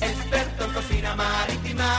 Experto 0.00 0.64
en 0.64 0.72
cocina 0.72 1.14
marítima. 1.14 1.90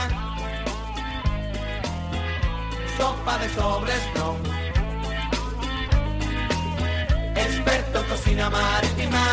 Sopa 2.98 3.38
de 3.38 3.48
sobresprong 3.48 4.38
experto 7.34 8.00
en 8.00 8.08
cocina 8.08 8.50
marítima 8.50 9.24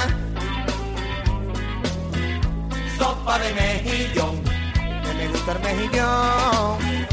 sopa 2.98 3.40
de 3.40 3.54
mejillón, 3.54 4.44
que 4.44 5.14
me 5.18 5.28
gusta 5.28 5.52
el 5.54 5.60
mejillón. 5.60 7.07